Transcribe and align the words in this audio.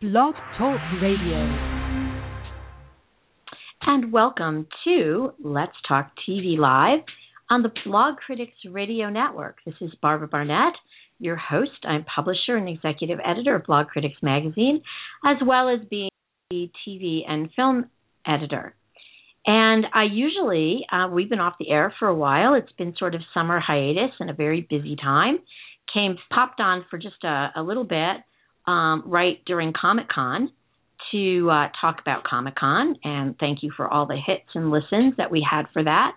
Blog 0.00 0.34
Talk 0.56 0.80
Radio. 1.02 1.36
And 3.82 4.10
welcome 4.10 4.66
to 4.84 5.34
Let's 5.44 5.76
Talk 5.86 6.12
TV 6.26 6.56
Live 6.56 7.00
on 7.50 7.60
the 7.60 7.70
Blog 7.84 8.16
Critics 8.16 8.56
Radio 8.66 9.10
Network. 9.10 9.58
This 9.66 9.74
is 9.82 9.90
Barbara 10.00 10.26
Barnett, 10.26 10.72
your 11.18 11.36
host. 11.36 11.84
I'm 11.84 12.04
publisher 12.04 12.56
and 12.56 12.66
executive 12.66 13.18
editor 13.22 13.56
of 13.56 13.64
Blog 13.64 13.88
Critics 13.88 14.16
Magazine, 14.22 14.80
as 15.22 15.36
well 15.46 15.68
as 15.68 15.86
being 15.90 16.08
the 16.50 16.70
TV 16.88 17.20
and 17.28 17.50
film 17.54 17.90
editor. 18.26 18.74
And 19.44 19.84
I 19.92 20.04
usually, 20.10 20.86
uh, 20.90 21.08
we've 21.12 21.28
been 21.28 21.40
off 21.40 21.56
the 21.60 21.68
air 21.68 21.92
for 21.98 22.08
a 22.08 22.14
while. 22.14 22.54
It's 22.54 22.72
been 22.78 22.94
sort 22.98 23.14
of 23.14 23.20
summer 23.34 23.60
hiatus 23.60 24.12
and 24.18 24.30
a 24.30 24.34
very 24.34 24.62
busy 24.62 24.96
time. 24.96 25.40
Came, 25.92 26.16
popped 26.34 26.58
on 26.58 26.86
for 26.88 26.96
just 26.96 27.22
a, 27.22 27.50
a 27.54 27.62
little 27.62 27.84
bit 27.84 28.24
um, 28.66 29.02
right 29.06 29.38
during 29.46 29.72
Comic 29.78 30.08
Con 30.08 30.50
to 31.12 31.50
uh, 31.50 31.68
talk 31.80 32.00
about 32.00 32.24
Comic 32.24 32.56
Con, 32.56 32.96
and 33.02 33.36
thank 33.38 33.62
you 33.62 33.72
for 33.76 33.88
all 33.88 34.06
the 34.06 34.18
hits 34.24 34.48
and 34.54 34.70
listens 34.70 35.14
that 35.16 35.30
we 35.30 35.46
had 35.48 35.66
for 35.72 35.82
that. 35.82 36.12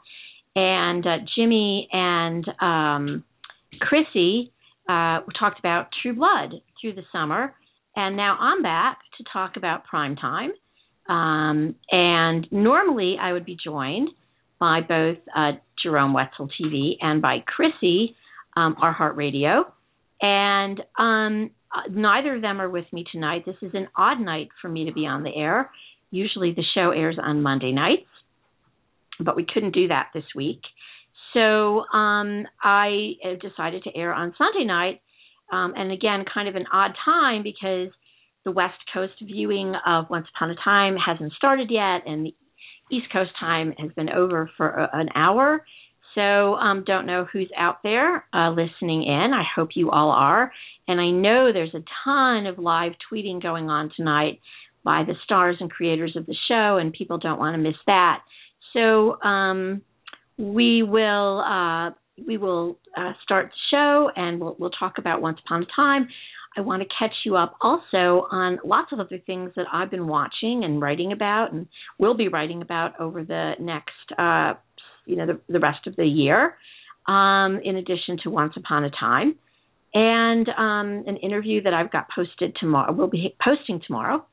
And 0.56 1.06
uh, 1.06 1.18
Jimmy 1.36 1.88
and 1.92 2.46
um, 2.62 3.24
Chrissy 3.80 4.52
uh, 4.88 5.22
talked 5.40 5.60
about 5.60 5.88
True 6.02 6.14
Blood 6.14 6.54
through 6.80 6.94
the 6.94 7.04
summer, 7.12 7.56
and 7.96 8.16
now 8.16 8.38
I'm 8.40 8.62
back 8.62 9.00
to 9.18 9.24
talk 9.32 9.58
about 9.58 9.86
Prime 9.86 10.16
Time. 10.16 10.52
Um, 11.10 11.76
and 11.92 12.48
normally 12.52 13.18
I 13.20 13.34
would 13.34 13.46
be 13.46 13.58
joined 13.62 14.10
by 14.60 14.80
both 14.82 15.18
uh, 15.36 15.54
Jerome 15.82 16.14
Wetzel 16.14 16.50
TV 16.60 16.94
and 17.02 17.22
by 17.22 17.44
Chrissy, 17.46 18.16
um, 18.56 18.76
our 18.82 18.94
Heart 18.94 19.18
Radio. 19.18 19.66
And 20.22 20.82
um, 20.98 21.52
uh, 21.74 21.82
neither 21.90 22.36
of 22.36 22.42
them 22.42 22.62
are 22.62 22.70
with 22.70 22.86
me 22.94 23.06
tonight. 23.12 23.44
This 23.46 23.56
is 23.62 23.72
an 23.74 23.88
odd 23.96 24.20
night 24.20 24.50
for 24.62 24.70
me 24.70 24.86
to 24.86 24.94
be 24.94 25.06
on 25.06 25.24
the 25.24 25.36
air. 25.36 25.72
Usually 26.12 26.54
the 26.54 26.64
show 26.76 26.92
airs 26.92 27.18
on 27.22 27.42
Monday 27.42 27.72
nights, 27.72 28.08
but 29.20 29.36
we 29.36 29.46
couldn't 29.52 29.74
do 29.74 29.88
that 29.88 30.10
this 30.14 30.26
week. 30.36 30.62
So 31.34 31.86
um, 31.92 32.46
I 32.62 33.14
decided 33.42 33.84
to 33.84 33.96
air 33.96 34.14
on 34.14 34.36
Sunday 34.38 34.66
night, 34.66 35.02
um, 35.52 35.74
and 35.76 35.92
again, 35.92 36.26
kind 36.32 36.48
of 36.48 36.56
an 36.56 36.66
odd 36.72 36.92
time 37.04 37.42
because 37.42 37.90
the 38.46 38.52
West 38.52 38.78
Coast 38.94 39.14
viewing 39.22 39.74
of 39.88 40.06
Once 40.10 40.28
Upon 40.36 40.52
a 40.52 40.56
Time 40.64 40.96
hasn't 40.96 41.34
started 41.34 41.72
yet, 41.72 42.04
and 42.06 42.28
the 42.28 42.36
East 42.92 43.08
Coast 43.12 43.32
time 43.40 43.74
has 43.80 43.92
been 43.94 44.10
over 44.10 44.50
for 44.58 44.70
a, 44.70 44.90
an 44.94 45.10
hour. 45.16 45.66
So, 46.14 46.56
um, 46.56 46.84
don't 46.86 47.08
know 47.08 47.26
who's 47.32 47.50
out 47.58 47.82
there 47.82 48.26
uh, 48.34 48.52
listening 48.52 49.04
in. 49.04 49.32
I 49.34 49.44
hope 49.56 49.70
you 49.74 49.90
all 49.90 50.12
are. 50.12 50.52
And 50.88 51.00
I 51.00 51.10
know 51.12 51.52
there's 51.54 51.74
a 51.74 51.84
ton 52.04 52.46
of 52.46 52.60
live 52.60 52.94
tweeting 53.12 53.42
going 53.42 53.70
on 53.70 53.92
tonight 53.96 54.40
by 54.84 55.04
the 55.06 55.14
stars 55.24 55.58
and 55.60 55.72
creators 55.72 56.16
of 56.16 56.26
the 56.26 56.36
show, 56.48 56.78
and 56.78 56.92
people 56.92 57.18
don't 57.18 57.40
want 57.40 57.56
to 57.56 57.62
miss 57.62 57.78
that. 57.88 58.20
So, 58.74 59.22
um, 59.22 59.82
we 60.38 60.84
will 60.84 61.40
uh, 61.40 61.92
we 62.28 62.38
will 62.38 62.80
uh, 62.98 63.14
start 63.24 63.52
the 63.52 63.76
show, 63.76 64.12
and 64.16 64.40
we'll 64.40 64.56
we'll 64.60 64.72
talk 64.72 64.98
about 64.98 65.22
Once 65.22 65.40
Upon 65.46 65.64
a 65.64 65.68
Time. 65.76 66.08
I 66.56 66.62
want 66.62 66.84
to 66.84 66.88
catch 67.00 67.14
you 67.26 67.36
up 67.36 67.56
also 67.62 68.28
on 68.32 68.60
lots 68.64 68.92
of 68.92 69.00
other 69.00 69.20
things 69.26 69.52
that 69.56 69.66
I've 69.72 69.90
been 69.90 70.08
watching 70.08 70.64
and 70.64 70.82
writing 70.82 71.12
about, 71.12 71.52
and 71.52 71.68
will 71.98 72.16
be 72.16 72.28
writing 72.28 72.62
about 72.62 73.00
over 73.00 73.24
the 73.24 73.54
next 73.60 73.92
uh, 74.18 74.54
you 75.06 75.16
know 75.16 75.26
the, 75.28 75.40
the 75.50 75.60
rest 75.60 75.88
of 75.88 75.96
the 75.96 76.06
year. 76.06 76.56
Um, 77.08 77.60
in 77.64 77.76
addition 77.76 78.18
to 78.24 78.30
Once 78.30 78.54
Upon 78.56 78.86
a 78.86 78.90
Time, 78.90 79.36
and 79.94 80.50
um, 80.50 81.04
an 81.08 81.18
interview 81.18 81.62
that 81.64 81.74
I've 81.74 81.92
got 81.92 82.08
posted 82.14 82.56
tomorrow. 82.60 82.92
We'll 82.92 83.08
be 83.08 83.36
posting 83.44 83.82
tomorrow. 83.86 84.26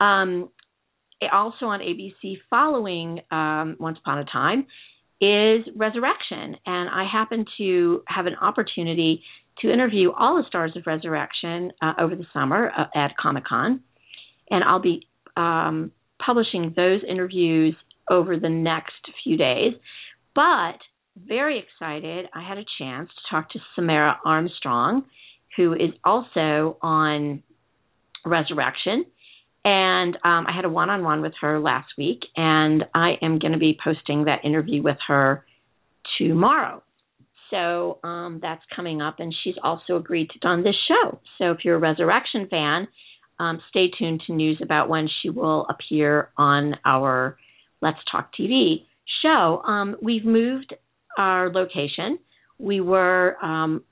Um, 0.00 0.50
also 1.32 1.66
on 1.66 1.80
ABC, 1.80 2.38
following 2.48 3.20
um, 3.30 3.76
Once 3.78 3.98
Upon 4.00 4.18
a 4.18 4.24
Time, 4.24 4.66
is 5.20 5.66
Resurrection, 5.76 6.56
and 6.64 6.88
I 6.88 7.04
happen 7.10 7.44
to 7.58 8.02
have 8.06 8.24
an 8.26 8.36
opportunity 8.40 9.22
to 9.60 9.70
interview 9.70 10.12
all 10.18 10.36
the 10.36 10.44
stars 10.48 10.72
of 10.76 10.84
Resurrection 10.86 11.72
uh, 11.82 11.92
over 12.00 12.16
the 12.16 12.24
summer 12.32 12.72
uh, 12.76 12.84
at 12.94 13.14
Comic 13.18 13.44
Con, 13.44 13.80
and 14.50 14.64
I'll 14.64 14.80
be 14.80 15.06
um, 15.36 15.92
publishing 16.24 16.72
those 16.74 17.02
interviews 17.08 17.74
over 18.10 18.38
the 18.38 18.48
next 18.48 18.94
few 19.22 19.36
days. 19.36 19.74
But 20.34 20.78
very 21.26 21.58
excited, 21.58 22.26
I 22.34 22.46
had 22.46 22.58
a 22.58 22.64
chance 22.78 23.08
to 23.08 23.30
talk 23.30 23.50
to 23.50 23.58
Samaire 23.76 24.16
Armstrong, 24.24 25.04
who 25.56 25.74
is 25.74 25.90
also 26.04 26.76
on 26.82 27.42
Resurrection. 28.24 29.04
And 29.64 30.14
um, 30.24 30.46
I 30.46 30.52
had 30.54 30.64
a 30.64 30.70
one 30.70 30.88
on 30.88 31.02
one 31.02 31.20
with 31.20 31.34
her 31.40 31.60
last 31.60 31.88
week, 31.98 32.20
and 32.36 32.84
I 32.94 33.14
am 33.20 33.38
going 33.38 33.52
to 33.52 33.58
be 33.58 33.78
posting 33.82 34.24
that 34.24 34.44
interview 34.44 34.82
with 34.82 34.96
her 35.06 35.44
tomorrow. 36.18 36.82
So 37.50 37.98
um, 38.04 38.38
that's 38.40 38.62
coming 38.74 39.02
up, 39.02 39.16
and 39.18 39.34
she's 39.42 39.56
also 39.62 39.96
agreed 39.96 40.30
to 40.30 40.48
on 40.48 40.62
this 40.62 40.76
show. 40.88 41.20
So 41.38 41.50
if 41.50 41.58
you're 41.64 41.76
a 41.76 41.80
Resurrection 41.80 42.46
fan, 42.48 42.88
um, 43.38 43.60
stay 43.70 43.90
tuned 43.98 44.22
to 44.26 44.32
news 44.32 44.60
about 44.62 44.88
when 44.88 45.08
she 45.20 45.30
will 45.30 45.66
appear 45.68 46.30
on 46.36 46.76
our 46.84 47.36
Let's 47.82 47.98
Talk 48.10 48.30
TV 48.38 48.84
show. 49.22 49.62
Um, 49.66 49.96
we've 50.00 50.24
moved 50.24 50.74
our 51.18 51.50
location. 51.52 52.18
We 52.58 52.80
were 52.80 53.36
um, 53.42 53.84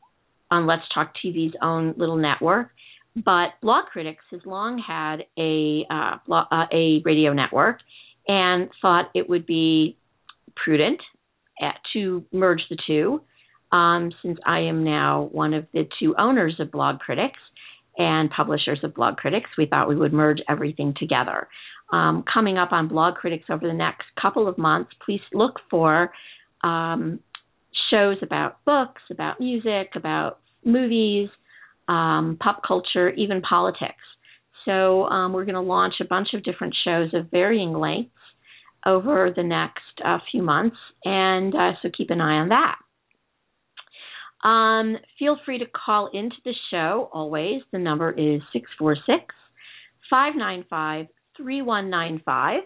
on 0.51 0.67
Let's 0.67 0.83
Talk 0.95 1.13
TV's 1.25 1.55
own 1.63 1.95
little 1.97 2.17
network, 2.17 2.71
but 3.15 3.51
Blog 3.63 3.87
Critics 3.87 4.25
has 4.31 4.41
long 4.45 4.79
had 4.79 5.25
a 5.39 5.85
uh, 5.91 6.19
uh, 6.33 6.67
a 6.73 7.03
radio 7.05 7.33
network 7.33 7.79
and 8.27 8.69
thought 8.83 9.11
it 9.15 9.29
would 9.29 9.47
be 9.47 9.97
prudent 10.63 11.01
at, 11.61 11.77
to 11.93 12.25
merge 12.33 12.63
the 12.71 12.77
two. 12.87 13.23
Um, 13.71 14.13
since 14.23 14.39
I 14.47 14.61
am 14.61 14.85
now 14.85 15.29
one 15.33 15.53
of 15.55 15.67
the 15.73 15.85
two 16.01 16.15
owners 16.19 16.57
of 16.59 16.71
Blog 16.71 17.01
Critics 17.01 17.39
and 17.99 18.31
publishers 18.31 18.79
of 18.83 18.95
Blog 18.95 19.17
Critics, 19.17 19.51
we 19.59 19.67
thought 19.67 19.89
we 19.89 19.97
would 19.97 20.13
merge 20.13 20.39
everything 20.49 20.95
together. 20.99 21.49
Um, 21.93 22.25
coming 22.33 22.59
up 22.59 22.73
on 22.73 22.89
Blog 22.89 23.15
Critics 23.15 23.47
over 23.51 23.67
the 23.67 23.75
next 23.75 24.05
couple 24.21 24.47
of 24.47 24.57
months, 24.59 24.91
please 25.05 25.21
look 25.33 25.55
for 25.71 26.13
um, 26.63 27.21
shows 27.91 28.17
about 28.23 28.65
books, 28.65 29.03
about 29.11 29.41
music, 29.41 29.91
about 29.95 30.41
movies, 30.65 31.29
um, 31.89 32.37
pop 32.41 32.63
culture, 32.67 33.11
even 33.11 33.41
politics. 33.41 33.95
So 34.65 35.05
um, 35.05 35.33
we're 35.33 35.45
going 35.45 35.55
to 35.55 35.61
launch 35.61 35.95
a 36.01 36.05
bunch 36.05 36.29
of 36.35 36.45
different 36.45 36.75
shows 36.85 37.15
of 37.15 37.31
varying 37.31 37.73
lengths 37.73 38.13
over 38.87 39.33
the 39.35 39.43
next 39.43 39.83
uh, 40.05 40.19
few 40.31 40.43
months, 40.43 40.77
and 41.05 41.55
uh, 41.55 41.73
so 41.83 41.89
keep 41.97 42.11
an 42.11 42.21
eye 42.21 42.37
on 42.37 42.49
that. 42.51 42.77
Um, 44.47 44.97
feel 45.19 45.37
free 45.45 45.59
to 45.59 45.65
call 45.67 46.11
into 46.13 46.37
the 46.45 46.55
show 46.71 47.09
always. 47.13 47.63
The 47.73 47.79
number 47.79 48.11
is 48.11 48.41
646 48.53 49.35
595 50.11 51.07
3195 51.37 52.63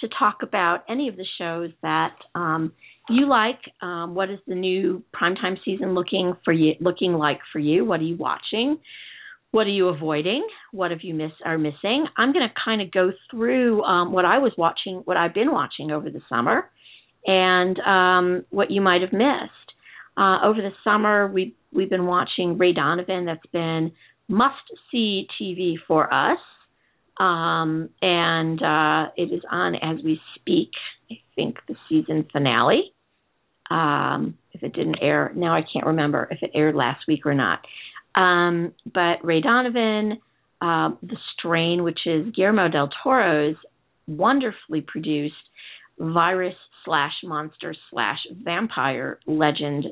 to 0.00 0.08
talk 0.18 0.38
about 0.42 0.84
any 0.88 1.08
of 1.08 1.16
the 1.16 1.26
shows 1.38 1.70
that 1.82 2.14
um, 2.34 2.72
you 3.08 3.28
like. 3.28 3.60
Um, 3.80 4.14
what 4.14 4.30
is 4.30 4.38
the 4.46 4.54
new 4.54 5.02
primetime 5.14 5.56
season 5.64 5.94
looking 5.94 6.34
for 6.44 6.52
you? 6.52 6.74
Looking 6.80 7.14
like 7.14 7.40
for 7.52 7.58
you? 7.58 7.84
What 7.84 8.00
are 8.00 8.04
you 8.04 8.16
watching? 8.16 8.78
What 9.50 9.66
are 9.66 9.70
you 9.70 9.88
avoiding? 9.88 10.46
What 10.72 10.90
have 10.90 11.00
you 11.02 11.14
miss 11.14 11.32
are 11.44 11.58
missing? 11.58 12.06
I'm 12.16 12.32
going 12.32 12.46
to 12.46 12.54
kind 12.62 12.82
of 12.82 12.90
go 12.90 13.12
through 13.30 13.82
um, 13.82 14.12
what 14.12 14.24
I 14.24 14.38
was 14.38 14.52
watching, 14.58 15.02
what 15.04 15.16
I've 15.16 15.34
been 15.34 15.52
watching 15.52 15.90
over 15.90 16.10
the 16.10 16.20
summer, 16.28 16.68
and 17.26 17.78
um, 17.80 18.44
what 18.50 18.70
you 18.70 18.80
might 18.80 19.02
have 19.02 19.12
missed. 19.12 19.52
Uh, 20.16 20.38
over 20.44 20.60
the 20.60 20.70
summer, 20.82 21.30
we 21.30 21.54
we've 21.72 21.90
been 21.90 22.06
watching 22.06 22.58
Ray 22.58 22.72
Donovan. 22.72 23.26
That's 23.26 23.46
been 23.52 23.92
must 24.28 24.56
see 24.90 25.26
TV 25.40 25.74
for 25.86 26.12
us 26.12 26.38
um, 27.18 27.88
and 28.02 28.62
uh, 28.62 29.10
it 29.16 29.32
is 29.32 29.42
on 29.50 29.74
as 29.76 30.02
we 30.04 30.20
speak. 30.34 30.70
I 31.10 31.16
think 31.34 31.56
the 31.68 31.76
season 31.88 32.26
finale. 32.32 32.92
Um, 33.70 34.38
if 34.52 34.62
it 34.62 34.74
didn't 34.74 34.98
air, 35.02 35.32
now 35.34 35.54
I 35.54 35.62
can't 35.70 35.86
remember 35.86 36.28
if 36.30 36.38
it 36.42 36.50
aired 36.54 36.74
last 36.74 37.04
week 37.08 37.26
or 37.26 37.34
not. 37.34 37.60
Um, 38.14 38.72
but 38.86 39.24
Ray 39.24 39.40
Donovan, 39.40 40.18
uh, 40.62 40.90
The 41.02 41.16
Strain, 41.36 41.82
which 41.82 42.00
is 42.06 42.32
Guillermo 42.34 42.68
del 42.68 42.88
Toro's 43.02 43.56
wonderfully 44.06 44.80
produced 44.86 45.34
virus 45.98 46.54
slash 46.84 47.12
monster 47.24 47.74
slash 47.90 48.18
vampire 48.42 49.18
legend 49.26 49.86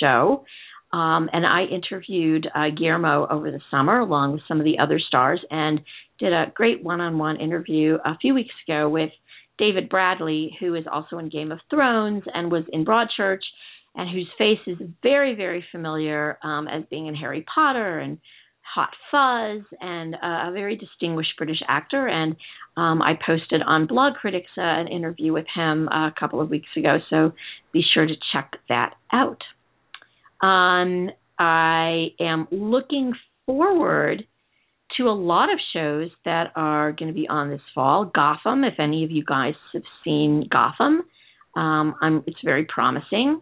show. 0.00 0.44
Um, 0.92 1.30
and 1.32 1.46
I 1.46 1.62
interviewed 1.64 2.46
uh, 2.54 2.68
Guillermo 2.76 3.26
over 3.30 3.50
the 3.50 3.60
summer 3.70 4.00
along 4.00 4.32
with 4.32 4.42
some 4.46 4.58
of 4.58 4.64
the 4.64 4.78
other 4.78 4.98
stars 4.98 5.40
and 5.50 5.80
did 6.18 6.32
a 6.32 6.52
great 6.54 6.82
one 6.82 7.00
on 7.00 7.18
one 7.18 7.40
interview 7.40 7.96
a 8.04 8.18
few 8.18 8.34
weeks 8.34 8.54
ago 8.68 8.88
with 8.88 9.10
David 9.58 9.88
Bradley, 9.88 10.56
who 10.60 10.74
is 10.74 10.84
also 10.90 11.18
in 11.18 11.28
Game 11.28 11.52
of 11.52 11.60
Thrones 11.70 12.24
and 12.32 12.50
was 12.50 12.64
in 12.72 12.84
Broadchurch, 12.84 13.42
and 13.94 14.08
whose 14.08 14.28
face 14.38 14.58
is 14.66 14.78
very, 15.02 15.34
very 15.34 15.64
familiar 15.70 16.38
um, 16.42 16.66
as 16.66 16.84
being 16.90 17.06
in 17.06 17.14
Harry 17.14 17.44
Potter 17.54 17.98
and 17.98 18.18
Hot 18.74 18.90
Fuzz 19.10 19.64
and 19.80 20.14
uh, 20.14 20.48
a 20.48 20.52
very 20.52 20.76
distinguished 20.76 21.32
British 21.36 21.60
actor. 21.68 22.08
And 22.08 22.36
um, 22.76 23.02
I 23.02 23.18
posted 23.24 23.60
on 23.66 23.86
Blog 23.86 24.14
Critics 24.14 24.50
uh, 24.56 24.62
an 24.62 24.88
interview 24.88 25.32
with 25.32 25.46
him 25.54 25.88
a 25.88 26.12
couple 26.18 26.40
of 26.40 26.48
weeks 26.48 26.70
ago, 26.76 26.98
so 27.10 27.32
be 27.72 27.82
sure 27.92 28.06
to 28.06 28.14
check 28.32 28.56
that 28.70 28.94
out. 29.12 29.42
Um, 30.40 31.10
I 31.38 32.08
am 32.18 32.48
looking 32.50 33.12
forward 33.44 34.24
to 34.96 35.08
a 35.08 35.10
lot 35.10 35.52
of 35.52 35.58
shows 35.74 36.10
that 36.24 36.52
are 36.56 36.92
going 36.92 37.08
to 37.08 37.14
be 37.14 37.28
on 37.28 37.50
this 37.50 37.60
fall. 37.74 38.10
Gotham, 38.14 38.64
if 38.64 38.74
any 38.78 39.04
of 39.04 39.10
you 39.10 39.24
guys 39.24 39.54
have 39.72 39.82
seen 40.04 40.48
Gotham, 40.50 41.02
um, 41.56 41.94
I'm, 42.00 42.24
it's 42.26 42.40
very 42.44 42.64
promising, 42.64 43.40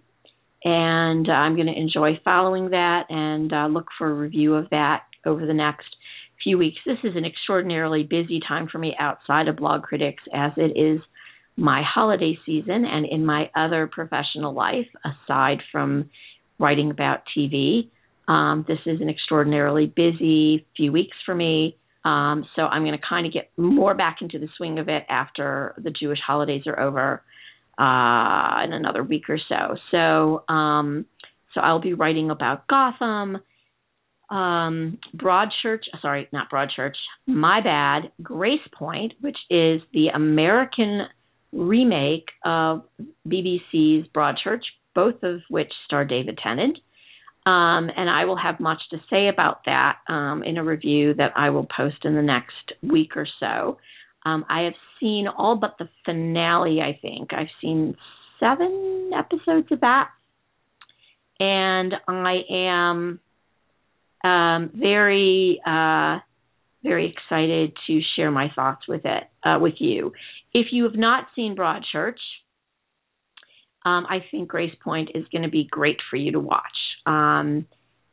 and 0.65 1.29
uh, 1.29 1.33
I'm 1.33 1.55
going 1.55 1.69
to 1.69 1.79
enjoy 1.79 2.21
following 2.25 2.71
that 2.71 3.05
and 3.09 3.53
uh, 3.53 3.67
look 3.67 3.87
for 3.99 4.11
a 4.11 4.15
review 4.15 4.55
of 4.55 4.71
that 4.71 5.03
over 5.25 5.47
the 5.47 5.55
next 5.55 5.87
few 6.43 6.59
weeks. 6.59 6.79
This 6.87 6.99
is 7.05 7.17
an 7.17 7.25
extraordinarily 7.25 8.03
busy 8.03 8.41
time 8.47 8.69
for 8.71 8.79
me 8.79 8.95
outside 8.99 9.49
of 9.49 9.57
Blog 9.57 9.83
Critics, 9.83 10.23
as 10.35 10.53
it 10.57 10.79
is 10.79 11.01
my 11.57 11.83
holiday 11.87 12.39
season 12.47 12.85
and 12.85 13.07
in 13.07 13.25
my 13.27 13.51
other 13.55 13.87
professional 13.87 14.55
life, 14.55 14.87
aside 15.05 15.59
from 15.71 16.11
writing 16.59 16.91
about 16.91 17.23
TV. 17.37 17.91
Um, 18.31 18.65
this 18.69 18.79
is 18.87 19.01
an 19.01 19.09
extraordinarily 19.09 19.87
busy 19.87 20.65
few 20.77 20.93
weeks 20.93 21.17
for 21.27 21.35
me. 21.35 21.77
Um, 22.05 22.47
so 22.55 22.63
I'm 22.63 22.83
going 22.83 22.97
to 22.97 23.05
kind 23.07 23.27
of 23.27 23.33
get 23.33 23.51
more 23.57 23.95
back 23.95 24.19
into 24.23 24.39
the 24.39 24.49
swing 24.57 24.79
of 24.79 24.89
it 24.89 25.05
after 25.09 25.75
the 25.79 25.91
Jewish 25.91 26.21
holidays 26.25 26.63
are 26.67 26.79
over 26.79 27.23
uh, 27.77 28.65
in 28.65 28.73
another 28.73 29.03
week 29.03 29.25
or 29.29 29.39
so. 29.49 29.77
So 29.91 30.45
um, 30.53 31.07
so 31.55 31.61
I'll 31.61 31.81
be 31.81 31.95
writing 31.95 32.31
about 32.31 32.69
Gotham, 32.69 33.39
um, 34.31 34.99
Broadchurch. 35.17 35.83
Sorry, 36.01 36.29
not 36.33 36.51
Broadchurch. 36.51 36.95
My 37.27 37.61
bad. 37.61 38.13
Grace 38.23 38.61
Point, 38.73 39.15
which 39.21 39.39
is 39.51 39.81
the 39.93 40.09
American 40.15 41.03
remake 41.53 42.29
of 42.45 42.85
BBC's 43.27 44.07
Broadchurch, 44.15 44.63
both 44.95 45.21
of 45.25 45.41
which 45.49 45.73
star 45.85 46.05
David 46.05 46.39
Tennant. 46.41 46.79
Um, 47.51 47.91
and 47.97 48.09
I 48.09 48.27
will 48.27 48.37
have 48.37 48.61
much 48.61 48.79
to 48.91 48.99
say 49.11 49.27
about 49.27 49.65
that 49.67 49.97
um, 50.09 50.45
in 50.45 50.57
a 50.57 50.63
review 50.63 51.15
that 51.15 51.33
I 51.35 51.51
will 51.51 51.67
post 51.67 52.05
in 52.05 52.15
the 52.15 52.23
next 52.23 52.55
week 52.81 53.17
or 53.17 53.27
so. 53.41 53.79
Um, 54.25 54.45
I 54.49 54.63
have 54.63 54.75
seen 55.01 55.27
all 55.27 55.57
but 55.57 55.75
the 55.77 55.89
finale, 56.05 56.81
I 56.81 56.97
think. 57.03 57.33
I've 57.33 57.49
seen 57.61 57.97
seven 58.39 59.11
episodes 59.19 59.67
of 59.73 59.81
that. 59.81 60.11
And 61.41 61.93
I 62.07 62.37
am 62.51 63.21
um, 64.23 64.71
very, 64.73 65.61
uh, 65.67 66.19
very 66.85 67.13
excited 67.13 67.73
to 67.89 68.01
share 68.15 68.31
my 68.31 68.53
thoughts 68.55 68.87
with 68.87 69.03
it, 69.05 69.25
uh, 69.43 69.59
with 69.61 69.75
you. 69.79 70.13
If 70.55 70.69
you 70.71 70.85
have 70.85 70.95
not 70.95 71.27
seen 71.35 71.57
Broadchurch, 71.57 72.21
um, 73.85 74.07
I 74.09 74.19
think 74.31 74.49
Grace 74.49 74.75
Point 74.85 75.11
is 75.17 75.25
going 75.33 75.43
to 75.43 75.51
be 75.51 75.67
great 75.69 75.97
for 76.11 76.17
you 76.17 76.31
to 76.33 76.41
watch. 76.41 76.63
Um, 77.07 77.67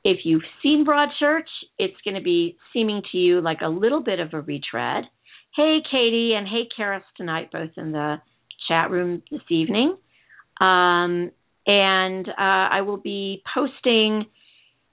if 0.04 0.20
you've 0.24 0.44
seen 0.64 0.86
Broadchurch, 0.86 1.50
it's 1.78 1.98
going 2.06 2.16
to 2.16 2.24
be 2.24 2.58
seeming 2.72 3.02
to 3.12 3.18
you 3.18 3.42
like 3.42 3.60
a 3.62 3.68
little 3.68 4.02
bit 4.02 4.20
of 4.20 4.34
a 4.34 4.42
retread. 4.42 5.04
Hey, 5.56 5.80
Katie, 5.92 6.34
and 6.38 6.48
hey, 6.48 6.70
Karis 6.78 7.02
tonight, 7.18 7.52
both 7.52 7.72
in 7.78 7.92
the 7.92 8.18
chat 8.68 8.90
room 8.90 9.24
this 9.32 9.42
evening. 9.50 9.98
Um, 10.62 11.32
and 11.66 12.28
uh, 12.30 12.34
I 12.38 12.82
will 12.82 12.98
be 12.98 13.44
posting 13.54 14.26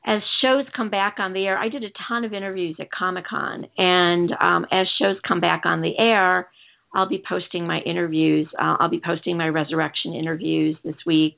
as 0.07 0.21
shows 0.43 0.67
come 0.77 0.91
back 0.91 1.17
on 1.19 1.33
the 1.33 1.47
air. 1.47 1.57
I 1.57 1.69
did 1.69 1.85
a 1.85 1.89
ton 2.09 2.25
of 2.25 2.35
interviews 2.35 2.77
at 2.81 2.91
Comic 2.91 3.27
Con, 3.27 3.67
and 3.79 4.31
um, 4.41 4.67
as 4.71 4.87
shows 5.01 5.17
come 5.27 5.41
back 5.41 5.63
on 5.65 5.81
the 5.81 5.97
air, 5.99 6.49
I'll 6.95 7.09
be 7.09 7.23
posting 7.27 7.67
my 7.67 7.79
interviews. 7.81 8.49
Uh, 8.59 8.77
I'll 8.81 8.91
be 8.91 9.01
posting 9.05 9.37
my 9.37 9.49
resurrection 9.49 10.15
interviews 10.15 10.77
this 10.85 10.97
week. 11.07 11.37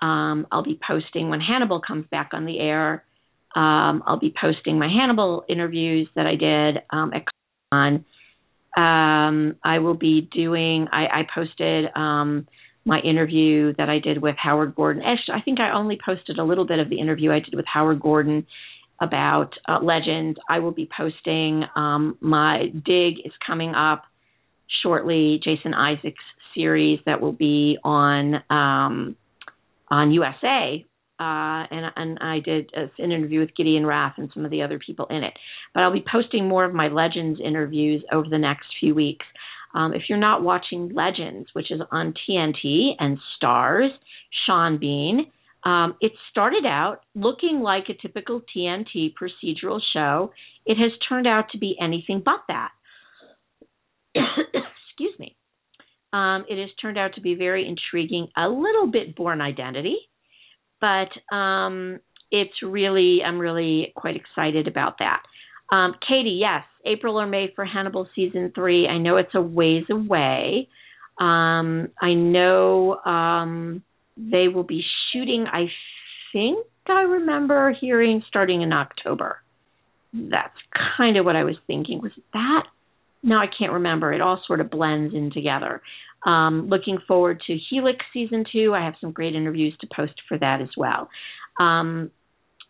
Um, 0.00 0.46
I'll 0.50 0.64
be 0.64 0.78
posting 0.86 1.28
when 1.28 1.40
Hannibal 1.40 1.80
comes 1.80 2.06
back 2.10 2.30
on 2.32 2.46
the 2.46 2.58
air. 2.58 3.04
Um, 3.54 4.02
I'll 4.06 4.18
be 4.18 4.32
posting 4.40 4.78
my 4.78 4.88
Hannibal 4.88 5.44
interviews 5.48 6.08
that 6.14 6.26
I 6.26 6.36
did 6.36 6.82
um, 6.90 7.12
at 7.12 7.24
Con. 7.72 8.04
Um, 8.76 9.56
I 9.64 9.78
will 9.80 9.94
be 9.94 10.28
doing. 10.32 10.86
I, 10.92 11.06
I 11.06 11.22
posted 11.34 11.86
um, 11.96 12.46
my 12.84 13.00
interview 13.00 13.74
that 13.76 13.88
I 13.90 13.98
did 13.98 14.22
with 14.22 14.36
Howard 14.38 14.74
Gordon. 14.74 15.02
Actually, 15.02 15.34
I 15.34 15.42
think 15.42 15.58
I 15.60 15.72
only 15.72 15.98
posted 16.04 16.38
a 16.38 16.44
little 16.44 16.66
bit 16.66 16.78
of 16.78 16.88
the 16.88 17.00
interview 17.00 17.32
I 17.32 17.40
did 17.40 17.54
with 17.54 17.66
Howard 17.66 18.00
Gordon 18.00 18.46
about 19.00 19.54
uh, 19.68 19.80
Legends. 19.82 20.38
I 20.48 20.60
will 20.60 20.72
be 20.72 20.88
posting. 20.96 21.64
Um, 21.74 22.16
my 22.20 22.66
dig 22.72 23.18
is 23.24 23.32
coming 23.44 23.74
up 23.74 24.04
shortly. 24.82 25.40
Jason 25.42 25.74
Isaacs 25.74 26.22
series 26.54 27.00
that 27.06 27.20
will 27.20 27.32
be 27.32 27.78
on 27.82 28.42
um, 28.50 29.16
on 29.90 30.12
USA, 30.12 30.84
uh, 31.20 31.66
and, 31.70 31.92
and 31.96 32.18
I 32.20 32.40
did 32.40 32.70
an 32.74 33.12
interview 33.12 33.40
with 33.40 33.54
Gideon 33.54 33.84
Raff 33.84 34.14
and 34.16 34.30
some 34.32 34.44
of 34.44 34.50
the 34.50 34.62
other 34.62 34.78
people 34.78 35.06
in 35.10 35.22
it. 35.22 35.34
But 35.74 35.82
I'll 35.82 35.92
be 35.92 36.04
posting 36.10 36.48
more 36.48 36.64
of 36.64 36.72
my 36.72 36.88
Legends 36.88 37.40
interviews 37.44 38.02
over 38.10 38.28
the 38.28 38.38
next 38.38 38.66
few 38.80 38.94
weeks. 38.94 39.26
Um, 39.74 39.92
if 39.92 40.02
you're 40.08 40.18
not 40.18 40.42
watching 40.42 40.92
Legends, 40.94 41.50
which 41.52 41.70
is 41.70 41.80
on 41.92 42.14
TNT 42.28 42.92
and 42.98 43.18
stars 43.36 43.90
Sean 44.46 44.78
Bean, 44.78 45.26
um, 45.64 45.94
it 46.00 46.12
started 46.30 46.64
out 46.64 47.00
looking 47.14 47.60
like 47.60 47.84
a 47.88 48.00
typical 48.00 48.40
TNT 48.56 49.12
procedural 49.12 49.80
show. 49.92 50.32
It 50.64 50.76
has 50.76 50.90
turned 51.06 51.26
out 51.26 51.50
to 51.52 51.58
be 51.58 51.76
anything 51.80 52.22
but 52.24 52.40
that. 52.48 52.70
Excuse 54.14 55.18
me. 55.18 55.36
Um, 56.12 56.44
it 56.48 56.60
has 56.60 56.70
turned 56.80 56.98
out 56.98 57.14
to 57.14 57.20
be 57.20 57.34
very 57.34 57.66
intriguing, 57.68 58.28
a 58.36 58.48
little 58.48 58.86
bit 58.90 59.14
Bourne 59.14 59.40
Identity, 59.40 59.96
but 60.80 61.34
um, 61.34 62.00
it's 62.30 62.62
really, 62.62 63.18
I'm 63.24 63.38
really 63.38 63.92
quite 63.94 64.16
excited 64.16 64.66
about 64.66 64.96
that. 64.98 65.22
Um, 65.74 65.94
Katie, 66.06 66.38
yes, 66.40 66.64
April 66.84 67.20
or 67.20 67.26
May 67.26 67.52
for 67.54 67.64
Hannibal 67.64 68.08
season 68.16 68.50
three. 68.54 68.88
I 68.88 68.98
know 68.98 69.18
it's 69.18 69.34
a 69.34 69.40
ways 69.40 69.84
away. 69.88 70.68
Um, 71.20 71.90
I 72.00 72.14
know 72.14 72.96
um, 73.04 73.82
they 74.16 74.48
will 74.48 74.64
be 74.64 74.82
shooting, 75.12 75.46
I 75.46 75.66
think 76.32 76.66
I 76.86 77.02
remember 77.02 77.74
hearing 77.78 78.22
starting 78.28 78.62
in 78.62 78.72
October. 78.72 79.36
That's 80.12 80.56
kind 80.96 81.16
of 81.16 81.24
what 81.24 81.36
I 81.36 81.44
was 81.44 81.56
thinking. 81.66 82.00
Was 82.02 82.12
that 82.32 82.64
now 83.22 83.40
I 83.40 83.46
can't 83.46 83.72
remember. 83.72 84.12
It 84.12 84.20
all 84.20 84.42
sort 84.46 84.60
of 84.60 84.70
blends 84.70 85.14
in 85.14 85.30
together. 85.32 85.82
Um, 86.24 86.68
looking 86.68 86.98
forward 87.08 87.42
to 87.46 87.56
Helix 87.70 87.98
season 88.12 88.44
two. 88.50 88.74
I 88.74 88.84
have 88.84 88.94
some 89.00 89.12
great 89.12 89.34
interviews 89.34 89.74
to 89.80 89.88
post 89.94 90.14
for 90.28 90.38
that 90.38 90.60
as 90.60 90.68
well. 90.76 91.08
Um, 91.58 92.10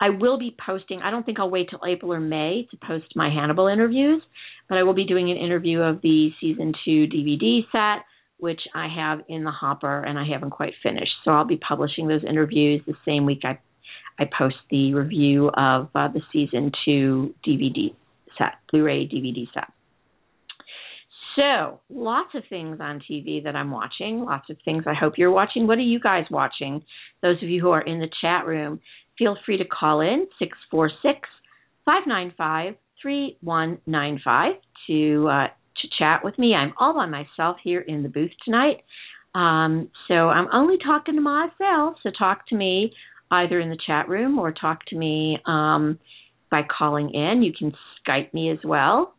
I 0.00 0.10
will 0.10 0.38
be 0.38 0.56
posting. 0.64 1.00
I 1.02 1.10
don't 1.10 1.26
think 1.26 1.38
I'll 1.38 1.50
wait 1.50 1.68
till 1.68 1.80
April 1.86 2.12
or 2.12 2.20
May 2.20 2.66
to 2.70 2.76
post 2.86 3.06
my 3.14 3.28
Hannibal 3.28 3.66
interviews, 3.66 4.22
but 4.68 4.78
I 4.78 4.82
will 4.82 4.94
be 4.94 5.04
doing 5.04 5.30
an 5.30 5.36
interview 5.36 5.80
of 5.80 6.00
the 6.00 6.30
season 6.40 6.72
two 6.84 7.06
DVD 7.06 7.60
set, 7.70 8.06
which 8.38 8.60
I 8.74 8.88
have 8.94 9.20
in 9.28 9.44
the 9.44 9.50
hopper 9.50 10.02
and 10.02 10.18
I 10.18 10.24
haven't 10.24 10.50
quite 10.50 10.72
finished. 10.82 11.12
So 11.24 11.32
I'll 11.32 11.44
be 11.44 11.58
publishing 11.58 12.08
those 12.08 12.24
interviews 12.24 12.80
the 12.86 12.94
same 13.04 13.26
week 13.26 13.40
I 13.44 13.58
I 14.18 14.28
post 14.38 14.56
the 14.70 14.92
review 14.92 15.48
of 15.48 15.88
uh, 15.94 16.08
the 16.08 16.20
season 16.30 16.72
two 16.84 17.34
DVD 17.46 17.94
set, 18.36 18.56
Blu-ray 18.70 19.08
DVD 19.08 19.46
set. 19.54 19.72
So, 21.40 21.80
lots 21.88 22.34
of 22.34 22.42
things 22.50 22.80
on 22.80 23.00
TV 23.10 23.42
that 23.44 23.56
I'm 23.56 23.70
watching, 23.70 24.24
lots 24.26 24.50
of 24.50 24.58
things 24.62 24.84
I 24.86 24.92
hope 24.92 25.14
you're 25.16 25.30
watching. 25.30 25.66
What 25.66 25.78
are 25.78 25.80
you 25.80 25.98
guys 25.98 26.24
watching? 26.30 26.82
Those 27.22 27.42
of 27.42 27.48
you 27.48 27.62
who 27.62 27.70
are 27.70 27.80
in 27.80 27.98
the 27.98 28.10
chat 28.20 28.46
room, 28.46 28.78
feel 29.18 29.38
free 29.46 29.56
to 29.56 29.64
call 29.64 30.02
in 30.02 30.26
646 30.38 31.26
595 31.86 32.74
3195 33.00 34.52
to 34.86 35.28
uh, 35.28 35.46
to 35.46 35.88
chat 35.98 36.22
with 36.22 36.38
me. 36.38 36.54
I'm 36.54 36.74
all 36.78 36.92
by 36.92 37.06
myself 37.06 37.56
here 37.64 37.80
in 37.80 38.02
the 38.02 38.10
booth 38.10 38.32
tonight. 38.44 38.84
Um, 39.34 39.88
so 40.08 40.28
I'm 40.28 40.48
only 40.52 40.76
talking 40.84 41.14
to 41.14 41.22
myself. 41.22 41.94
So 42.02 42.10
talk 42.18 42.46
to 42.48 42.54
me 42.54 42.92
either 43.30 43.60
in 43.60 43.70
the 43.70 43.78
chat 43.86 44.10
room 44.10 44.38
or 44.38 44.52
talk 44.52 44.84
to 44.86 44.96
me 44.96 45.38
um, 45.46 45.98
by 46.50 46.62
calling 46.78 47.14
in. 47.14 47.42
You 47.42 47.54
can 47.58 47.72
Skype 48.06 48.34
me 48.34 48.50
as 48.50 48.58
well. 48.62 49.14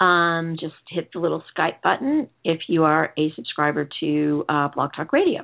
Um, 0.00 0.56
just 0.60 0.74
hit 0.88 1.10
the 1.12 1.18
little 1.18 1.42
Skype 1.56 1.82
button 1.82 2.28
if 2.44 2.60
you 2.68 2.84
are 2.84 3.12
a 3.18 3.32
subscriber 3.34 3.88
to 4.00 4.44
uh, 4.48 4.68
Blog 4.68 4.90
Talk 4.94 5.12
Radio. 5.12 5.40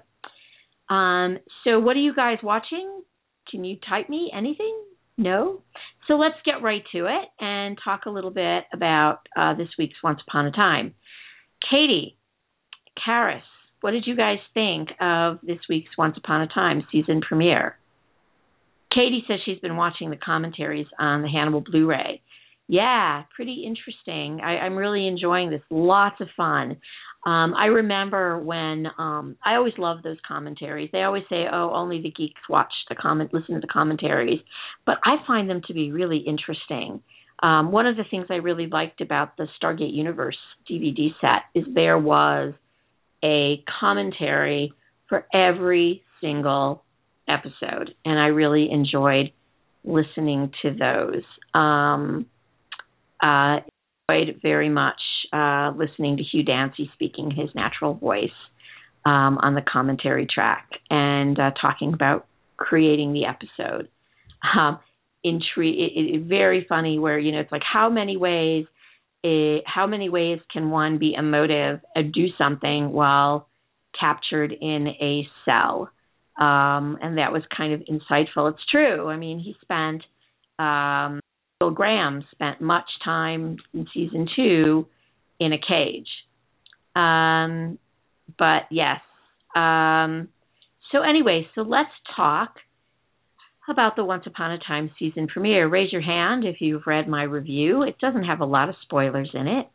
Um, 0.88 1.38
so, 1.64 1.80
what 1.80 1.96
are 1.96 2.00
you 2.00 2.14
guys 2.14 2.38
watching? 2.42 3.02
Can 3.50 3.64
you 3.64 3.78
type 3.88 4.08
me 4.08 4.30
anything? 4.36 4.76
No? 5.18 5.62
So, 6.06 6.14
let's 6.14 6.36
get 6.44 6.62
right 6.62 6.82
to 6.92 7.06
it 7.06 7.28
and 7.40 7.78
talk 7.82 8.02
a 8.06 8.10
little 8.10 8.30
bit 8.30 8.64
about 8.72 9.20
uh, 9.36 9.54
this 9.54 9.68
week's 9.78 9.96
Once 10.04 10.20
Upon 10.28 10.46
a 10.46 10.52
Time. 10.52 10.94
Katie, 11.70 12.16
Karis, 13.06 13.42
what 13.80 13.90
did 13.90 14.04
you 14.06 14.16
guys 14.16 14.38
think 14.52 14.90
of 15.00 15.38
this 15.42 15.58
week's 15.68 15.96
Once 15.98 16.16
Upon 16.16 16.42
a 16.42 16.48
Time 16.48 16.86
season 16.92 17.20
premiere? 17.26 17.76
Katie 18.94 19.24
says 19.26 19.40
she's 19.44 19.58
been 19.58 19.76
watching 19.76 20.10
the 20.10 20.16
commentaries 20.16 20.86
on 20.98 21.22
the 21.22 21.28
Hannibal 21.28 21.60
Blu 21.60 21.86
ray 21.86 22.22
Yeah, 22.68 23.24
pretty 23.34 23.64
interesting. 23.66 24.40
I, 24.42 24.58
I'm 24.58 24.76
really 24.76 25.06
enjoying 25.06 25.50
this. 25.50 25.60
Lots 25.70 26.20
of 26.20 26.28
fun. 26.36 26.78
Um, 27.26 27.54
I 27.54 27.66
remember 27.66 28.38
when 28.38 28.86
um, 28.98 29.36
I 29.44 29.54
always 29.54 29.74
love 29.78 29.98
those 30.02 30.18
commentaries. 30.26 30.90
They 30.92 31.02
always 31.02 31.24
say, 31.30 31.44
"Oh, 31.50 31.70
only 31.74 32.02
the 32.02 32.10
geeks 32.10 32.40
watch 32.48 32.72
the 32.88 32.94
comment, 32.94 33.32
listen 33.32 33.54
to 33.54 33.60
the 33.60 33.66
commentaries," 33.66 34.40
but 34.84 34.96
I 35.04 35.16
find 35.26 35.48
them 35.48 35.62
to 35.66 35.74
be 35.74 35.90
really 35.90 36.18
interesting. 36.18 37.02
Um, 37.42 37.72
one 37.72 37.86
of 37.86 37.96
the 37.96 38.04
things 38.10 38.26
I 38.30 38.36
really 38.36 38.66
liked 38.66 39.00
about 39.00 39.36
the 39.36 39.48
Stargate 39.60 39.94
Universe 39.94 40.36
DVD 40.70 41.08
set 41.20 41.42
is 41.54 41.64
there 41.74 41.98
was 41.98 42.54
a 43.22 43.62
commentary 43.80 44.72
for 45.08 45.26
every 45.32 46.02
single 46.20 46.82
episode, 47.28 47.94
and 48.04 48.18
I 48.18 48.26
really 48.28 48.70
enjoyed 48.70 49.32
listening 49.82 50.52
to 50.62 50.70
those. 50.70 51.22
Um, 51.54 52.26
uh, 53.24 53.60
enjoyed 54.08 54.40
very 54.42 54.68
much 54.68 55.00
uh, 55.32 55.72
listening 55.76 56.18
to 56.18 56.22
Hugh 56.22 56.44
Dancy 56.44 56.90
speaking 56.94 57.30
his 57.30 57.48
natural 57.54 57.94
voice 57.94 58.28
um, 59.04 59.38
on 59.42 59.54
the 59.54 59.62
commentary 59.62 60.26
track 60.32 60.68
and 60.90 61.38
uh, 61.38 61.50
talking 61.60 61.94
about 61.94 62.26
creating 62.56 63.12
the 63.12 63.24
episode. 63.24 63.88
Um, 64.56 64.78
it, 65.22 65.42
it, 65.56 66.22
very 66.24 66.66
funny 66.68 66.98
where 66.98 67.18
you 67.18 67.32
know 67.32 67.40
it's 67.40 67.50
like 67.50 67.62
how 67.64 67.88
many 67.88 68.18
ways 68.18 68.66
it, 69.22 69.64
how 69.66 69.86
many 69.86 70.10
ways 70.10 70.38
can 70.52 70.70
one 70.70 70.98
be 70.98 71.14
emotive 71.14 71.80
and 71.94 72.12
do 72.12 72.26
something 72.36 72.92
while 72.92 73.48
captured 73.98 74.52
in 74.52 74.88
a 74.88 75.26
cell? 75.46 75.90
Um, 76.38 76.98
and 77.00 77.16
that 77.16 77.32
was 77.32 77.42
kind 77.56 77.72
of 77.72 77.80
insightful. 77.80 78.50
It's 78.52 78.64
true. 78.70 79.08
I 79.08 79.16
mean 79.16 79.38
he 79.38 79.56
spent 79.62 80.02
um, 80.58 81.20
Graham 81.70 82.24
spent 82.32 82.60
much 82.60 82.88
time 83.04 83.58
in 83.72 83.86
season 83.92 84.28
two 84.34 84.86
in 85.40 85.52
a 85.52 85.58
cage 85.58 86.08
um, 86.96 87.78
but 88.38 88.62
yes 88.70 89.00
um, 89.54 90.28
so 90.92 91.02
anyway 91.02 91.46
so 91.54 91.62
let's 91.62 91.90
talk 92.16 92.56
about 93.68 93.96
the 93.96 94.04
Once 94.04 94.24
Upon 94.26 94.52
a 94.52 94.58
Time 94.58 94.90
season 94.98 95.26
premiere. 95.26 95.68
Raise 95.68 95.92
your 95.92 96.02
hand 96.02 96.44
if 96.44 96.56
you've 96.60 96.86
read 96.86 97.08
my 97.08 97.22
review. 97.22 97.82
It 97.82 97.98
doesn't 97.98 98.24
have 98.24 98.40
a 98.40 98.44
lot 98.44 98.68
of 98.68 98.74
spoilers 98.82 99.30
in 99.32 99.46
it, 99.48 99.66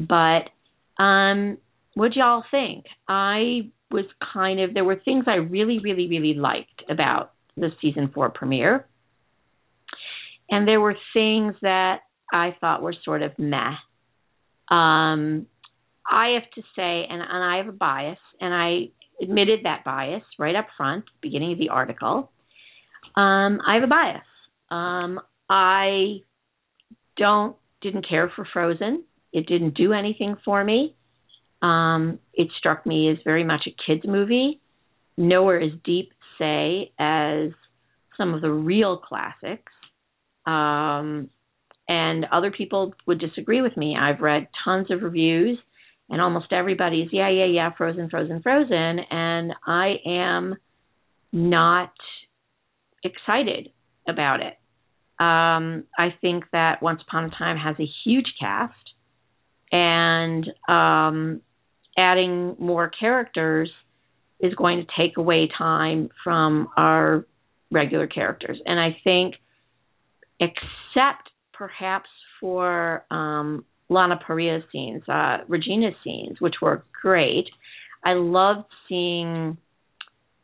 but 0.00 1.02
um, 1.02 1.58
what 1.94 2.16
y'all 2.16 2.44
think? 2.50 2.84
I 3.08 3.70
was 3.90 4.04
kind 4.32 4.60
of 4.60 4.74
there 4.74 4.84
were 4.84 5.00
things 5.04 5.24
I 5.26 5.36
really, 5.36 5.78
really, 5.78 6.08
really 6.08 6.34
liked 6.34 6.82
about 6.90 7.32
the 7.56 7.70
season 7.80 8.10
four 8.12 8.28
premiere, 8.30 8.86
and 10.50 10.66
there 10.66 10.80
were 10.80 10.96
things 11.12 11.54
that 11.62 12.00
I 12.32 12.56
thought 12.60 12.82
were 12.82 12.94
sort 13.04 13.22
of 13.22 13.38
meh. 13.38 13.74
Um, 14.70 15.46
I 16.10 16.34
have 16.34 16.50
to 16.54 16.62
say, 16.76 17.06
and, 17.08 17.22
and 17.22 17.44
I 17.44 17.58
have 17.58 17.68
a 17.68 17.72
bias, 17.72 18.18
and 18.40 18.54
I 18.54 18.90
admitted 19.22 19.60
that 19.64 19.84
bias 19.84 20.22
right 20.38 20.54
up 20.54 20.66
front, 20.76 21.04
beginning 21.20 21.52
of 21.52 21.58
the 21.58 21.70
article 21.70 22.30
um, 23.18 23.60
I 23.66 23.74
have 23.74 23.82
a 23.82 23.88
bias. 23.88 24.22
Um, 24.70 25.20
I 25.48 26.18
don't 27.16 27.56
didn't 27.80 28.08
care 28.08 28.30
for 28.34 28.46
Frozen. 28.52 29.04
It 29.32 29.46
didn't 29.46 29.76
do 29.76 29.92
anything 29.92 30.36
for 30.44 30.62
me. 30.62 30.94
Um, 31.60 32.20
it 32.32 32.48
struck 32.58 32.86
me 32.86 33.10
as 33.10 33.18
very 33.24 33.42
much 33.42 33.66
a 33.66 33.74
kids 33.86 34.04
movie, 34.06 34.60
nowhere 35.16 35.60
as 35.60 35.72
deep, 35.84 36.12
say, 36.38 36.92
as 36.98 37.50
some 38.16 38.34
of 38.34 38.40
the 38.40 38.50
real 38.50 38.96
classics. 38.96 39.72
Um, 40.48 41.28
and 41.88 42.26
other 42.32 42.50
people 42.50 42.94
would 43.06 43.20
disagree 43.20 43.60
with 43.62 43.76
me. 43.76 43.96
I've 43.98 44.20
read 44.20 44.48
tons 44.64 44.90
of 44.90 45.02
reviews, 45.02 45.58
and 46.08 46.20
almost 46.20 46.52
everybody's 46.52 47.08
yeah, 47.12 47.30
yeah, 47.30 47.44
yeah, 47.44 47.70
Frozen, 47.76 48.08
Frozen, 48.10 48.42
Frozen, 48.42 48.98
and 49.10 49.52
I 49.66 49.96
am 50.06 50.56
not 51.32 51.92
excited 53.04 53.70
about 54.06 54.40
it. 54.40 54.54
Um, 55.20 55.84
I 55.98 56.14
think 56.20 56.44
that 56.52 56.82
Once 56.82 57.00
Upon 57.06 57.24
a 57.24 57.30
Time 57.30 57.56
has 57.56 57.76
a 57.78 57.88
huge 58.04 58.32
cast, 58.40 58.74
and 59.70 60.46
um, 60.68 61.42
adding 61.96 62.56
more 62.58 62.88
characters 62.88 63.70
is 64.40 64.54
going 64.54 64.78
to 64.78 64.86
take 64.96 65.16
away 65.16 65.48
time 65.58 66.10
from 66.24 66.68
our 66.76 67.26
regular 67.70 68.06
characters. 68.06 68.58
And 68.64 68.78
I 68.78 68.96
think, 69.04 69.34
except 70.40 71.30
perhaps 71.52 72.08
for 72.40 73.04
um, 73.10 73.64
Lana 73.88 74.18
Parrilla's 74.24 74.62
scenes, 74.70 75.02
uh, 75.08 75.38
Regina's 75.48 75.94
scenes, 76.04 76.40
which 76.40 76.56
were 76.62 76.84
great, 77.02 77.46
I 78.04 78.12
loved 78.14 78.66
seeing 78.88 79.58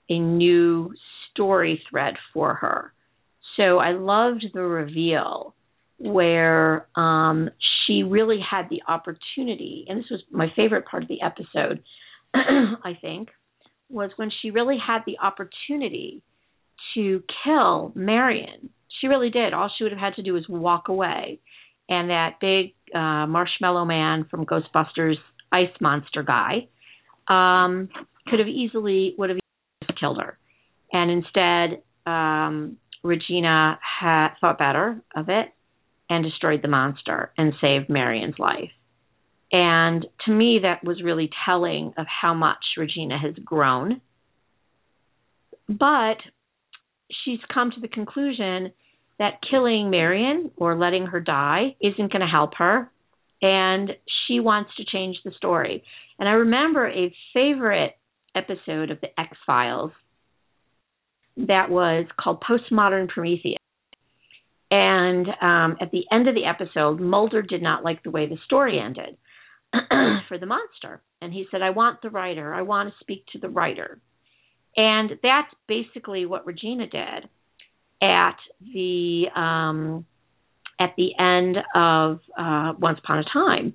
a 0.08 0.18
new 0.18 0.92
story 1.30 1.82
thread 1.90 2.14
for 2.32 2.54
her. 2.54 2.92
So 3.56 3.78
I 3.78 3.92
loved 3.92 4.44
the 4.52 4.62
reveal 4.62 5.54
where 5.98 6.88
um, 6.96 7.50
she 7.86 8.02
really 8.02 8.40
had 8.40 8.68
the 8.68 8.82
opportunity, 8.88 9.84
and 9.88 10.00
this 10.00 10.10
was 10.10 10.20
my 10.30 10.48
favorite 10.56 10.86
part 10.86 11.04
of 11.04 11.08
the 11.08 11.22
episode, 11.22 11.82
I 12.34 12.98
think, 13.00 13.28
was 13.88 14.10
when 14.16 14.30
she 14.42 14.50
really 14.50 14.76
had 14.84 15.00
the 15.06 15.18
opportunity 15.22 16.22
to 16.94 17.22
kill 17.44 17.92
Marion. 17.94 18.70
She 19.00 19.06
really 19.08 19.30
did. 19.30 19.52
All 19.52 19.70
she 19.76 19.84
would 19.84 19.92
have 19.92 20.00
had 20.00 20.14
to 20.14 20.22
do 20.22 20.32
was 20.32 20.44
walk 20.48 20.88
away. 20.88 21.40
And 21.88 22.10
that 22.10 22.40
big 22.40 22.74
uh, 22.94 23.26
marshmallow 23.26 23.84
man 23.84 24.26
from 24.30 24.46
Ghostbusters 24.46 25.16
ice 25.52 25.68
monster 25.80 26.22
guy 26.22 26.68
um, 27.28 27.88
could 28.28 28.38
have 28.38 28.48
easily 28.48 29.14
would 29.18 29.30
have 29.30 29.38
killed 30.00 30.18
her 30.20 30.38
and 30.94 31.10
instead 31.10 31.82
um, 32.06 32.78
Regina 33.02 33.78
had 34.00 34.28
thought 34.40 34.58
better 34.58 35.02
of 35.14 35.28
it 35.28 35.48
and 36.08 36.24
destroyed 36.24 36.60
the 36.62 36.68
monster 36.68 37.32
and 37.36 37.52
saved 37.60 37.90
Marion's 37.90 38.38
life. 38.38 38.70
And 39.52 40.06
to 40.24 40.32
me, 40.32 40.60
that 40.62 40.84
was 40.84 41.02
really 41.02 41.30
telling 41.44 41.92
of 41.98 42.06
how 42.06 42.32
much 42.32 42.58
Regina 42.78 43.18
has 43.18 43.34
grown. 43.44 44.00
But 45.68 46.16
she's 47.24 47.40
come 47.52 47.70
to 47.72 47.80
the 47.80 47.88
conclusion 47.88 48.72
that 49.18 49.40
killing 49.48 49.90
Marion 49.90 50.50
or 50.56 50.76
letting 50.76 51.06
her 51.06 51.20
die 51.20 51.76
isn't 51.80 52.12
going 52.12 52.20
to 52.20 52.26
help 52.26 52.54
her. 52.58 52.90
And 53.40 53.90
she 54.26 54.40
wants 54.40 54.70
to 54.76 54.84
change 54.84 55.16
the 55.24 55.32
story. 55.36 55.84
And 56.18 56.28
I 56.28 56.32
remember 56.32 56.88
a 56.88 57.14
favorite 57.32 57.96
episode 58.34 58.90
of 58.90 59.00
The 59.00 59.08
X 59.18 59.36
Files 59.46 59.92
that 61.36 61.70
was 61.70 62.06
called 62.18 62.42
Postmodern 62.42 63.08
Prometheus. 63.08 63.58
And 64.70 65.26
um, 65.40 65.76
at 65.80 65.90
the 65.92 66.04
end 66.10 66.28
of 66.28 66.34
the 66.34 66.46
episode, 66.46 67.00
Mulder 67.00 67.42
did 67.42 67.62
not 67.62 67.84
like 67.84 68.02
the 68.02 68.10
way 68.10 68.26
the 68.26 68.38
story 68.44 68.80
ended 68.80 69.16
for 70.28 70.38
the 70.38 70.46
monster. 70.46 71.02
And 71.20 71.32
he 71.32 71.46
said, 71.50 71.62
I 71.62 71.70
want 71.70 72.02
the 72.02 72.10
writer. 72.10 72.52
I 72.52 72.62
want 72.62 72.88
to 72.88 72.94
speak 73.00 73.24
to 73.32 73.38
the 73.38 73.48
writer. 73.48 74.00
And 74.76 75.10
that's 75.22 75.48
basically 75.68 76.26
what 76.26 76.46
Regina 76.46 76.86
did 76.88 77.28
at 78.02 78.36
the 78.60 79.24
um, 79.34 80.06
at 80.78 80.94
the 80.96 81.10
end 81.18 81.56
of 81.74 82.20
uh, 82.38 82.72
Once 82.78 82.98
Upon 83.02 83.18
a 83.18 83.24
Time. 83.32 83.74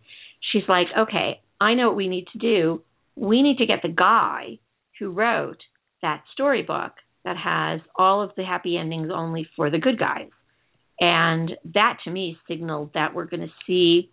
She's 0.51 0.63
like, 0.67 0.87
okay, 0.97 1.41
I 1.59 1.73
know 1.73 1.87
what 1.87 1.95
we 1.95 2.07
need 2.07 2.27
to 2.33 2.39
do. 2.39 2.81
We 3.15 3.41
need 3.41 3.57
to 3.57 3.65
get 3.65 3.81
the 3.81 3.89
guy 3.89 4.59
who 4.99 5.11
wrote 5.11 5.59
that 6.01 6.23
storybook 6.33 6.93
that 7.25 7.37
has 7.37 7.81
all 7.95 8.21
of 8.21 8.31
the 8.35 8.43
happy 8.43 8.77
endings 8.77 9.09
only 9.13 9.47
for 9.55 9.69
the 9.69 9.77
good 9.77 9.99
guys. 9.99 10.29
And 10.99 11.51
that 11.73 11.97
to 12.03 12.11
me 12.11 12.37
signaled 12.47 12.91
that 12.93 13.13
we're 13.13 13.25
going 13.25 13.41
to 13.41 13.53
see 13.67 14.11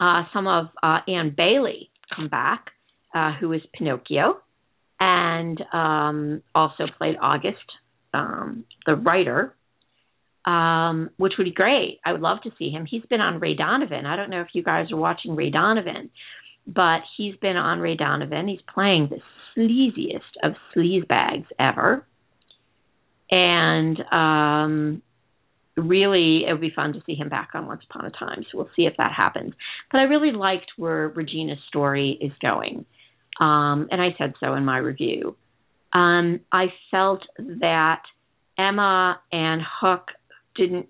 uh, 0.00 0.24
some 0.32 0.46
of 0.46 0.66
uh, 0.82 0.98
Eion 1.08 1.36
Bailey 1.36 1.90
come 2.14 2.28
back, 2.28 2.66
uh, 3.14 3.32
who 3.38 3.52
is 3.52 3.60
Pinocchio, 3.76 4.38
and 4.98 5.62
um, 5.72 6.42
also 6.54 6.84
played 6.98 7.16
August, 7.20 7.58
um, 8.12 8.64
the 8.86 8.94
writer, 8.94 9.54
um, 10.44 11.10
which 11.16 11.34
would 11.38 11.44
be 11.44 11.52
great. 11.52 12.00
I 12.04 12.12
would 12.12 12.20
love 12.20 12.38
to 12.44 12.50
see 12.58 12.70
him. 12.70 12.86
He's 12.86 13.04
been 13.08 13.20
on 13.20 13.40
Ray 13.40 13.54
Donovan. 13.54 14.06
I 14.06 14.16
don't 14.16 14.30
know 14.30 14.40
if 14.40 14.48
you 14.54 14.62
guys 14.62 14.90
are 14.92 14.96
watching 14.96 15.36
Ray 15.36 15.50
Donovan, 15.50 16.10
but 16.66 17.00
he's 17.16 17.36
been 17.36 17.56
on 17.56 17.80
Ray 17.80 17.96
Donovan. 17.96 18.48
He's 18.48 18.60
playing 18.72 19.10
the 19.10 19.20
sleaziest 19.56 20.20
of 20.42 20.54
sleaze 20.74 21.06
bags 21.06 21.46
ever. 21.58 22.06
And 23.30 23.98
um, 24.12 25.02
really, 25.76 26.44
it 26.46 26.52
would 26.52 26.60
be 26.60 26.72
fun 26.74 26.92
to 26.94 27.02
see 27.06 27.14
him 27.14 27.28
back 27.28 27.50
on 27.54 27.66
Once 27.66 27.82
Upon 27.88 28.04
a 28.04 28.10
Time. 28.10 28.44
So 28.50 28.58
we'll 28.58 28.70
see 28.76 28.82
if 28.82 28.94
that 28.98 29.12
happens. 29.16 29.54
But 29.90 29.98
I 29.98 30.04
really 30.04 30.32
liked 30.32 30.72
where 30.76 31.08
Regina's 31.08 31.58
story 31.68 32.18
is 32.20 32.32
going. 32.40 32.84
Um, 33.40 33.88
and 33.90 34.00
I 34.00 34.08
said 34.18 34.34
so 34.40 34.54
in 34.54 34.64
my 34.64 34.78
review. 34.78 35.36
Um, 35.92 36.40
I 36.50 36.66
felt 36.90 37.22
that 37.38 38.02
Emma 38.58 39.20
and 39.30 39.62
Hook 39.80 40.08
didn't 40.54 40.88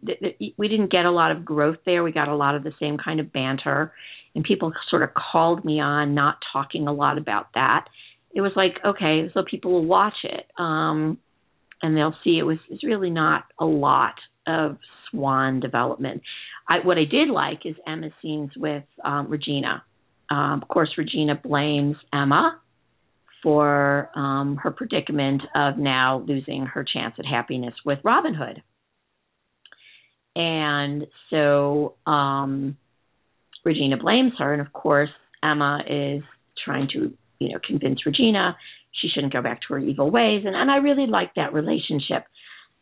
we 0.57 0.69
didn't 0.69 0.91
get 0.91 1.05
a 1.05 1.11
lot 1.11 1.31
of 1.31 1.45
growth 1.45 1.79
there. 1.87 2.03
We 2.03 2.13
got 2.13 2.29
a 2.29 2.37
lot 2.37 2.55
of 2.55 2.65
the 2.65 2.73
same 2.81 2.99
kind 2.99 3.21
of 3.21 3.33
banter, 3.33 3.93
and 4.35 4.45
people 4.45 4.73
sort 4.91 5.03
of 5.03 5.11
called 5.15 5.65
me 5.65 5.81
on 5.81 6.15
not 6.15 6.39
talking 6.53 6.89
a 6.89 6.93
lot 6.93 7.19
about 7.19 7.49
that. 7.55 7.87
It 8.35 8.41
was 8.41 8.53
like 8.57 8.79
okay, 8.85 9.31
so 9.35 9.43
people 9.49 9.73
will 9.73 9.85
watch 9.85 10.25
it, 10.25 10.47
um, 10.59 11.19
and 11.81 11.97
they'll 11.97 12.17
see 12.25 12.39
it 12.39 12.45
was 12.45 12.59
it's 12.71 12.85
really 12.85 13.11
not 13.11 13.45
a 13.59 13.65
lot 13.65 14.15
of 14.47 14.79
Swan 15.11 15.61
development. 15.61 16.23
I, 16.69 16.85
what 16.85 16.97
I 16.97 17.05
did 17.05 17.29
like 17.29 17.61
is 17.65 17.75
Emma's 17.87 18.13
scenes 18.23 18.51
with 18.57 18.85
um, 19.05 19.29
Regina. 19.29 19.85
Um, 20.31 20.63
of 20.63 20.69
course, 20.69 20.91
Regina 20.97 21.35
blames 21.35 21.97
Emma 22.13 22.59
for 23.43 24.11
um, 24.15 24.57
her 24.63 24.71
predicament 24.71 25.43
of 25.55 25.79
now 25.79 26.25
losing 26.27 26.67
her 26.67 26.85
chance 26.85 27.15
at 27.19 27.27
happiness 27.27 27.75
with 27.85 27.99
Robin 28.05 28.35
Hood. 28.35 28.63
And 30.35 31.07
so 31.31 31.95
um, 32.07 32.77
Regina 33.65 33.97
blames 33.99 34.33
her, 34.39 34.53
and 34.53 34.63
of 34.63 34.73
course 34.73 35.11
Emma 35.43 35.81
is 35.89 36.23
trying 36.65 36.89
to, 36.95 37.13
you 37.39 37.53
know, 37.53 37.59
convince 37.67 38.07
Regina 38.07 38.57
she 39.01 39.09
shouldn't 39.09 39.33
go 39.33 39.43
back 39.43 39.61
to 39.63 39.75
her 39.75 39.79
evil 39.79 40.11
ways. 40.11 40.43
And, 40.45 40.55
and 40.55 40.71
I 40.71 40.77
really 40.77 41.07
like 41.07 41.35
that 41.35 41.53
relationship 41.53 42.25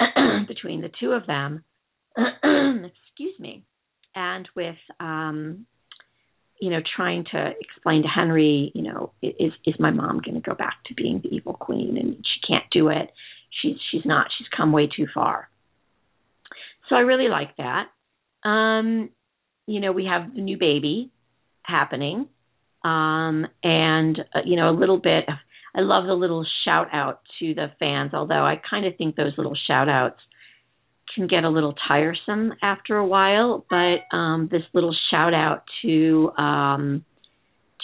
between 0.49 0.81
the 0.81 0.91
two 1.01 1.13
of 1.13 1.27
them. 1.27 1.65
Excuse 2.17 3.39
me. 3.39 3.65
And 4.15 4.49
with 4.57 4.77
um, 4.99 5.67
you 6.61 6.71
know, 6.71 6.81
trying 6.97 7.25
to 7.33 7.53
explain 7.59 8.03
to 8.03 8.09
Henry, 8.09 8.71
you 8.75 8.83
know, 8.83 9.13
is 9.23 9.53
is 9.67 9.75
my 9.79 9.91
mom 9.91 10.21
going 10.25 10.35
to 10.35 10.41
go 10.41 10.55
back 10.55 10.75
to 10.87 10.95
being 10.95 11.21
the 11.23 11.29
evil 11.31 11.55
queen, 11.55 11.97
and 11.97 12.17
she 12.17 12.47
can't 12.47 12.65
do 12.71 12.89
it. 12.89 13.11
She's 13.63 13.77
she's 13.91 14.05
not. 14.05 14.27
She's 14.37 14.47
come 14.55 14.73
way 14.73 14.87
too 14.87 15.07
far. 15.13 15.49
So 16.89 16.97
I 16.97 17.01
really 17.01 17.29
like 17.29 17.57
that. 17.57 17.87
Um, 18.49 19.11
you 19.67 19.81
know, 19.81 19.93
we 19.93 20.07
have 20.07 20.35
the 20.35 20.43
new 20.43 20.59
baby 20.59 21.11
happening, 21.63 22.29
um, 22.85 23.47
and 23.63 24.19
uh, 24.35 24.41
you 24.45 24.57
know, 24.57 24.71
a 24.71 24.79
little 24.79 24.99
bit. 24.99 25.25
Of, 25.29 25.35
I 25.75 25.81
love 25.81 26.07
the 26.07 26.15
little 26.15 26.45
shout 26.65 26.89
out 26.93 27.21
to 27.39 27.55
the 27.55 27.69
fans, 27.79 28.13
although 28.13 28.45
I 28.45 28.61
kind 28.69 28.87
of 28.87 28.97
think 28.97 29.17
those 29.17 29.33
little 29.39 29.57
shout 29.67 29.89
outs 29.89 30.21
can 31.15 31.27
get 31.27 31.45
a 31.45 31.49
little 31.49 31.75
tiresome 31.89 32.53
after 32.63 32.97
a 32.97 33.07
while, 33.07 33.65
but 33.69 34.17
um, 34.17 34.49
this 34.51 34.63
little 34.73 34.95
shout 35.11 35.35
out 35.35 35.65
to 35.83 36.31
um, 36.37 37.05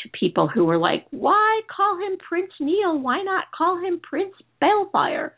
to 0.03 0.11
people 0.19 0.49
who 0.49 0.65
were 0.65 0.79
like, 0.79 1.07
"Why 1.11 1.61
call 1.75 1.99
him 1.99 2.19
Prince 2.19 2.53
Neil? 2.61 2.99
Why 2.99 3.23
not 3.23 3.45
call 3.57 3.79
him 3.79 4.01
Prince 4.01 4.35
Baelfire?" 4.61 5.33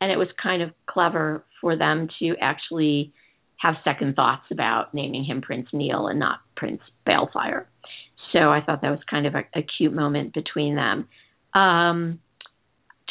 And 0.00 0.10
it 0.10 0.16
was 0.16 0.28
kind 0.42 0.62
of 0.62 0.70
clever 0.86 1.44
for 1.60 1.76
them 1.76 2.08
to 2.18 2.34
actually 2.40 3.12
have 3.58 3.76
second 3.84 4.16
thoughts 4.16 4.44
about 4.50 4.92
naming 4.92 5.24
him 5.24 5.40
Prince 5.40 5.68
Neil 5.72 6.06
and 6.08 6.18
not 6.18 6.40
Prince 6.56 6.82
Baelfire. 7.06 7.66
So 8.32 8.50
I 8.50 8.60
thought 8.60 8.82
that 8.82 8.90
was 8.90 9.00
kind 9.08 9.26
of 9.26 9.34
a, 9.34 9.44
a 9.56 9.62
cute 9.78 9.94
moment 9.94 10.34
between 10.34 10.74
them. 10.74 11.08
Um, 11.54 12.18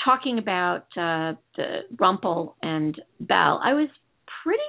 talking 0.04 0.38
about 0.38 0.86
uh, 0.98 1.34
the 1.56 1.80
Rumple 1.98 2.56
and 2.62 3.00
Belle, 3.20 3.62
I 3.64 3.74
was 3.74 3.90
pretty 4.44 4.62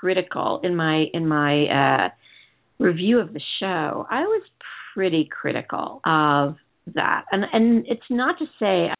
critical 0.00 0.60
in 0.62 0.74
my 0.76 1.04
in 1.12 1.26
my 1.26 1.66
uh, 1.66 2.08
review 2.78 3.20
of 3.20 3.32
the 3.32 3.40
show. 3.60 4.06
I 4.10 4.22
was 4.22 4.42
pretty 4.94 5.28
critical 5.30 6.00
of 6.04 6.56
that, 6.94 7.24
and 7.30 7.44
and 7.52 7.86
it's 7.88 8.02
not 8.10 8.38
to 8.38 8.46
say 8.58 8.90
I 8.90 8.94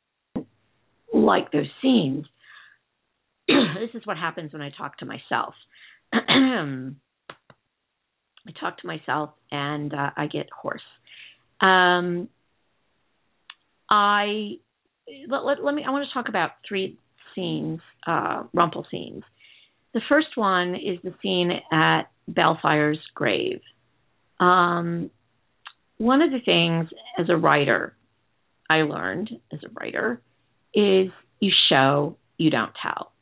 like 1.12 1.50
those 1.52 1.68
scenes. 1.80 2.26
this 3.48 3.90
is 3.94 4.06
what 4.06 4.16
happens 4.16 4.52
when 4.52 4.62
I 4.62 4.70
talk 4.76 4.98
to 4.98 5.06
myself. 5.06 5.54
I 8.44 8.50
talk 8.60 8.78
to 8.78 8.86
myself 8.86 9.30
and 9.50 9.92
uh, 9.94 10.10
I 10.16 10.26
get 10.26 10.48
hoarse. 10.50 10.82
Um, 11.60 12.28
I 13.88 14.54
let, 15.28 15.44
let, 15.44 15.64
let, 15.64 15.74
me. 15.74 15.84
I 15.86 15.90
want 15.90 16.06
to 16.08 16.14
talk 16.14 16.28
about 16.28 16.52
three 16.66 16.98
scenes, 17.34 17.80
uh, 18.06 18.44
Rumple 18.52 18.86
scenes. 18.90 19.22
The 19.94 20.00
first 20.08 20.28
one 20.36 20.74
is 20.74 20.98
the 21.02 21.14
scene 21.22 21.50
at 21.70 22.04
Baelfire's 22.30 23.00
grave. 23.14 23.60
Um, 24.40 25.10
one 25.98 26.22
of 26.22 26.30
the 26.30 26.40
things 26.40 26.88
as 27.18 27.28
a 27.28 27.36
writer 27.36 27.94
I 28.68 28.82
learned 28.82 29.30
as 29.52 29.60
a 29.62 29.68
writer 29.78 30.20
is 30.74 31.10
you 31.40 31.52
show, 31.68 32.16
you 32.38 32.50
don't 32.50 32.72
tell. 32.82 33.12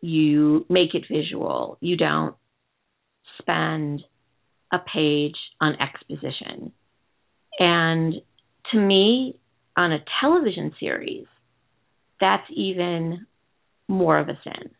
You 0.00 0.66
make 0.68 0.94
it 0.94 1.04
visual. 1.10 1.78
You 1.80 1.96
don't 1.96 2.34
spend 3.40 4.02
a 4.72 4.78
page 4.78 5.36
on 5.60 5.76
exposition. 5.80 6.72
And 7.58 8.14
to 8.72 8.78
me, 8.78 9.38
on 9.76 9.92
a 9.92 10.04
television 10.20 10.72
series, 10.78 11.26
that's 12.20 12.46
even 12.54 13.26
more 13.88 14.18
of 14.18 14.28
a 14.28 14.38
sin 14.44 14.70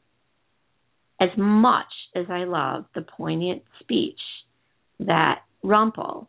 as 1.21 1.31
much 1.37 1.87
as 2.15 2.27
I 2.29 2.45
love 2.45 2.85
the 2.95 3.03
poignant 3.03 3.63
speech 3.81 4.19
that 5.01 5.41
Rumple 5.63 6.29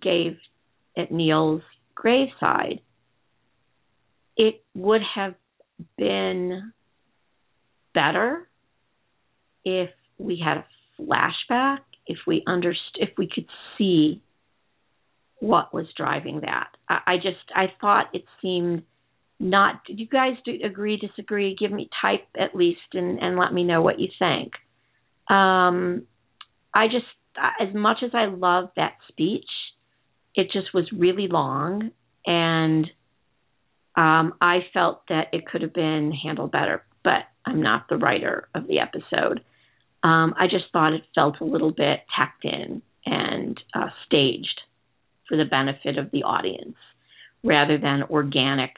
gave 0.00 0.36
at 0.96 1.10
Neil's 1.10 1.62
graveside, 1.94 2.80
it 4.36 4.62
would 4.74 5.02
have 5.14 5.34
been 5.96 6.72
better 7.94 8.48
if 9.64 9.90
we 10.18 10.42
had 10.44 10.58
a 10.58 10.66
flashback, 11.00 11.80
if 12.06 12.18
we 12.26 12.42
understood, 12.46 13.02
if 13.02 13.10
we 13.16 13.28
could 13.32 13.46
see 13.76 14.22
what 15.40 15.72
was 15.72 15.86
driving 15.96 16.40
that. 16.40 16.68
I, 16.88 16.98
I 17.06 17.16
just 17.16 17.36
I 17.54 17.66
thought 17.80 18.06
it 18.12 18.24
seemed 18.42 18.82
not 19.40 19.84
do 19.86 19.94
you 19.94 20.06
guys 20.06 20.34
do, 20.44 20.52
agree 20.64 20.96
disagree 20.96 21.56
give 21.58 21.70
me 21.70 21.88
type 22.02 22.26
at 22.38 22.54
least 22.54 22.80
and 22.92 23.20
and 23.20 23.38
let 23.38 23.52
me 23.52 23.64
know 23.64 23.82
what 23.82 24.00
you 24.00 24.08
think. 24.18 24.52
Um 25.30 26.06
i 26.74 26.86
just 26.86 27.06
as 27.60 27.72
much 27.74 27.98
as 28.02 28.10
i 28.14 28.26
love 28.26 28.70
that 28.76 28.94
speech 29.08 29.48
it 30.34 30.50
just 30.52 30.74
was 30.74 30.90
really 30.92 31.28
long 31.28 31.90
and 32.26 32.86
um 33.96 34.34
i 34.40 34.60
felt 34.72 35.02
that 35.08 35.28
it 35.32 35.46
could 35.46 35.62
have 35.62 35.72
been 35.72 36.12
handled 36.12 36.50
better 36.50 36.82
but 37.04 37.24
i'm 37.46 37.62
not 37.62 37.88
the 37.88 37.96
writer 37.96 38.48
of 38.54 38.66
the 38.66 38.80
episode. 38.80 39.40
Um 40.02 40.34
i 40.38 40.46
just 40.46 40.64
thought 40.72 40.94
it 40.94 41.02
felt 41.14 41.40
a 41.40 41.44
little 41.44 41.72
bit 41.72 42.00
tacked 42.14 42.44
in 42.44 42.82
and 43.06 43.60
uh 43.74 43.90
staged 44.06 44.60
for 45.28 45.36
the 45.36 45.44
benefit 45.44 45.96
of 45.96 46.10
the 46.10 46.24
audience 46.24 46.76
rather 47.44 47.78
than 47.78 48.02
organic 48.10 48.72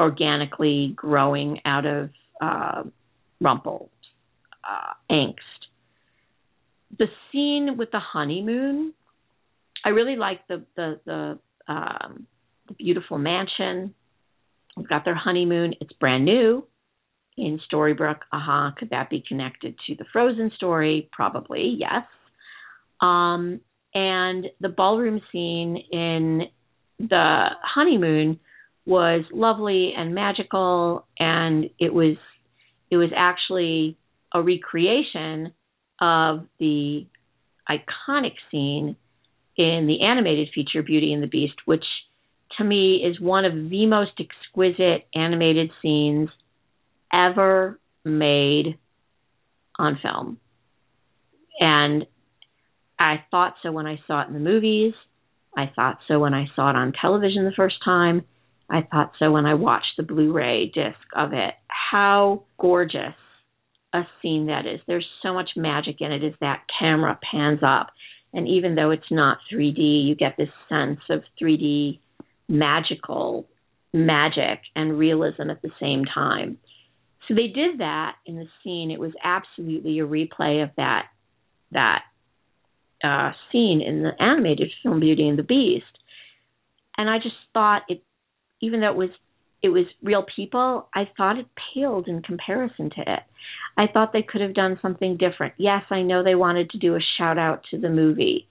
organically 0.00 0.92
growing 0.96 1.60
out 1.64 1.86
of 1.86 2.10
uh, 2.40 2.82
Rumple 3.40 3.90
uh, 4.64 4.94
angst. 5.10 5.38
The 6.98 7.06
scene 7.30 7.76
with 7.76 7.90
the 7.90 8.00
honeymoon, 8.00 8.94
I 9.84 9.90
really 9.90 10.16
like 10.16 10.46
the 10.48 10.64
the 10.76 11.00
the, 11.04 11.38
um, 11.68 12.26
the 12.68 12.74
beautiful 12.74 13.18
mansion. 13.18 13.94
We've 14.76 14.88
got 14.88 15.04
their 15.04 15.14
honeymoon. 15.14 15.74
It's 15.80 15.92
brand 15.94 16.24
new 16.24 16.66
in 17.36 17.60
Storybrooke. 17.70 18.20
Aha, 18.32 18.66
uh-huh. 18.66 18.74
could 18.78 18.90
that 18.90 19.10
be 19.10 19.22
connected 19.26 19.76
to 19.86 19.94
the 19.96 20.04
Frozen 20.12 20.52
story? 20.56 21.08
Probably, 21.12 21.76
yes. 21.78 22.04
Um, 23.00 23.60
and 23.92 24.46
the 24.60 24.68
ballroom 24.68 25.20
scene 25.30 25.76
in 25.92 26.42
the 26.98 27.46
honeymoon 27.62 28.40
was 28.86 29.24
lovely 29.32 29.92
and 29.96 30.14
magical 30.14 31.06
and 31.18 31.70
it 31.78 31.92
was 31.92 32.16
it 32.90 32.96
was 32.96 33.10
actually 33.16 33.96
a 34.32 34.42
recreation 34.42 35.52
of 36.00 36.46
the 36.58 37.06
iconic 37.68 38.34
scene 38.50 38.96
in 39.56 39.86
the 39.86 40.04
animated 40.04 40.48
feature 40.54 40.82
Beauty 40.82 41.12
and 41.12 41.22
the 41.22 41.28
Beast 41.28 41.54
which 41.64 41.84
to 42.58 42.64
me 42.64 43.02
is 43.04 43.20
one 43.20 43.44
of 43.44 43.52
the 43.70 43.86
most 43.86 44.12
exquisite 44.18 45.06
animated 45.14 45.70
scenes 45.80 46.28
ever 47.12 47.78
made 48.04 48.78
on 49.78 49.98
film. 50.02 50.38
And 51.58 52.06
I 52.98 53.24
thought 53.30 53.54
so 53.62 53.72
when 53.72 53.86
I 53.86 54.00
saw 54.06 54.22
it 54.22 54.28
in 54.28 54.34
the 54.34 54.40
movies. 54.40 54.94
I 55.56 55.70
thought 55.74 55.98
so 56.08 56.18
when 56.18 56.34
I 56.34 56.46
saw 56.56 56.70
it 56.70 56.76
on 56.76 56.92
television 57.00 57.44
the 57.44 57.52
first 57.56 57.76
time. 57.84 58.22
I 58.70 58.82
thought 58.82 59.12
so 59.18 59.30
when 59.30 59.46
I 59.46 59.54
watched 59.54 59.92
the 59.96 60.02
Blu 60.02 60.32
ray 60.32 60.70
disc 60.74 60.98
of 61.14 61.32
it. 61.32 61.54
How 61.68 62.44
gorgeous 62.58 63.14
a 63.94 64.02
scene 64.20 64.46
that 64.46 64.66
is. 64.66 64.80
There's 64.86 65.06
so 65.22 65.32
much 65.32 65.50
magic 65.56 65.96
in 66.00 66.10
it 66.10 66.24
as 66.24 66.32
that 66.40 66.64
camera 66.80 67.18
pans 67.30 67.60
up. 67.62 67.90
And 68.32 68.48
even 68.48 68.74
though 68.74 68.90
it's 68.90 69.10
not 69.10 69.38
3D, 69.52 70.04
you 70.06 70.16
get 70.16 70.36
this 70.36 70.48
sense 70.68 70.98
of 71.08 71.22
3D 71.40 72.00
magical 72.48 73.46
magic 73.92 74.60
and 74.74 74.98
realism 74.98 75.50
at 75.50 75.62
the 75.62 75.70
same 75.80 76.04
time. 76.04 76.58
So 77.28 77.34
they 77.34 77.46
did 77.46 77.78
that 77.78 78.16
in 78.26 78.36
the 78.36 78.48
scene. 78.62 78.90
It 78.90 78.98
was 78.98 79.12
absolutely 79.22 80.00
a 80.00 80.06
replay 80.06 80.62
of 80.62 80.70
that 80.76 81.06
that 81.70 82.02
uh, 83.02 83.32
scene 83.50 83.80
in 83.80 84.02
the 84.02 84.10
animated 84.20 84.70
film 84.82 85.00
Beauty 85.00 85.28
and 85.28 85.38
the 85.38 85.42
Beast. 85.42 85.84
And 86.96 87.08
I 87.08 87.18
just 87.18 87.34
thought 87.52 87.82
it, 87.88 88.02
even 88.64 88.80
though 88.80 88.90
it 88.90 88.96
was 88.96 89.10
it 89.62 89.68
was 89.68 89.86
real 90.02 90.24
people, 90.36 90.88
I 90.94 91.08
thought 91.16 91.38
it 91.38 91.46
paled 91.72 92.06
in 92.06 92.20
comparison 92.20 92.90
to 92.90 93.00
it. 93.00 93.22
I 93.78 93.86
thought 93.90 94.12
they 94.12 94.22
could 94.22 94.42
have 94.42 94.52
done 94.52 94.78
something 94.82 95.16
different. 95.16 95.54
Yes, 95.56 95.84
I 95.90 96.02
know 96.02 96.22
they 96.22 96.34
wanted 96.34 96.70
to 96.70 96.78
do 96.78 96.94
a 96.96 97.00
shout 97.16 97.38
out 97.38 97.62
to 97.70 97.78
the 97.78 97.88
movie, 97.88 98.46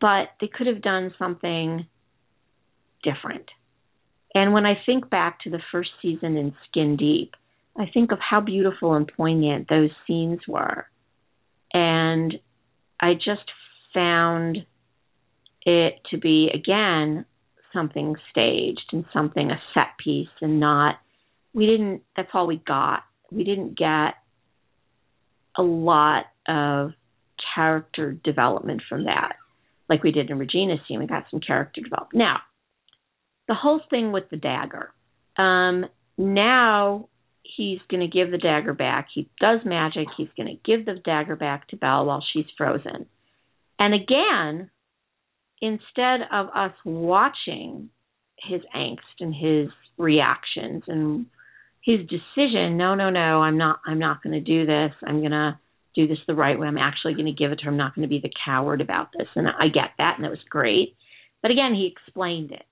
but 0.00 0.28
they 0.40 0.48
could 0.48 0.66
have 0.66 0.80
done 0.80 1.12
something 1.18 1.86
different. 3.02 3.44
And 4.34 4.54
when 4.54 4.64
I 4.64 4.74
think 4.86 5.10
back 5.10 5.40
to 5.40 5.50
the 5.50 5.60
first 5.70 5.90
season 6.00 6.36
in 6.38 6.54
Skin 6.68 6.96
Deep, 6.96 7.34
I 7.76 7.84
think 7.92 8.10
of 8.10 8.18
how 8.18 8.40
beautiful 8.40 8.94
and 8.94 9.10
poignant 9.16 9.68
those 9.68 9.90
scenes 10.06 10.40
were. 10.48 10.86
And 11.74 12.34
I 13.00 13.14
just 13.14 13.50
found 13.92 14.64
it 15.66 16.00
to 16.10 16.18
be, 16.18 16.50
again, 16.54 17.26
something 17.72 18.16
staged 18.30 18.90
and 18.92 19.04
something 19.12 19.50
a 19.50 19.60
set 19.74 19.96
piece 20.02 20.28
and 20.40 20.60
not, 20.60 20.96
we 21.52 21.66
didn't, 21.66 22.02
that's 22.16 22.30
all 22.34 22.46
we 22.46 22.62
got. 22.66 23.00
We 23.30 23.44
didn't 23.44 23.76
get 23.76 24.14
a 25.56 25.62
lot 25.62 26.26
of 26.46 26.92
character 27.54 28.12
development 28.12 28.82
from 28.88 29.04
that, 29.04 29.36
like 29.88 30.02
we 30.02 30.12
did 30.12 30.30
in 30.30 30.38
Regina's 30.38 30.80
scene. 30.86 30.98
We 30.98 31.06
got 31.06 31.26
some 31.30 31.40
character 31.40 31.80
development. 31.80 32.14
Now, 32.14 32.38
the 33.48 33.54
whole 33.54 33.80
thing 33.90 34.12
with 34.12 34.30
the 34.30 34.36
dagger. 34.36 34.92
Um, 35.36 35.86
now 36.16 37.08
he's 37.42 37.78
going 37.90 38.00
to 38.00 38.08
give 38.08 38.30
the 38.30 38.38
dagger 38.38 38.74
back. 38.74 39.08
He 39.14 39.28
does 39.40 39.60
magic. 39.64 40.06
He's 40.16 40.28
going 40.36 40.48
to 40.48 40.60
give 40.64 40.84
the 40.84 41.00
dagger 41.04 41.36
back 41.36 41.68
to 41.68 41.76
Belle 41.76 42.04
while 42.04 42.24
she's 42.32 42.44
frozen. 42.56 43.06
And 43.78 43.94
again, 43.94 44.70
instead 45.60 46.20
of 46.32 46.48
us 46.54 46.72
watching 46.84 47.90
his 48.38 48.60
angst 48.74 48.98
and 49.20 49.34
his 49.34 49.68
reactions 49.96 50.84
and 50.86 51.26
his 51.82 52.00
decision, 52.00 52.76
no, 52.76 52.94
no, 52.94 53.10
no, 53.10 53.42
I'm 53.42 53.58
not 53.58 53.80
I'm 53.86 53.98
not 53.98 54.22
going 54.22 54.32
to 54.32 54.40
do 54.40 54.66
this. 54.66 54.92
I'm 55.06 55.20
going 55.20 55.32
to 55.32 55.58
do 55.94 56.06
this 56.06 56.18
the 56.26 56.34
right 56.34 56.58
way. 56.58 56.66
I'm 56.66 56.78
actually 56.78 57.14
going 57.14 57.26
to 57.26 57.32
give 57.32 57.50
it 57.50 57.56
to 57.56 57.64
her. 57.64 57.70
I'm 57.70 57.76
not 57.76 57.94
going 57.94 58.02
to 58.02 58.08
be 58.08 58.20
the 58.20 58.32
coward 58.44 58.80
about 58.80 59.08
this. 59.16 59.26
And 59.34 59.48
I 59.48 59.68
get 59.68 59.90
that 59.98 60.14
and 60.16 60.24
that 60.24 60.30
was 60.30 60.38
great. 60.48 60.94
But 61.42 61.50
again, 61.50 61.74
he 61.74 61.90
explained 61.92 62.52
it 62.52 62.64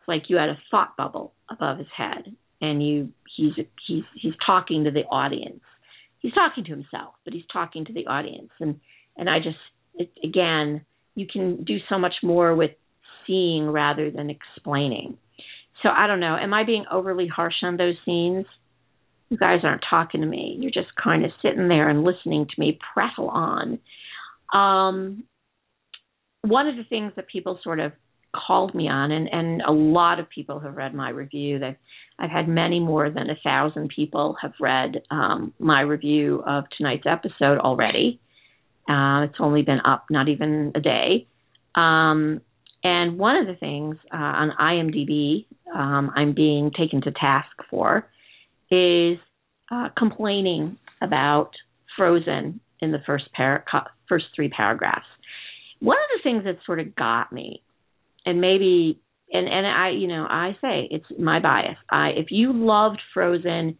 it's 0.00 0.08
like 0.08 0.24
you 0.28 0.36
had 0.36 0.48
a 0.48 0.58
thought 0.70 0.96
bubble 0.96 1.34
above 1.50 1.78
his 1.78 1.88
head 1.96 2.34
and 2.60 2.86
you 2.86 3.10
he's 3.36 3.52
he's 3.86 4.04
he's 4.20 4.34
talking 4.44 4.84
to 4.84 4.90
the 4.90 5.04
audience 5.04 5.60
he's 6.20 6.32
talking 6.32 6.64
to 6.64 6.70
himself 6.70 7.14
but 7.24 7.32
he's 7.32 7.46
talking 7.52 7.84
to 7.84 7.92
the 7.92 8.06
audience 8.06 8.50
and 8.60 8.80
and 9.16 9.28
i 9.28 9.38
just 9.38 9.58
it, 9.94 10.10
again 10.24 10.84
you 11.18 11.26
can 11.30 11.64
do 11.64 11.78
so 11.88 11.98
much 11.98 12.14
more 12.22 12.54
with 12.54 12.70
seeing 13.26 13.68
rather 13.68 14.10
than 14.10 14.30
explaining. 14.30 15.18
So 15.82 15.88
i 15.88 16.06
don't 16.06 16.20
know. 16.20 16.36
Am 16.36 16.54
i 16.54 16.64
being 16.64 16.84
overly 16.90 17.26
harsh 17.26 17.62
on 17.62 17.76
those 17.76 17.96
scenes? 18.04 18.46
You 19.28 19.36
guys 19.36 19.60
aren't 19.62 19.84
talking 19.88 20.22
to 20.22 20.26
me. 20.26 20.56
You're 20.58 20.70
just 20.70 20.94
kind 21.02 21.24
of 21.24 21.30
sitting 21.42 21.68
there 21.68 21.88
and 21.88 22.04
listening 22.04 22.46
to 22.46 22.60
me 22.60 22.78
prattle 22.94 23.28
on. 23.28 23.78
Um 24.52 25.24
one 26.42 26.68
of 26.68 26.76
the 26.76 26.84
things 26.84 27.12
that 27.16 27.28
people 27.28 27.58
sort 27.62 27.80
of 27.80 27.92
called 28.34 28.74
me 28.74 28.88
on, 28.88 29.10
and 29.10 29.28
and 29.30 29.62
a 29.62 29.72
lot 29.72 30.20
of 30.20 30.28
people 30.28 30.60
have 30.60 30.76
read 30.76 30.94
my 30.94 31.10
review. 31.10 31.58
That 31.58 31.76
I've 32.18 32.30
had 32.30 32.48
many 32.48 32.80
more 32.80 33.10
than 33.10 33.30
a 33.30 33.38
thousand 33.42 33.92
people 33.94 34.36
have 34.40 34.52
read 34.60 35.02
um, 35.10 35.52
my 35.58 35.80
review 35.80 36.42
of 36.46 36.64
tonight's 36.76 37.06
episode 37.06 37.58
already. 37.58 38.20
Uh, 38.88 39.24
it's 39.24 39.36
only 39.38 39.62
been 39.62 39.80
up 39.84 40.06
not 40.10 40.28
even 40.28 40.72
a 40.74 40.80
day. 40.80 41.26
Um, 41.74 42.40
and 42.82 43.18
one 43.18 43.36
of 43.36 43.46
the 43.46 43.54
things 43.54 43.96
uh, 44.12 44.16
on 44.16 44.52
IMDb 44.60 45.46
um, 45.74 46.10
I'm 46.16 46.32
being 46.34 46.70
taken 46.76 47.02
to 47.02 47.12
task 47.12 47.50
for 47.70 48.06
is 48.70 49.18
uh, 49.70 49.88
complaining 49.96 50.78
about 51.02 51.50
Frozen 51.96 52.60
in 52.80 52.92
the 52.92 52.98
first 53.04 53.24
par- 53.36 53.64
first 54.08 54.26
three 54.34 54.48
paragraphs. 54.48 55.06
One 55.80 55.96
of 55.96 56.18
the 56.18 56.22
things 56.22 56.44
that 56.44 56.58
sort 56.64 56.80
of 56.80 56.94
got 56.94 57.32
me 57.32 57.62
and 58.24 58.40
maybe 58.40 59.00
and 59.32 59.48
and 59.48 59.66
I 59.66 59.90
you 59.90 60.06
know 60.06 60.26
I 60.28 60.56
say 60.60 60.88
it's 60.90 61.06
my 61.18 61.40
bias. 61.40 61.76
I 61.90 62.10
if 62.10 62.26
you 62.30 62.52
loved 62.52 63.00
Frozen, 63.14 63.78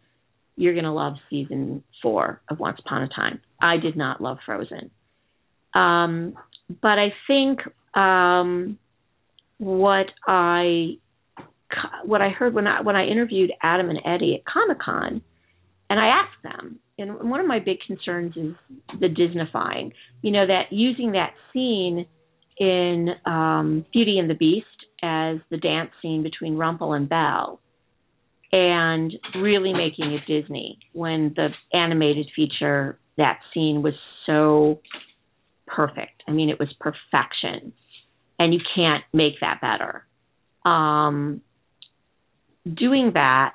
you're 0.55 0.75
gonna 0.75 0.93
love 0.93 1.13
season 1.29 1.83
four 2.01 2.41
of 2.49 2.59
Once 2.59 2.79
Upon 2.85 3.03
a 3.03 3.09
Time. 3.09 3.41
I 3.61 3.77
did 3.77 3.95
not 3.95 4.21
love 4.21 4.37
Frozen, 4.45 4.91
um, 5.73 6.33
but 6.81 6.99
I 6.99 7.13
think 7.27 7.59
um, 7.95 8.77
what 9.57 10.07
I 10.27 10.97
what 12.03 12.21
I 12.21 12.29
heard 12.29 12.53
when 12.53 12.67
I 12.67 12.81
when 12.81 12.95
I 12.95 13.05
interviewed 13.05 13.51
Adam 13.61 13.89
and 13.89 13.99
Eddie 14.05 14.35
at 14.35 14.51
Comic 14.51 14.79
Con, 14.79 15.21
and 15.89 15.99
I 15.99 16.07
asked 16.07 16.43
them, 16.43 16.79
and 16.97 17.29
one 17.29 17.39
of 17.39 17.47
my 17.47 17.59
big 17.59 17.77
concerns 17.85 18.35
is 18.35 18.55
the 18.99 19.07
Disneyfying. 19.07 19.91
You 20.21 20.31
know 20.31 20.47
that 20.47 20.71
using 20.71 21.13
that 21.13 21.33
scene 21.53 22.05
in 22.57 23.09
um, 23.25 23.85
Beauty 23.93 24.19
and 24.19 24.29
the 24.29 24.35
Beast 24.35 24.65
as 25.01 25.37
the 25.49 25.57
dance 25.57 25.91
scene 26.01 26.23
between 26.23 26.57
Rumple 26.57 26.93
and 26.93 27.07
Belle, 27.07 27.59
and 28.51 29.13
really 29.35 29.73
making 29.73 30.13
it 30.13 30.21
Disney 30.27 30.79
when 30.93 31.33
the 31.35 31.49
animated 31.73 32.27
feature 32.35 32.97
that 33.17 33.39
scene 33.53 33.81
was 33.81 33.93
so 34.25 34.79
perfect. 35.75 36.23
I 36.27 36.31
mean, 36.31 36.49
it 36.49 36.59
was 36.59 36.69
perfection, 36.79 37.73
and 38.37 38.53
you 38.53 38.59
can't 38.75 39.03
make 39.13 39.39
that 39.41 39.61
better. 39.61 40.05
Um, 40.65 41.41
doing 42.65 43.11
that, 43.13 43.53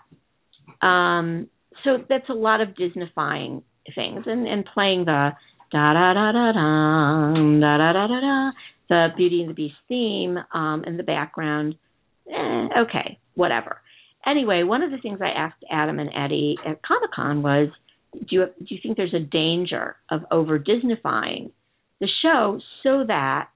um, 0.81 1.48
so 1.85 1.98
that's 2.09 2.29
a 2.29 2.35
lot 2.35 2.61
of 2.61 2.70
Disneyfying 2.70 3.62
things, 3.94 4.24
and 4.27 4.46
and 4.46 4.64
playing 4.64 5.05
the 5.05 5.31
da 5.72 5.92
da 5.92 6.14
da 6.14 6.33
da 6.33 6.53
da 6.53 7.35
da 7.61 7.92
da 7.92 8.07
da 8.07 8.20
da 8.20 8.50
the 8.88 9.09
Beauty 9.16 9.40
and 9.40 9.50
the 9.50 9.55
Beast 9.55 9.77
theme 9.88 10.38
um, 10.53 10.85
in 10.87 10.96
the 10.96 11.03
background. 11.03 11.74
Eh, 12.31 12.68
okay, 12.83 13.18
whatever. 13.35 13.81
Anyway, 14.27 14.62
one 14.62 14.83
of 14.83 14.90
the 14.90 14.98
things 14.98 15.18
I 15.20 15.29
asked 15.29 15.62
Adam 15.70 15.98
and 15.98 16.11
Eddie 16.14 16.57
at 16.66 16.83
Comic 16.83 17.11
Con 17.12 17.42
was, 17.42 17.68
do 18.12 18.27
you 18.31 18.46
do 18.59 18.74
you 18.74 18.79
think 18.83 18.96
there's 18.96 19.14
a 19.14 19.20
danger 19.20 19.96
of 20.11 20.22
over 20.31 20.59
Disneyfying 20.59 21.50
the 22.00 22.09
show 22.22 22.61
so 22.83 23.04
that 23.07 23.48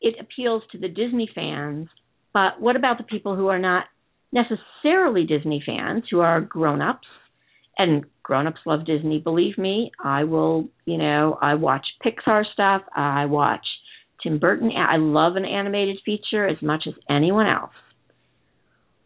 it 0.00 0.14
appeals 0.20 0.62
to 0.72 0.78
the 0.78 0.88
Disney 0.88 1.28
fans, 1.34 1.88
but 2.32 2.60
what 2.60 2.76
about 2.76 2.98
the 2.98 3.04
people 3.04 3.34
who 3.36 3.48
are 3.48 3.58
not 3.58 3.84
necessarily 4.32 5.24
Disney 5.24 5.62
fans, 5.64 6.04
who 6.10 6.20
are 6.20 6.40
grown-ups 6.40 7.08
and 7.76 8.04
grown-ups 8.22 8.60
love 8.66 8.84
Disney. 8.84 9.20
Believe 9.20 9.56
me, 9.56 9.90
I 10.02 10.24
will, 10.24 10.68
you 10.84 10.98
know, 10.98 11.38
I 11.40 11.54
watch 11.54 11.86
Pixar 12.04 12.44
stuff, 12.52 12.82
I 12.94 13.26
watch 13.26 13.64
Tim 14.22 14.38
Burton. 14.38 14.70
I 14.76 14.96
love 14.96 15.36
an 15.36 15.44
animated 15.44 15.98
feature 16.04 16.46
as 16.46 16.60
much 16.60 16.84
as 16.86 16.94
anyone 17.08 17.46
else. 17.46 17.72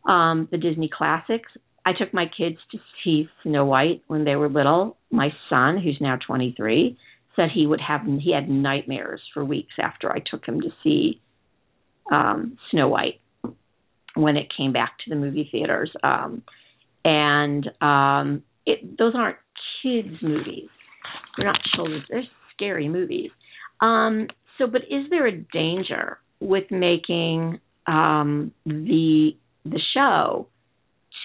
Um, 0.08 0.48
the 0.50 0.58
Disney 0.58 0.90
classics. 0.92 1.50
I 1.84 1.92
took 1.98 2.14
my 2.14 2.26
kids 2.26 2.56
to 2.72 2.78
see 3.02 3.28
Snow 3.42 3.64
White 3.64 4.02
when 4.06 4.24
they 4.24 4.36
were 4.36 4.48
little. 4.48 4.96
My 5.10 5.30
son, 5.50 5.78
who's 5.82 5.98
now 6.00 6.16
23, 6.26 6.96
said 7.36 7.48
he 7.52 7.66
would 7.66 7.80
have 7.80 8.02
he 8.20 8.32
had 8.34 8.48
nightmares 8.48 9.20
for 9.32 9.44
weeks 9.44 9.74
after 9.78 10.12
I 10.12 10.18
took 10.18 10.44
him 10.46 10.60
to 10.60 10.70
see 10.82 11.20
um, 12.10 12.58
Snow 12.70 12.88
White 12.88 13.20
when 14.14 14.36
it 14.36 14.52
came 14.56 14.72
back 14.72 14.98
to 15.04 15.10
the 15.10 15.16
movie 15.16 15.48
theaters. 15.50 15.90
Um, 16.02 16.42
and 17.04 17.68
um, 17.80 18.42
it, 18.66 18.98
those 18.98 19.14
aren't 19.16 19.38
kids' 19.82 20.22
movies. 20.22 20.68
They're 21.36 21.46
not 21.46 21.60
children's. 21.74 22.04
They're 22.08 22.22
scary 22.54 22.88
movies. 22.88 23.30
Um, 23.80 24.28
so, 24.58 24.66
but 24.66 24.82
is 24.82 25.08
there 25.10 25.26
a 25.26 25.36
danger 25.36 26.18
with 26.40 26.70
making 26.70 27.60
um, 27.86 28.52
the 28.66 29.30
the 29.64 29.80
show 29.94 30.48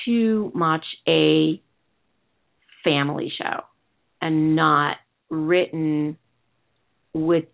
too 0.05 0.51
much 0.53 0.85
a 1.07 1.61
family 2.83 3.31
show 3.37 3.63
and 4.21 4.55
not 4.55 4.97
written 5.29 6.17
with 7.13 7.45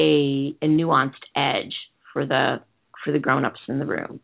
a, 0.00 0.54
a 0.62 0.66
nuanced 0.66 1.12
edge 1.36 1.74
for 2.12 2.26
the 2.26 2.60
for 3.04 3.12
the 3.12 3.18
grown-ups 3.18 3.60
in 3.68 3.78
the 3.78 3.86
room 3.86 4.20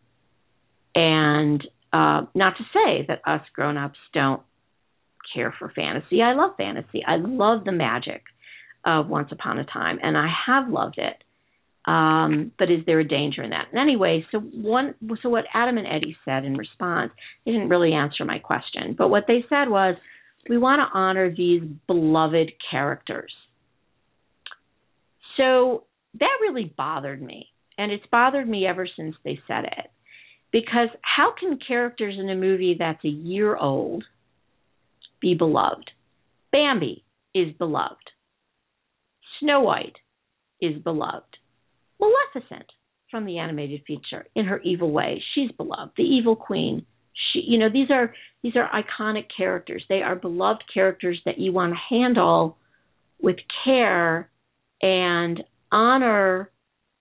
and 0.95 1.63
uh, 1.93 2.23
not 2.35 2.55
to 2.59 2.65
say 2.73 3.05
that 3.09 3.21
us 3.27 3.43
grown-ups 3.55 3.99
don't 4.13 4.43
care 5.35 5.55
for 5.59 5.71
fantasy 5.75 6.23
i 6.23 6.35
love 6.35 6.53
fantasy 6.57 7.03
i 7.07 7.17
love 7.17 7.65
the 7.65 7.73
magic 7.73 8.23
of 8.85 9.09
Once 9.09 9.29
Upon 9.33 9.59
a 9.59 9.65
Time, 9.65 9.99
and 10.03 10.17
I 10.17 10.29
have 10.47 10.69
loved 10.69 10.99
it. 10.99 11.23
Um, 11.91 12.53
but 12.59 12.71
is 12.71 12.81
there 12.87 13.01
a 13.01 13.07
danger 13.07 13.43
in 13.43 13.51
that? 13.51 13.69
And 13.71 13.81
anyway, 13.81 14.27
so 14.31 14.39
one, 14.39 14.95
so 15.23 15.29
what 15.29 15.45
Adam 15.55 15.79
and 15.79 15.87
Eddie 15.87 16.17
said 16.25 16.45
in 16.45 16.55
response, 16.55 17.13
they 17.45 17.53
didn't 17.53 17.71
really 17.71 17.93
answer 17.93 18.25
my 18.25 18.39
question, 18.39 18.95
but 18.97 19.09
what 19.09 19.25
they 19.27 19.45
said 19.49 19.69
was, 19.69 19.97
we 20.49 20.59
want 20.59 20.81
to 20.81 20.99
honor 20.99 21.35
these 21.35 21.63
beloved 21.87 22.53
characters. 22.71 23.33
So 25.37 25.85
that 26.19 26.39
really 26.41 26.73
bothered 26.77 27.23
me, 27.23 27.49
and 27.77 27.93
it's 27.93 28.07
bothered 28.11 28.49
me 28.49 28.67
ever 28.67 28.89
since 28.97 29.15
they 29.25 29.39
said 29.47 29.65
it. 29.65 29.91
Because 30.51 30.89
how 31.03 31.35
can 31.39 31.59
characters 31.67 32.17
in 32.19 32.31
a 32.31 32.35
movie 32.35 32.77
that's 32.79 33.05
a 33.05 33.09
year 33.09 33.57
old 33.57 34.05
be 35.21 35.35
beloved? 35.35 35.91
Bambi 36.51 37.05
is 37.35 37.53
beloved. 37.59 38.11
Snow 39.41 39.61
White 39.61 39.97
is 40.61 40.83
beloved. 40.83 41.37
Maleficent 42.01 42.67
from 43.11 43.25
the 43.25 43.39
animated 43.39 43.83
feature 43.87 44.27
in 44.35 44.47
her 44.47 44.61
evil 44.61 44.91
way, 44.91 45.23
she's 45.35 45.51
beloved. 45.53 45.93
The 45.97 46.03
evil 46.03 46.37
queen, 46.37 46.87
she 47.33 47.43
you 47.47 47.59
know, 47.59 47.69
these 47.73 47.91
are 47.91 48.15
these 48.43 48.55
are 48.57 48.71
iconic 48.71 49.27
characters. 49.37 49.83
They 49.89 50.03
are 50.03 50.17
beloved 50.17 50.65
characters 50.73 51.21
that 51.25 51.39
you 51.39 51.53
want 51.53 51.75
to 51.75 51.95
handle 51.95 52.57
with 53.21 53.37
care 53.65 54.31
and 54.81 55.43
honor 55.73 56.51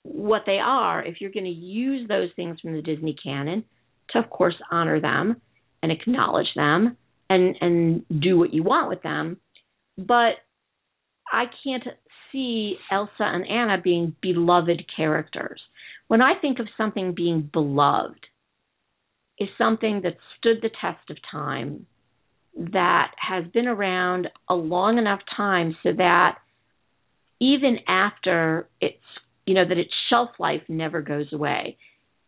what 0.04 0.44
they 0.46 0.58
are 0.58 1.04
if 1.04 1.22
you're 1.22 1.32
going 1.32 1.46
to 1.46 1.52
use 1.52 2.08
those 2.08 2.30
things 2.36 2.60
from 2.60 2.74
the 2.74 2.82
Disney 2.82 3.16
canon 3.22 3.64
to 4.12 4.20
of 4.20 4.30
course 4.30 4.56
honor 4.72 5.00
them 5.02 5.42
and 5.84 5.92
acknowledge 5.92 6.48
them 6.56 6.98
and 7.30 7.56
and 7.62 8.06
do 8.22 8.38
what 8.38 8.54
you 8.54 8.64
want 8.64 8.90
with 8.90 9.04
them 9.04 9.38
but 9.98 10.36
I 11.32 11.46
can't 11.64 11.84
see 12.32 12.78
Elsa 12.92 13.12
and 13.20 13.48
Anna 13.48 13.82
being 13.82 14.16
beloved 14.22 14.86
characters. 14.96 15.60
When 16.08 16.22
I 16.22 16.34
think 16.40 16.60
of 16.60 16.68
something 16.78 17.14
being 17.16 17.50
beloved, 17.52 18.26
is 19.40 19.48
something 19.58 20.02
that 20.04 20.18
stood 20.38 20.58
the 20.62 20.70
test 20.82 21.10
of 21.10 21.18
time, 21.32 21.86
that 22.56 23.12
has 23.18 23.46
been 23.54 23.68
around 23.68 24.28
a 24.50 24.56
long 24.56 24.98
enough 24.98 25.20
time 25.36 25.76
so 25.84 25.92
that 25.96 26.40
even 27.40 27.78
after 27.88 28.68
its 28.82 28.98
you 29.46 29.54
know 29.54 29.68
that 29.68 29.78
its 29.78 29.94
shelf 30.10 30.32
life 30.40 30.64
never 30.68 31.02
goes 31.02 31.32
away. 31.32 31.78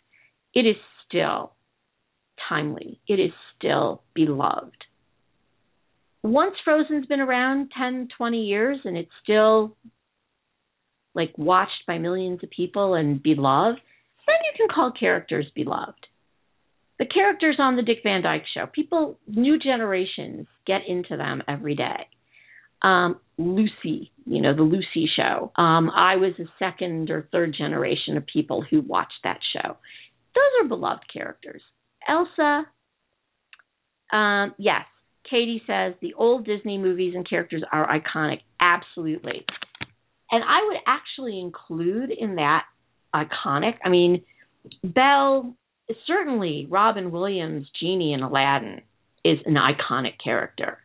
It 0.54 0.68
is 0.68 0.76
still 1.08 1.54
timely. 2.48 3.00
It 3.08 3.20
is 3.20 3.32
still 3.58 4.04
beloved. 4.14 4.86
Once 6.26 6.56
Frozen's 6.64 7.06
been 7.06 7.20
around 7.20 7.72
10, 7.78 8.10
20 8.18 8.38
years 8.46 8.80
and 8.84 8.98
it's 8.98 9.12
still 9.24 9.76
like 11.14 11.34
watched 11.38 11.86
by 11.88 11.98
millions 11.98 12.40
of 12.44 12.50
people 12.50 12.96
and 12.96 13.22
beloved, 13.22 13.80
then 14.28 14.36
you 14.44 14.58
can 14.58 14.68
call 14.74 14.92
characters 14.92 15.46
beloved 15.56 16.08
the 16.98 17.06
characters 17.06 17.58
on 17.60 17.76
the 17.76 17.82
Dick 17.82 18.00
Van 18.04 18.22
Dyke 18.22 18.46
Show, 18.54 18.68
people, 18.68 19.20
new 19.28 19.60
generations 19.60 20.48
get 20.66 20.82
into 20.88 21.18
them 21.18 21.42
every 21.48 21.76
day. 21.76 22.08
Um, 22.82 23.20
Lucy, 23.38 24.12
you 24.26 24.42
know, 24.42 24.56
the 24.56 24.62
Lucy 24.62 25.10
Show. 25.14 25.52
Um, 25.56 25.90
I 25.90 26.16
was 26.16 26.34
a 26.40 26.46
second 26.60 27.10
or 27.10 27.28
third 27.32 27.54
generation 27.58 28.16
of 28.16 28.26
people 28.26 28.64
who 28.70 28.82
watched 28.82 29.14
that 29.24 29.40
show. 29.54 29.78
Those 30.36 30.64
are 30.64 30.68
beloved 30.68 31.04
characters. 31.12 31.62
Elsa, 32.08 32.66
um, 34.14 34.54
yes. 34.58 34.86
Katie 35.30 35.62
says 35.66 35.94
the 36.02 36.14
old 36.16 36.46
Disney 36.46 36.78
movies 36.78 37.14
and 37.16 37.28
characters 37.28 37.64
are 37.72 37.88
iconic. 37.88 38.40
Absolutely. 38.60 39.46
And 40.32 40.44
I 40.44 40.66
would 40.68 40.78
actually 40.88 41.40
include 41.40 42.12
in 42.12 42.36
that 42.36 42.64
iconic, 43.14 43.76
I 43.84 43.90
mean, 43.90 44.24
Belle 44.84 45.56
certainly 46.08 46.68
Robin 46.70 47.12
Williams' 47.12 47.68
Genie 47.80 48.14
in 48.14 48.22
Aladdin 48.22 48.82
is 49.24 49.38
an 49.46 49.56
iconic 49.56 50.14
character, 50.24 50.80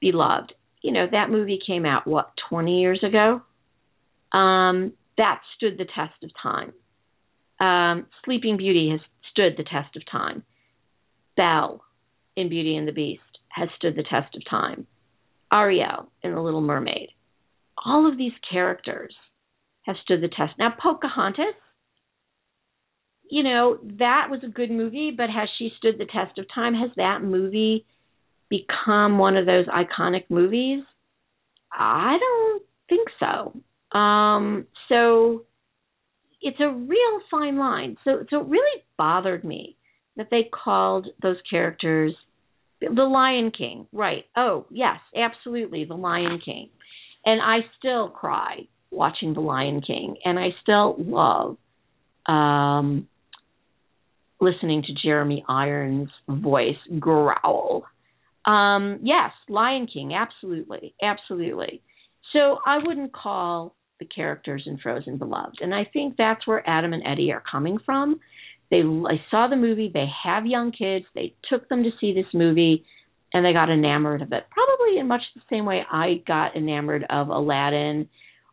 beloved. 0.00 0.52
You 0.82 0.92
know 0.92 1.06
that 1.10 1.30
movie 1.30 1.58
came 1.64 1.84
out 1.84 2.06
what 2.06 2.30
20 2.50 2.80
years 2.80 3.02
ago. 3.02 3.42
Um, 4.36 4.92
that 5.16 5.40
stood 5.56 5.78
the 5.78 5.86
test 5.86 6.22
of 6.22 6.30
time. 6.40 6.72
Um, 7.58 8.06
Sleeping 8.24 8.56
Beauty 8.56 8.90
has 8.90 9.00
stood 9.30 9.54
the 9.56 9.64
test 9.64 9.96
of 9.96 10.02
time. 10.10 10.42
Belle 11.36 11.82
in 12.36 12.48
Beauty 12.48 12.76
and 12.76 12.86
the 12.86 12.92
Beast 12.92 13.22
has 13.56 13.68
stood 13.76 13.96
the 13.96 14.04
test 14.04 14.34
of 14.36 14.42
time. 14.48 14.86
Ariel 15.52 16.10
in 16.22 16.34
The 16.34 16.40
Little 16.40 16.60
Mermaid. 16.60 17.08
All 17.84 18.10
of 18.10 18.18
these 18.18 18.32
characters 18.50 19.14
have 19.82 19.96
stood 20.02 20.20
the 20.20 20.28
test. 20.28 20.54
Now, 20.58 20.74
Pocahontas 20.80 21.54
you 23.30 23.42
know, 23.42 23.78
that 23.98 24.28
was 24.30 24.40
a 24.44 24.48
good 24.48 24.70
movie, 24.70 25.12
but 25.16 25.30
has 25.30 25.48
she 25.58 25.72
stood 25.78 25.98
the 25.98 26.06
test 26.06 26.38
of 26.38 26.46
time? 26.54 26.74
Has 26.74 26.90
that 26.96 27.22
movie 27.22 27.84
become 28.48 29.18
one 29.18 29.36
of 29.36 29.46
those 29.46 29.66
iconic 29.66 30.24
movies? 30.28 30.84
I 31.72 32.16
don't 32.18 32.62
think 32.88 33.08
so. 33.18 33.98
Um, 33.98 34.66
so 34.88 35.44
it's 36.40 36.60
a 36.60 36.70
real 36.70 37.20
fine 37.30 37.58
line. 37.58 37.96
So 38.04 38.24
so 38.30 38.40
it 38.40 38.46
really 38.46 38.82
bothered 38.96 39.44
me 39.44 39.76
that 40.16 40.28
they 40.30 40.48
called 40.52 41.08
those 41.22 41.36
characters 41.50 42.14
the 42.80 43.02
Lion 43.02 43.52
King. 43.56 43.86
Right. 43.92 44.24
Oh, 44.36 44.66
yes, 44.70 44.98
absolutely, 45.16 45.84
the 45.84 45.94
Lion 45.94 46.40
King. 46.44 46.70
And 47.24 47.40
I 47.42 47.66
still 47.78 48.08
cry 48.08 48.68
watching 48.90 49.34
the 49.34 49.40
Lion 49.40 49.82
King 49.84 50.16
and 50.24 50.38
I 50.38 50.48
still 50.62 50.96
love 50.98 51.56
um 52.26 53.08
listening 54.40 54.82
to 54.82 54.92
Jeremy 55.02 55.44
Irons' 55.48 56.10
voice 56.28 56.76
growl. 56.98 57.84
Um, 58.44 59.00
yes, 59.02 59.32
Lion 59.48 59.88
King, 59.92 60.12
absolutely, 60.14 60.94
absolutely. 61.02 61.82
So 62.32 62.58
I 62.64 62.78
wouldn't 62.84 63.12
call 63.12 63.74
the 63.98 64.06
characters 64.06 64.62
in 64.66 64.78
Frozen 64.78 65.16
beloved, 65.16 65.58
and 65.60 65.74
I 65.74 65.84
think 65.90 66.16
that's 66.16 66.46
where 66.46 66.68
Adam 66.68 66.92
and 66.92 67.02
Eddie 67.06 67.32
are 67.32 67.42
coming 67.50 67.78
from. 67.84 68.20
They 68.70 68.78
I 68.80 69.20
saw 69.30 69.46
the 69.48 69.56
movie. 69.56 69.90
They 69.92 70.06
have 70.24 70.46
young 70.46 70.72
kids. 70.72 71.04
They 71.14 71.34
took 71.48 71.68
them 71.68 71.82
to 71.84 71.90
see 72.00 72.12
this 72.12 72.32
movie, 72.34 72.84
and 73.32 73.44
they 73.44 73.52
got 73.52 73.70
enamored 73.70 74.22
of 74.22 74.32
it. 74.32 74.44
Probably 74.50 74.98
in 74.98 75.08
much 75.08 75.22
the 75.34 75.42
same 75.50 75.64
way 75.64 75.82
I 75.90 76.22
got 76.26 76.56
enamored 76.56 77.04
of 77.08 77.28
Aladdin, 77.28 78.08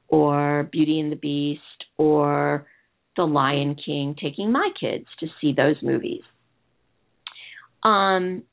or 0.07 0.69
Beauty 0.71 0.99
and 0.99 1.11
the 1.11 1.15
Beast, 1.15 1.61
or 1.97 2.67
the 3.15 3.23
Lion 3.23 3.75
King, 3.83 4.15
taking 4.21 4.51
my 4.51 4.69
kids 4.79 5.05
to 5.19 5.27
see 5.39 5.53
those 5.53 5.75
movies. 5.81 6.21
Um, 7.83 8.43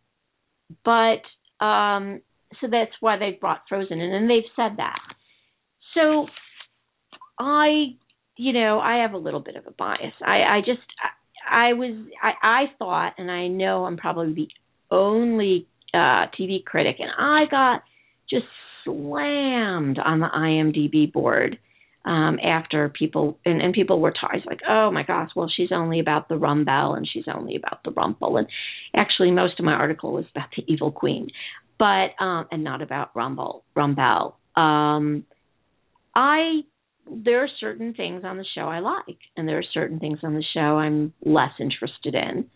but 0.85 1.23
um, 1.65 2.21
so 2.61 2.67
that's 2.71 2.93
why 3.01 3.19
they've 3.19 3.41
brought 3.41 3.63
Frozen 3.69 4.01
in, 4.01 4.13
and 4.13 4.29
they've 4.29 4.43
said 4.57 4.77
that. 4.79 4.99
So 5.95 6.27
I, 7.39 7.97
you 8.37 8.53
know, 8.53 8.81
I 8.81 9.03
have 9.03 9.13
a 9.13 9.19
little 9.19 9.41
bit 9.41 9.57
of 9.57 9.67
a 9.67 9.71
bias. 9.73 10.15
I, 10.25 10.43
I 10.43 10.61
just, 10.61 10.81
I, 11.49 11.73
was, 11.75 11.97
I, 12.23 12.33
I 12.43 12.65
thought, 12.79 13.15
and 13.19 13.31
I 13.31 13.49
know 13.49 13.85
I'm 13.85 13.97
probably 13.97 14.35
the 14.35 14.49
only 14.91 15.67
uh, 15.95 16.27
TV 16.39 16.65
critic, 16.65 16.97
and 16.99 17.11
I 17.17 17.45
got 17.51 17.83
just 18.29 18.47
slammed 18.85 19.99
on 19.99 20.21
the 20.21 20.29
IMDb 20.35 21.13
board 21.13 21.59
um, 22.05 22.39
after 22.43 22.89
people 22.89 23.39
and, 23.45 23.61
and 23.61 23.75
people 23.75 24.01
were 24.01 24.13
taught 24.13 24.35
like, 24.47 24.61
oh 24.69 24.91
my 24.91 25.03
gosh, 25.03 25.31
well 25.37 25.51
she's 25.55 25.71
only 25.73 26.01
about 26.01 26.29
the 26.29 26.37
Rumbelle 26.37 26.97
and 26.97 27.07
she's 27.11 27.27
only 27.33 27.57
about 27.57 27.83
the 27.85 27.91
Rumple, 27.91 28.37
and 28.39 28.47
actually 28.97 29.31
most 29.31 29.59
of 29.59 29.65
my 29.65 29.73
article 29.73 30.13
was 30.13 30.25
about 30.35 30.49
the 30.57 30.65
Evil 30.67 30.93
Queen, 30.93 31.29
but 31.79 32.11
um, 32.19 32.47
and 32.51 32.65
not 32.65 32.83
about 32.83 33.15
Rumble 33.15 33.65
Rumbelle. 33.77 34.35
Um, 34.57 35.25
I 36.15 36.61
there 37.07 37.43
are 37.43 37.49
certain 37.61 37.95
things 37.95 38.23
on 38.25 38.37
the 38.37 38.45
show 38.55 38.63
I 38.63 38.81
like, 38.81 39.19
and 39.37 39.49
there 39.49 39.59
are 39.59 39.65
certain 39.75 39.99
things 39.99 40.19
on 40.23 40.35
the 40.35 40.45
show 40.55 40.79
I'm 40.79 41.13
less 41.25 41.53
interested 41.61 42.15
in. 42.15 42.47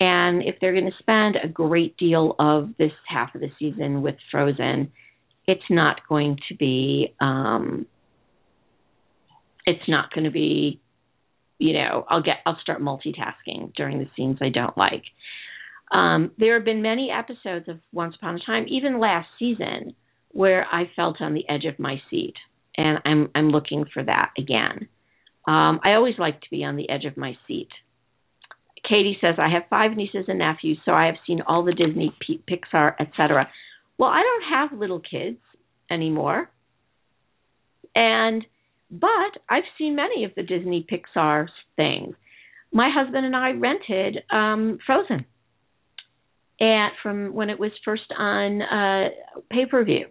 And 0.00 0.42
if 0.42 0.56
they're 0.60 0.72
going 0.72 0.90
to 0.90 0.98
spend 0.98 1.36
a 1.36 1.48
great 1.48 1.96
deal 1.96 2.34
of 2.38 2.70
this 2.78 2.92
half 3.06 3.34
of 3.34 3.40
the 3.40 3.50
season 3.58 4.02
with 4.02 4.16
Frozen, 4.30 4.90
it's 5.46 5.62
not 5.68 6.00
going 6.08 6.38
to 6.48 6.56
be 6.56 7.14
um, 7.20 7.86
it's 9.66 9.88
not 9.88 10.12
going 10.12 10.24
to 10.24 10.30
be 10.30 10.80
you 11.58 11.72
know 11.72 12.04
i'll 12.08 12.22
get 12.22 12.36
i'll 12.46 12.58
start 12.60 12.80
multitasking 12.80 13.72
during 13.74 13.98
the 13.98 14.08
scenes 14.16 14.38
i 14.40 14.48
don't 14.48 14.76
like 14.76 15.04
um, 15.92 16.30
there 16.38 16.54
have 16.54 16.64
been 16.64 16.80
many 16.80 17.10
episodes 17.10 17.68
of 17.68 17.78
once 17.92 18.14
upon 18.16 18.36
a 18.36 18.40
time 18.46 18.64
even 18.68 18.98
last 18.98 19.28
season 19.38 19.94
where 20.30 20.66
i 20.72 20.90
felt 20.96 21.20
on 21.20 21.34
the 21.34 21.48
edge 21.48 21.64
of 21.64 21.78
my 21.78 22.00
seat 22.10 22.34
and 22.76 22.98
i'm 23.04 23.30
i'm 23.34 23.50
looking 23.50 23.84
for 23.92 24.02
that 24.02 24.30
again 24.38 24.88
um, 25.46 25.80
i 25.84 25.92
always 25.94 26.14
like 26.18 26.40
to 26.40 26.50
be 26.50 26.64
on 26.64 26.76
the 26.76 26.88
edge 26.88 27.04
of 27.04 27.16
my 27.16 27.36
seat 27.46 27.68
Katie 28.88 29.18
says, 29.20 29.36
I 29.38 29.48
have 29.48 29.62
five 29.70 29.96
nieces 29.96 30.24
and 30.28 30.40
nephews, 30.40 30.78
so 30.84 30.92
I 30.92 31.06
have 31.06 31.14
seen 31.26 31.40
all 31.46 31.64
the 31.64 31.72
Disney, 31.72 32.14
P- 32.20 32.42
Pixar, 32.50 32.94
etc. 32.98 33.48
Well, 33.96 34.10
I 34.10 34.22
don't 34.22 34.70
have 34.70 34.78
little 34.78 35.00
kids 35.00 35.38
anymore. 35.90 36.50
And 37.94 38.44
but 38.90 39.40
I've 39.48 39.64
seen 39.78 39.96
many 39.96 40.24
of 40.24 40.32
the 40.36 40.42
Disney 40.42 40.86
Pixar 40.90 41.46
things. 41.76 42.14
My 42.72 42.90
husband 42.94 43.24
and 43.24 43.36
I 43.36 43.50
rented 43.52 44.18
um 44.30 44.78
Frozen. 44.84 45.26
And 46.60 46.92
from 47.02 47.32
when 47.34 47.50
it 47.50 47.58
was 47.58 47.70
first 47.84 48.12
on 48.18 48.62
uh 48.62 49.08
pay-per-view 49.50 50.06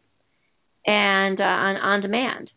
and 0.86 1.40
uh, 1.40 1.44
on 1.44 1.76
on 1.78 2.02
demand. 2.02 2.50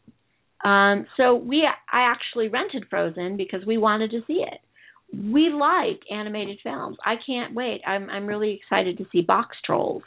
Um 0.64 1.06
so 1.16 1.34
we 1.34 1.66
I 1.66 2.12
actually 2.12 2.48
rented 2.48 2.84
Frozen 2.88 3.36
because 3.36 3.64
we 3.66 3.78
wanted 3.78 4.10
to 4.12 4.20
see 4.26 4.44
it. 4.46 4.60
We 5.12 5.50
like 5.50 6.00
animated 6.10 6.58
films. 6.62 6.96
I 7.04 7.14
can't 7.26 7.54
wait. 7.54 7.82
I'm 7.86 8.08
I'm 8.10 8.26
really 8.26 8.60
excited 8.62 8.98
to 8.98 9.06
see 9.12 9.26
Boxtrolls. 9.26 10.02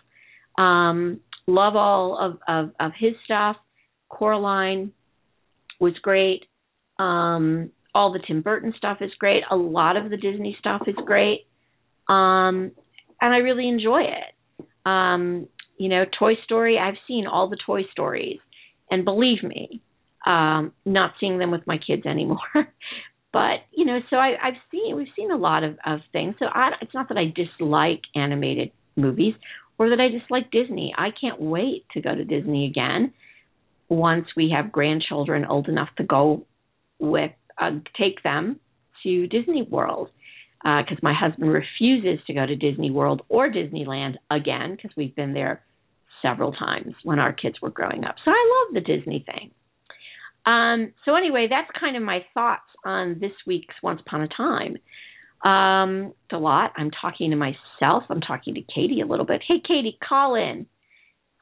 Um 0.57 1.21
love 1.47 1.75
all 1.75 2.17
of 2.19 2.39
of 2.47 2.71
of 2.79 2.91
his 2.97 3.13
stuff. 3.25 3.57
Coraline 4.09 4.93
was 5.79 5.93
great. 6.01 6.45
Um, 6.99 7.71
all 7.93 8.11
the 8.11 8.19
Tim 8.25 8.41
Burton 8.41 8.73
stuff 8.77 8.97
is 9.01 9.11
great. 9.19 9.43
A 9.49 9.55
lot 9.55 9.97
of 9.97 10.09
the 10.09 10.17
Disney 10.17 10.55
stuff 10.59 10.83
is 10.87 10.95
great. 11.05 11.47
Um, 12.07 12.71
and 13.21 13.33
I 13.33 13.37
really 13.37 13.67
enjoy 13.67 14.01
it. 14.01 14.65
Um, 14.85 15.47
you 15.77 15.89
know, 15.89 16.05
Toy 16.17 16.33
Story, 16.43 16.77
I've 16.77 16.97
seen 17.07 17.27
all 17.27 17.49
the 17.49 17.57
Toy 17.65 17.83
Stories. 17.91 18.39
And 18.89 19.03
believe 19.03 19.43
me, 19.43 19.81
um, 20.25 20.71
not 20.85 21.13
seeing 21.19 21.39
them 21.39 21.51
with 21.51 21.67
my 21.67 21.77
kids 21.77 22.05
anymore. 22.05 22.37
but, 23.33 23.59
you 23.71 23.85
know, 23.85 23.99
so 24.09 24.15
I, 24.15 24.35
I've 24.41 24.53
seen, 24.71 24.95
we've 24.95 25.07
seen 25.15 25.31
a 25.31 25.35
lot 25.37 25.63
of, 25.63 25.77
of 25.85 25.99
things. 26.13 26.35
So 26.39 26.45
I, 26.45 26.71
it's 26.81 26.93
not 26.93 27.09
that 27.09 27.17
I 27.17 27.33
dislike 27.35 28.01
animated 28.15 28.71
movies 28.95 29.33
or 29.77 29.89
that 29.89 29.99
I 29.99 30.07
dislike 30.07 30.51
Disney. 30.51 30.93
I 30.97 31.09
can't 31.19 31.41
wait 31.41 31.85
to 31.93 32.01
go 32.01 32.15
to 32.15 32.23
Disney 32.23 32.65
again 32.67 33.13
once 33.89 34.25
we 34.35 34.53
have 34.55 34.71
grandchildren 34.71 35.45
old 35.45 35.67
enough 35.67 35.89
to 35.97 36.03
go 36.03 36.45
with 36.99 37.31
uh, 37.59 37.71
take 37.99 38.23
them 38.23 38.59
to 39.03 39.27
Disney 39.27 39.63
World 39.63 40.09
because 40.63 40.97
uh, 40.97 41.03
my 41.03 41.13
husband 41.13 41.51
refuses 41.51 42.23
to 42.27 42.33
go 42.33 42.45
to 42.45 42.55
Disney 42.55 42.91
World 42.91 43.21
or 43.29 43.49
Disneyland 43.49 44.15
again 44.29 44.75
because 44.75 44.91
we've 44.97 45.15
been 45.15 45.33
there 45.33 45.61
several 46.21 46.51
times 46.51 46.93
when 47.03 47.19
our 47.19 47.33
kids 47.33 47.55
were 47.61 47.69
growing 47.69 48.03
up. 48.03 48.15
So 48.23 48.31
I 48.31 48.65
love 48.65 48.73
the 48.73 48.81
Disney 48.95 49.25
thing. 49.25 49.51
Um, 50.45 50.93
so 51.03 51.15
anyway, 51.15 51.47
that's 51.49 51.69
kind 51.77 51.97
of 51.97 52.03
my 52.03 52.25
thoughts 52.33 52.61
on 52.85 53.17
this 53.19 53.33
week's 53.45 53.75
Once 53.83 54.01
Upon 54.05 54.21
a 54.21 54.27
Time. 54.29 54.77
Um, 55.43 56.13
it's 56.23 56.33
a 56.33 56.37
lot. 56.37 56.71
I'm 56.77 56.89
talking 56.89 57.31
to 57.31 57.35
myself. 57.35 58.03
I'm 58.09 58.21
talking 58.21 58.55
to 58.55 58.61
Katie 58.73 59.01
a 59.01 59.05
little 59.05 59.25
bit. 59.25 59.41
Hey, 59.47 59.61
Katie, 59.65 59.97
call 60.07 60.35
in. 60.35 60.65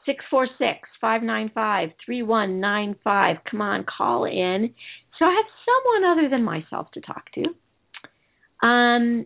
646 0.05 0.87
595 1.01 1.89
3195. 2.05 3.37
Come 3.49 3.61
on, 3.61 3.85
call 3.85 4.25
in. 4.25 4.73
So 5.17 5.25
I 5.25 5.31
have 5.31 5.45
someone 5.65 6.11
other 6.11 6.29
than 6.29 6.43
myself 6.43 6.91
to 6.91 7.01
talk 7.01 7.25
to. 7.33 8.67
Um, 8.67 9.25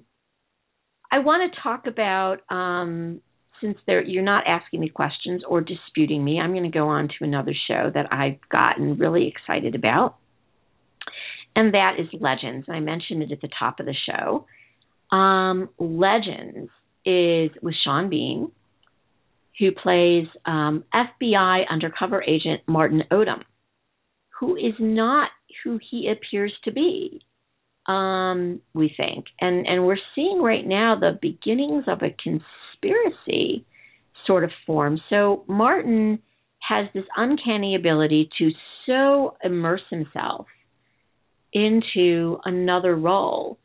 I 1.11 1.19
want 1.19 1.51
to 1.51 1.61
talk 1.61 1.87
about, 1.87 2.37
um, 2.49 3.21
since 3.61 3.77
you're 3.87 4.23
not 4.23 4.45
asking 4.47 4.79
me 4.79 4.89
questions 4.89 5.41
or 5.47 5.61
disputing 5.61 6.23
me, 6.23 6.39
I'm 6.39 6.51
going 6.51 6.69
to 6.69 6.77
go 6.77 6.87
on 6.87 7.07
to 7.07 7.23
another 7.23 7.53
show 7.67 7.91
that 7.93 8.11
I've 8.11 8.39
gotten 8.49 8.97
really 8.97 9.27
excited 9.27 9.75
about. 9.75 10.15
And 11.55 11.73
that 11.73 11.95
is 11.99 12.07
Legends. 12.19 12.67
I 12.69 12.79
mentioned 12.79 13.23
it 13.23 13.31
at 13.31 13.41
the 13.41 13.49
top 13.59 13.79
of 13.79 13.85
the 13.85 13.95
show. 14.05 14.45
Um, 15.15 15.69
Legends 15.77 16.69
is 17.05 17.51
with 17.61 17.75
Sean 17.83 18.09
Bean 18.09 18.51
who 19.59 19.71
plays 19.73 20.25
um, 20.45 20.85
FBI 20.93 21.63
undercover 21.69 22.23
agent 22.23 22.61
Martin 22.65 23.03
Odum, 23.11 23.43
who 24.39 24.55
is 24.55 24.73
not 24.79 25.29
who 25.63 25.79
he 25.91 26.09
appears 26.09 26.53
to 26.63 26.71
be. 26.71 27.21
Um, 27.85 28.61
we 28.73 28.93
think, 28.95 29.25
and 29.41 29.65
and 29.67 29.85
we're 29.85 29.97
seeing 30.15 30.41
right 30.41 30.65
now 30.65 30.97
the 30.99 31.17
beginnings 31.21 31.85
of 31.87 32.01
a 32.01 32.15
conspiracy 32.81 33.65
sort 34.25 34.43
of 34.43 34.51
form. 34.65 34.99
So 35.09 35.43
Martin 35.47 36.19
has 36.67 36.87
this 36.93 37.05
uncanny 37.15 37.75
ability 37.75 38.29
to 38.37 38.51
so 38.85 39.37
immerse 39.43 39.81
himself 39.89 40.47
into 41.53 42.37
another 42.45 42.95
role. 42.95 43.57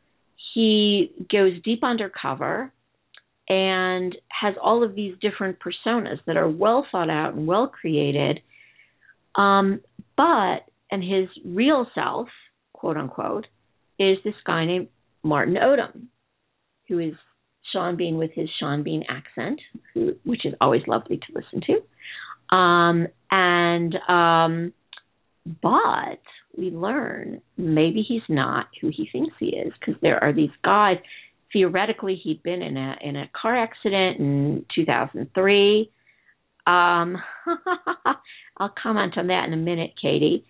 He 0.53 1.11
goes 1.31 1.53
deep 1.63 1.83
undercover 1.83 2.71
and 3.47 4.15
has 4.29 4.55
all 4.61 4.83
of 4.83 4.95
these 4.95 5.13
different 5.21 5.57
personas 5.59 6.17
that 6.25 6.37
are 6.37 6.49
well 6.49 6.85
thought 6.91 7.09
out 7.09 7.35
and 7.35 7.45
well 7.45 7.67
created. 7.67 8.39
Um, 9.35 9.81
but, 10.17 10.65
and 10.89 11.03
his 11.03 11.27
real 11.45 11.85
self, 11.93 12.29
quote 12.73 12.97
unquote, 12.97 13.45
is 13.99 14.17
this 14.23 14.33
guy 14.45 14.65
named 14.65 14.87
Martin 15.23 15.55
Odum, 15.55 16.07
who 16.87 16.99
is 16.99 17.13
Sean 17.75 17.97
Bean 17.97 18.17
with 18.17 18.31
his 18.33 18.49
Sean 18.57 18.83
Bean 18.83 19.03
accent, 19.09 19.59
which 20.23 20.45
is 20.45 20.53
always 20.61 20.81
lovely 20.87 21.17
to 21.17 21.25
listen 21.33 21.61
to. 21.67 22.55
Um, 22.55 23.07
and, 23.29 23.95
um, 24.07 24.73
but 25.61 26.21
we 26.57 26.69
learn 26.71 27.41
maybe 27.57 28.01
he's 28.07 28.21
not 28.29 28.67
who 28.79 28.89
he 28.95 29.09
thinks 29.11 29.35
he 29.39 29.47
is 29.47 29.73
because 29.77 29.99
there 30.01 30.23
are 30.23 30.31
these 30.31 30.51
guys 30.63 30.97
theoretically 31.51 32.19
he'd 32.21 32.41
been 32.43 32.61
in 32.61 32.77
a 32.77 32.95
in 33.01 33.15
a 33.15 33.29
car 33.39 33.55
accident 33.57 34.19
in 34.19 34.65
2003. 34.73 35.91
Um, 36.67 37.17
I'll 38.57 38.73
comment 38.81 39.17
on 39.17 39.27
that 39.27 39.45
in 39.47 39.53
a 39.53 39.57
minute, 39.57 39.91
Katie. 40.01 40.45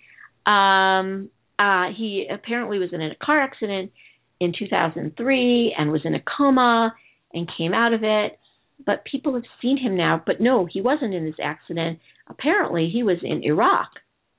Um, 0.46 1.30
uh, 1.58 1.88
he 1.98 2.28
apparently 2.32 2.80
was 2.80 2.90
in 2.94 3.02
a 3.02 3.16
car 3.24 3.42
accident 3.42 3.92
in 4.40 4.54
2003 4.58 5.76
and 5.78 5.92
was 5.92 6.02
in 6.06 6.16
a 6.16 6.22
coma 6.38 6.94
and 7.36 7.50
came 7.58 7.74
out 7.74 7.93
of 7.93 8.04
it. 8.04 8.39
But 8.86 9.06
people 9.06 9.36
have 9.36 9.43
seen 9.62 9.78
him 9.78 9.95
now. 9.95 10.21
But 10.26 10.41
no, 10.41 10.67
he 10.69 10.82
wasn't 10.82 11.13
in 11.13 11.26
this 11.26 11.39
accident. 11.41 12.00
Apparently, 12.28 12.89
he 12.91 13.04
was 13.04 13.17
in 13.21 13.43
Iraq 13.43 13.89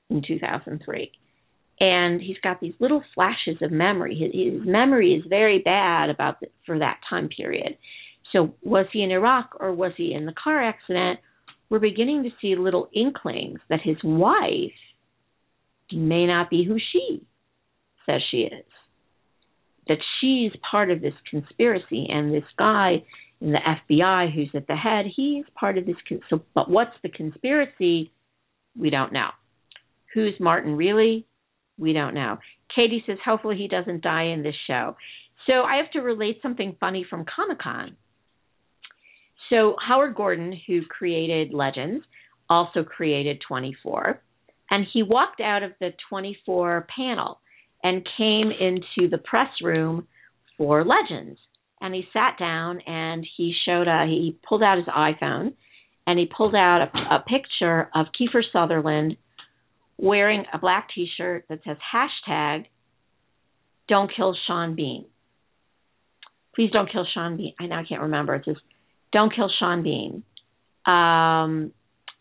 in 0.09 0.21
2003 0.27 1.11
and 1.79 2.21
he's 2.21 2.37
got 2.41 2.59
these 2.59 2.73
little 2.79 3.03
flashes 3.13 3.57
of 3.61 3.71
memory. 3.71 4.15
His, 4.15 4.31
his 4.33 4.67
memory 4.67 5.13
is 5.13 5.23
very 5.29 5.59
bad 5.59 6.09
about 6.09 6.39
the, 6.39 6.47
for 6.65 6.79
that 6.79 6.99
time 7.09 7.29
period. 7.29 7.77
So 8.31 8.55
was 8.63 8.87
he 8.91 9.03
in 9.03 9.11
Iraq 9.11 9.51
or 9.59 9.73
was 9.73 9.93
he 9.95 10.13
in 10.13 10.25
the 10.25 10.33
car 10.33 10.63
accident? 10.63 11.19
We're 11.69 11.79
beginning 11.79 12.23
to 12.23 12.29
see 12.41 12.55
little 12.55 12.89
inklings 12.93 13.59
that 13.69 13.81
his 13.83 13.97
wife 14.03 14.71
may 15.91 16.25
not 16.25 16.49
be 16.49 16.65
who 16.65 16.77
she 16.91 17.25
says 18.05 18.21
she 18.31 18.37
is. 18.37 18.65
That 19.87 19.99
she's 20.19 20.51
part 20.69 20.91
of 20.91 21.01
this 21.01 21.13
conspiracy, 21.29 22.07
and 22.09 22.33
this 22.33 22.43
guy 22.57 23.03
in 23.39 23.51
the 23.51 23.59
FBI 23.59 24.33
who's 24.33 24.49
at 24.53 24.67
the 24.67 24.75
head, 24.75 25.05
he's 25.15 25.45
part 25.55 25.77
of 25.77 25.85
this. 25.85 25.95
Con- 26.07 26.21
so, 26.29 26.41
but 26.53 26.69
what's 26.69 26.95
the 27.03 27.09
conspiracy? 27.09 28.11
We 28.77 28.89
don't 28.89 29.13
know. 29.13 29.29
Who's 30.13 30.33
Martin 30.39 30.75
really? 30.75 31.27
We 31.77 31.93
don't 31.93 32.13
know. 32.13 32.37
Katie 32.75 33.03
says, 33.05 33.17
hopefully 33.23 33.55
he 33.57 33.67
doesn't 33.67 34.01
die 34.01 34.25
in 34.25 34.43
this 34.43 34.55
show. 34.65 34.95
So 35.45 35.61
I 35.61 35.77
have 35.77 35.91
to 35.91 35.99
relate 35.99 36.39
something 36.41 36.75
funny 36.79 37.05
from 37.09 37.25
Comic 37.33 37.59
Con. 37.59 37.95
So 39.49 39.75
Howard 39.85 40.15
Gordon, 40.15 40.59
who 40.67 40.81
created 40.85 41.53
Legends, 41.53 42.03
also 42.49 42.83
created 42.83 43.41
24. 43.47 44.21
And 44.69 44.85
he 44.91 45.03
walked 45.03 45.39
out 45.39 45.63
of 45.63 45.71
the 45.79 45.91
24 46.09 46.87
panel 46.93 47.39
and 47.87 48.05
came 48.17 48.51
into 48.51 49.09
the 49.09 49.17
press 49.17 49.47
room 49.63 50.07
for 50.57 50.83
Legends. 50.83 51.39
And 51.79 51.95
he 51.95 52.03
sat 52.11 52.37
down 52.37 52.81
and 52.85 53.25
he 53.37 53.53
showed 53.65 53.87
a, 53.87 54.05
he 54.05 54.37
pulled 54.47 54.61
out 54.61 54.77
his 54.77 54.87
iPhone 54.87 55.53
and 56.05 56.19
he 56.19 56.25
pulled 56.25 56.53
out 56.53 56.81
a, 56.81 57.15
a 57.15 57.19
picture 57.19 57.89
of 57.95 58.07
Kiefer 58.19 58.41
Sutherland 58.51 59.15
wearing 59.97 60.43
a 60.53 60.57
black 60.57 60.89
T-shirt 60.93 61.45
that 61.47 61.59
says 61.65 61.77
hashtag 61.93 62.65
Don't 63.87 64.11
Kill 64.13 64.35
Sean 64.47 64.75
Bean. 64.75 65.05
Please 66.53 66.71
don't 66.71 66.91
kill 66.91 67.05
Sean 67.13 67.37
Bean. 67.37 67.53
I 67.57 67.67
now 67.67 67.83
can't 67.87 68.01
remember. 68.01 68.35
It 68.35 68.43
says 68.45 68.57
Don't 69.13 69.33
Kill 69.33 69.49
Sean 69.59 69.83
Bean. 69.83 70.23
Um, 70.85 71.71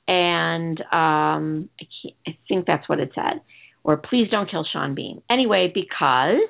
and 0.07 0.81
um, 0.93 1.71
I, 1.81 1.85
I 2.29 2.39
think 2.47 2.67
that's 2.67 2.89
what 2.89 3.01
it 3.01 3.11
said. 3.17 3.41
Or 3.87 3.97
please 3.97 4.29
don't 4.31 4.51
kill 4.51 4.67
Sean 4.71 4.97
Bean. 4.97 5.23
Anyway, 5.31 5.71
because 5.73 6.49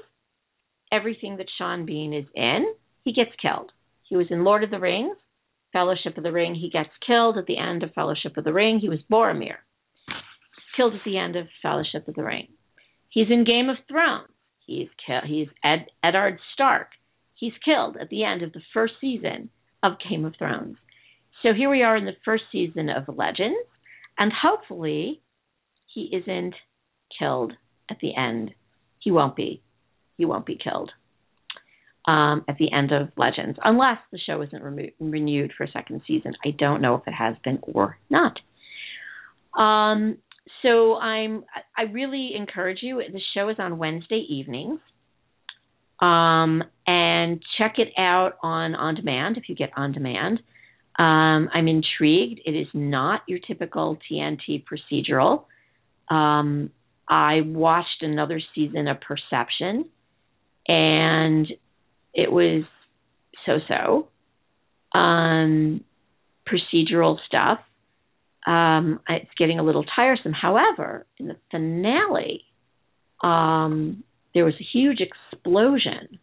everything 0.91 1.37
that 1.37 1.47
Sean 1.59 1.85
Bean 1.85 2.15
is 2.15 2.25
in, 2.35 2.65
he 3.05 3.13
gets 3.13 3.31
killed. 3.41 3.73
He 4.09 4.17
was 4.17 4.29
in 4.31 4.43
Lord 4.43 4.65
of 4.65 4.71
the 4.71 4.81
Rings, 4.81 5.17
Fellowship 5.71 6.17
of 6.17 6.23
the 6.23 6.33
Ring. 6.33 6.55
He 6.55 6.71
gets 6.71 6.89
killed 7.07 7.37
at 7.37 7.45
the 7.45 7.59
end 7.59 7.83
of 7.83 7.93
Fellowship 7.93 8.39
of 8.39 8.45
the 8.45 8.55
Ring. 8.55 8.79
He 8.81 8.89
was 8.89 9.01
Boromir 9.13 9.57
killed 10.77 10.95
at 10.95 11.01
the 11.05 11.19
end 11.19 11.37
of 11.37 11.47
Fellowship 11.63 12.07
of 12.07 12.15
the 12.15 12.23
Ring. 12.23 12.49
He's 13.09 13.31
in 13.31 13.45
Game 13.45 13.69
of 13.69 13.77
Thrones. 13.87 14.29
He's 14.67 14.89
he's 15.27 15.49
Ed, 15.65 15.87
Stark. 16.55 16.89
he's 17.35 17.53
killed 17.65 17.97
at 18.01 18.09
the 18.11 18.25
end 18.25 18.43
of 18.43 18.53
the 18.53 18.63
first 18.75 18.95
season 19.01 19.51
of 19.83 19.93
Game 20.09 20.25
of 20.25 20.35
Thrones. 20.39 20.77
So 21.43 21.51
here 21.57 21.71
we 21.71 21.83
are 21.83 21.97
in 21.97 22.05
the 22.05 22.17
first 22.25 22.45
season 22.51 22.89
of 22.89 23.15
Legends, 23.15 23.69
and 24.19 24.33
hopefully 24.33 25.21
he 25.95 26.11
isn't 26.13 26.55
killed 27.19 27.53
at 27.91 27.99
the 28.01 28.15
end. 28.17 28.53
He 28.99 29.11
won't 29.11 29.37
be. 29.37 29.63
He 30.17 30.25
won't 30.25 30.47
be 30.47 30.59
killed 30.63 30.91
um, 32.07 32.45
at 32.49 32.57
the 32.59 32.73
end 32.73 32.93
of 32.93 33.09
Legends, 33.17 33.59
unless 33.65 33.99
the 34.13 34.19
show 34.19 34.41
isn't 34.43 34.63
remo- 34.63 34.91
renewed 35.01 35.53
for 35.57 35.65
a 35.65 35.71
second 35.71 36.03
season. 36.07 36.35
I 36.45 36.51
don't 36.57 36.81
know 36.81 36.95
if 36.95 37.03
it 37.07 37.15
has 37.15 37.35
been 37.45 37.59
or 37.63 37.99
not. 38.09 38.39
Um, 39.59 40.19
so 40.63 40.97
I'm. 40.97 41.45
I 41.77 41.83
really 41.93 42.33
encourage 42.37 42.79
you. 42.83 43.03
The 43.13 43.21
show 43.35 43.49
is 43.49 43.57
on 43.59 43.79
Wednesday 43.79 44.25
evenings. 44.29 44.81
Um, 45.99 46.63
and 46.87 47.43
check 47.57 47.77
it 47.79 47.89
out 47.99 48.35
on 48.43 48.75
on 48.75 48.95
demand 48.95 49.39
if 49.39 49.49
you 49.49 49.57
get 49.57 49.71
on 49.77 49.93
demand. 49.93 50.41
Um, 50.99 51.49
I'm 51.53 51.69
intrigued. 51.69 52.41
It 52.45 52.53
is 52.53 52.69
not 52.73 53.23
your 53.27 53.39
typical 53.39 53.99
TNT 54.11 54.63
procedural. 54.65 55.45
Um, 56.15 56.71
I 57.09 57.41
watched 57.43 58.03
another 58.03 58.41
season 58.55 58.89
of 58.89 58.99
Perception, 59.01 59.87
and 60.67 61.47
it 62.15 62.31
was 62.31 62.65
so 63.45 63.59
so. 63.69 64.09
Um, 64.99 65.85
procedural 66.47 67.19
stuff. 67.27 67.59
Um, 68.47 69.01
it's 69.09 69.31
getting 69.39 69.59
a 69.59 69.63
little 69.65 69.85
tiresome. 69.85 70.33
However, 70.33 71.07
in 71.19 71.27
the 71.27 71.37
finale, 71.51 72.43
um, 73.23 74.05
there 74.35 74.45
was 74.45 74.55
a 74.61 74.67
huge 74.73 74.99
explosion, 75.01 76.19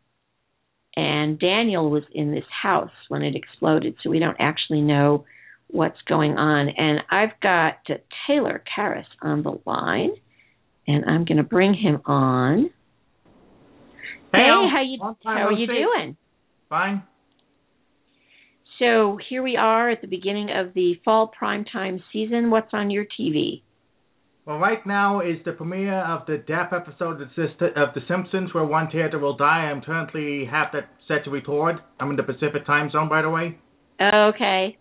and 0.95 1.39
Daniel 1.39 1.89
was 1.89 2.03
in 2.13 2.31
this 2.31 2.45
house 2.61 2.91
when 3.09 3.23
it 3.23 3.35
exploded, 3.35 3.95
so 4.01 4.09
we 4.09 4.19
don't 4.19 4.37
actually 4.39 4.81
know 4.81 5.25
what's 5.67 6.01
going 6.07 6.37
on. 6.37 6.69
And 6.69 6.99
I've 7.09 7.39
got 7.41 7.79
Taylor 8.27 8.63
Karras 8.77 9.05
on 9.21 9.43
the 9.43 9.59
line, 9.65 10.11
and 10.87 11.05
I'm 11.05 11.25
going 11.25 11.37
to 11.37 11.43
bring 11.43 11.73
him 11.73 12.01
on. 12.05 12.69
Hey, 14.33 14.47
how 14.47 14.81
you 14.83 14.97
how 15.23 15.47
are 15.47 15.51
you 15.51 15.67
doing? 15.67 16.17
Fine. 16.69 17.03
So 18.79 19.17
here 19.29 19.43
we 19.43 19.55
are 19.55 19.91
at 19.91 20.01
the 20.01 20.07
beginning 20.07 20.49
of 20.49 20.73
the 20.73 20.95
fall 21.05 21.31
primetime 21.39 22.01
season. 22.11 22.49
What's 22.49 22.73
on 22.73 22.89
your 22.89 23.05
TV? 23.05 23.61
Well, 24.45 24.57
right 24.57 24.85
now 24.85 25.21
is 25.21 25.37
the 25.45 25.53
premiere 25.53 26.03
of 26.03 26.25
the 26.25 26.37
death 26.37 26.73
episode 26.73 27.21
of 27.21 27.29
the, 27.35 27.65
of 27.81 27.93
the 27.93 28.01
Simpsons, 28.09 28.53
where 28.53 28.65
one 28.65 28.89
character 28.91 29.19
will 29.19 29.37
die. 29.37 29.71
I'm 29.71 29.81
currently 29.81 30.45
have 30.51 30.67
that 30.73 30.89
set 31.07 31.23
to 31.25 31.31
record. 31.31 31.77
I'm 31.99 32.09
in 32.09 32.17
the 32.17 32.23
Pacific 32.23 32.65
time 32.65 32.89
zone, 32.91 33.07
by 33.07 33.21
the 33.21 33.29
way. 33.29 33.57
Okay. 34.01 34.77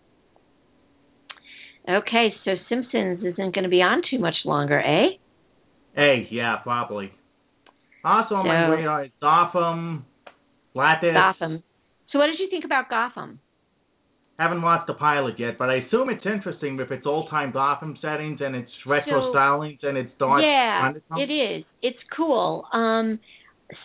Okay, 1.87 2.33
so 2.43 2.51
Simpsons 2.67 3.19
isn't 3.19 3.53
going 3.55 3.63
to 3.63 3.69
be 3.69 3.81
on 3.81 4.01
too 4.09 4.19
much 4.19 4.35
longer, 4.43 4.79
eh? 4.79 5.17
Hey, 5.95 6.27
yeah, 6.31 6.57
probably. 6.63 7.11
Also 8.03 8.35
on 8.35 8.47
my 8.47 8.67
radar 8.67 9.05
is 9.05 9.11
Gotham, 9.21 10.05
Lattice. 10.73 11.13
Gotham. 11.13 11.63
So 12.11 12.19
what 12.19 12.27
did 12.27 12.39
you 12.39 12.49
think 12.49 12.65
about 12.65 12.89
Gotham? 12.89 13.39
Haven't 14.39 14.61
watched 14.63 14.87
the 14.87 14.95
pilot 14.95 15.35
yet, 15.39 15.57
but 15.59 15.69
I 15.69 15.75
assume 15.75 16.09
it's 16.09 16.25
interesting 16.25 16.75
with 16.75 16.91
its 16.91 17.05
old-time 17.05 17.51
Gotham 17.51 17.97
settings 18.01 18.39
and 18.41 18.55
its 18.55 18.71
retro 18.85 19.31
So- 19.31 19.37
stylings 19.37 19.79
and 19.83 19.97
its 19.97 20.11
dark 20.19 20.41
yeah, 20.43 20.85
undertone. 20.87 21.19
it 21.19 21.31
is. 21.31 21.63
It's 21.81 21.99
cool. 22.15 22.67
Um, 22.73 23.19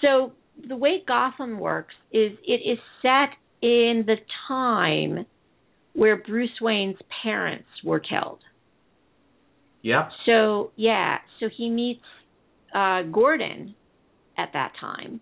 so 0.00 0.32
the 0.66 0.76
way 0.76 1.02
Gotham 1.06 1.58
works 1.60 1.94
is 2.12 2.32
it 2.46 2.60
is 2.66 2.78
set 3.02 3.30
in 3.60 4.04
the 4.06 4.16
time 4.48 5.26
where 5.92 6.16
Bruce 6.16 6.60
Wayne's 6.60 6.98
parents 7.22 7.68
were 7.84 8.00
killed. 8.00 8.40
Yep. 9.82 10.10
So 10.26 10.72
yeah, 10.76 11.18
so 11.40 11.48
he 11.56 11.70
meets 11.70 12.02
uh, 12.74 13.02
Gordon 13.02 13.74
at 14.36 14.50
that 14.52 14.72
time, 14.80 15.20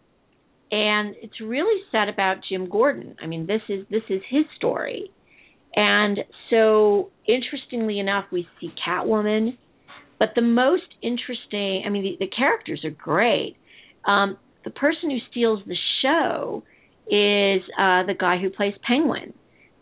and 0.71 1.15
it's 1.23 1.41
really 1.41 1.83
set 1.93 2.09
about 2.09 2.39
Jim 2.49 2.69
Gordon. 2.69 3.17
I 3.23 3.27
mean, 3.27 3.47
this 3.47 3.63
is 3.69 3.87
this 3.91 4.03
is 4.09 4.23
his 4.31 4.45
story, 4.57 5.11
and 5.75 6.19
so 6.51 7.11
interestingly 7.27 7.99
enough, 7.99 8.25
we 8.33 8.49
see 8.61 8.73
Catwoman, 8.87 9.57
but 10.19 10.31
the 10.35 10.43
most 10.43 10.89
interesting, 11.03 11.83
I 11.87 11.91
mean, 11.91 12.17
the, 12.19 12.27
the 12.27 12.31
characters 12.31 12.83
are 12.85 12.91
great. 12.91 13.57
Um, 14.07 14.39
the 14.65 14.71
person 14.71 15.11
who 15.11 15.19
steals 15.31 15.61
the 15.67 15.77
show 16.03 16.63
is 17.07 17.63
uh, 17.79 18.03
the 18.07 18.15
guy 18.19 18.39
who 18.39 18.51
plays 18.51 18.75
Penguin. 18.87 19.33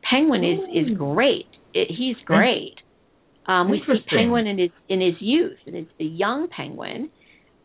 Penguin 0.09 0.45
is 0.45 0.89
is 0.89 0.99
great. 0.99 1.47
It, 1.73 1.89
he's 1.89 2.17
great. 2.27 2.75
Um, 3.47 3.71
we 3.71 3.83
see 3.87 4.05
Penguin 4.09 4.47
in 4.47 4.59
his 4.59 4.71
in 4.89 5.01
his 5.01 5.15
youth, 5.21 5.59
and 5.67 5.77
it's 5.77 5.91
a 6.01 6.05
young 6.05 6.49
Penguin. 6.49 7.11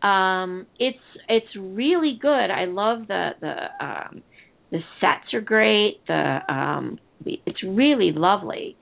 Um, 0.01 0.67
it's 0.77 0.97
it's 1.27 1.55
really 1.57 2.17
good. 2.21 2.51
I 2.51 2.65
love 2.65 3.07
the 3.07 3.29
the 3.39 3.85
um, 3.85 4.23
the 4.71 4.79
sets 4.99 5.33
are 5.33 5.41
great. 5.41 6.01
The 6.07 6.39
um, 6.49 6.99
it's 7.25 7.63
really 7.63 8.11
lovely. 8.13 8.77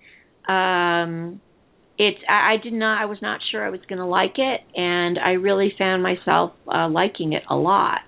Um, 0.48 1.42
it's 1.98 2.20
I, 2.30 2.54
I 2.54 2.64
did 2.64 2.74
not 2.74 3.02
I 3.02 3.06
was 3.06 3.20
not 3.22 3.42
sure 3.52 3.66
I 3.66 3.70
was 3.70 3.82
going 3.88 4.00
to 4.00 4.06
like 4.06 4.38
it, 4.38 4.62
and 4.76 5.18
I 5.20 5.32
really 5.32 5.74
found 5.78 6.04
myself 6.04 6.54
uh, 6.68 6.90
liking 6.90 7.34
it 7.34 7.44
a 7.50 7.56
lot. 7.56 8.00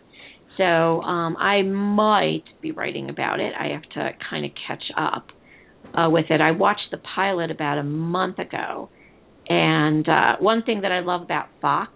So 0.57 1.01
um, 1.01 1.37
I 1.37 1.61
might 1.61 2.43
be 2.61 2.71
writing 2.71 3.09
about 3.09 3.39
it. 3.39 3.53
I 3.57 3.69
have 3.73 3.83
to 3.93 4.09
kind 4.29 4.45
of 4.45 4.51
catch 4.67 4.83
up 4.97 5.27
uh, 5.93 6.09
with 6.09 6.25
it. 6.29 6.41
I 6.41 6.51
watched 6.51 6.91
the 6.91 6.97
pilot 7.15 7.51
about 7.51 7.77
a 7.77 7.83
month 7.83 8.39
ago, 8.39 8.89
and 9.47 10.07
uh, 10.07 10.35
one 10.39 10.63
thing 10.63 10.81
that 10.81 10.91
I 10.91 10.99
love 10.99 11.21
about 11.21 11.47
Fox 11.61 11.93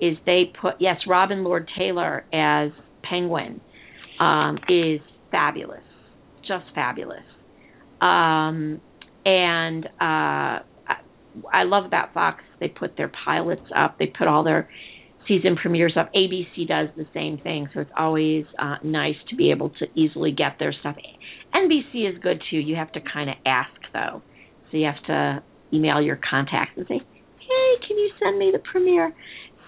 is 0.00 0.16
they 0.26 0.52
put 0.60 0.74
yes, 0.80 0.96
Robin 1.06 1.44
Lord 1.44 1.68
Taylor 1.78 2.24
as 2.32 2.70
Penguin 3.02 3.60
um, 4.18 4.58
is 4.68 5.00
fabulous, 5.30 5.82
just 6.46 6.64
fabulous. 6.74 7.24
Um, 8.00 8.80
and 9.24 9.84
uh, 10.00 10.64
I, 11.52 11.64
love 11.64 11.84
about 11.84 12.14
Fox 12.14 12.42
they 12.60 12.68
put 12.68 12.96
their 12.96 13.12
pilots 13.24 13.62
up, 13.76 13.98
they 13.98 14.06
put 14.06 14.26
all 14.26 14.42
their 14.42 14.70
season 15.28 15.56
premieres 15.56 15.96
up. 15.98 16.10
ABC 16.14 16.66
does 16.66 16.88
the 16.96 17.06
same 17.12 17.38
thing, 17.38 17.68
so 17.74 17.80
it's 17.80 17.90
always 17.96 18.44
uh, 18.58 18.76
nice 18.82 19.16
to 19.28 19.36
be 19.36 19.50
able 19.50 19.70
to 19.70 19.86
easily 19.94 20.32
get 20.32 20.56
their 20.58 20.72
stuff. 20.72 20.96
NBC 21.54 22.08
is 22.08 22.18
good 22.22 22.42
too. 22.50 22.58
You 22.58 22.76
have 22.76 22.92
to 22.92 23.00
kind 23.00 23.30
of 23.30 23.36
ask 23.46 23.70
though, 23.92 24.22
so 24.70 24.76
you 24.76 24.86
have 24.86 25.02
to 25.06 25.42
email 25.72 26.00
your 26.00 26.18
contacts 26.28 26.72
and 26.76 26.86
say, 26.86 27.00
"Hey, 27.38 27.86
can 27.86 27.98
you 27.98 28.10
send 28.22 28.38
me 28.38 28.50
the 28.52 28.58
premiere?" 28.58 29.12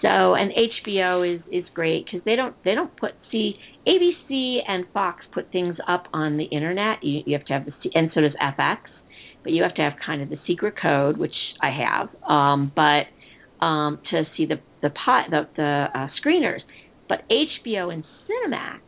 So, 0.03 0.35
and 0.35 0.51
HBO 0.53 1.37
is 1.37 1.41
is 1.51 1.65
great 1.75 2.05
because 2.05 2.21
they 2.25 2.37
don't 2.37 2.55
they 2.65 2.75
don't 2.75 2.95
put 2.97 3.13
see 3.31 3.55
ABC 3.87 4.59
and 4.67 4.85
Fox 4.93 5.25
put 5.33 5.51
things 5.53 5.77
up 5.89 6.07
on 6.13 6.37
the 6.37 6.45
internet. 6.45 7.03
You, 7.03 7.23
you 7.25 7.39
have 7.39 7.47
to 7.47 7.53
have 7.53 7.65
the 7.67 7.73
and 7.95 8.11
so 8.15 8.21
does 8.21 8.33
FX, 8.41 8.79
but 9.45 9.53
you 9.53 9.63
have 9.63 9.75
to 9.77 9.83
have 9.83 9.95
kind 10.05 10.21
of 10.21 10.29
the 10.29 10.39
secret 10.47 10.75
code, 10.81 11.17
which 11.17 11.35
I 11.61 11.71
have. 11.71 12.09
Um, 12.29 12.73
but 12.75 13.65
um, 13.65 14.01
to 14.11 14.25
see 14.37 14.47
the 14.47 14.57
the 14.83 14.91
pot 14.91 15.31
the, 15.31 15.49
the 15.57 15.87
uh, 15.95 16.09
screeners, 16.21 16.61
but 17.09 17.21
HBO 17.31 17.93
and 17.93 18.05
Cinemax 18.29 18.81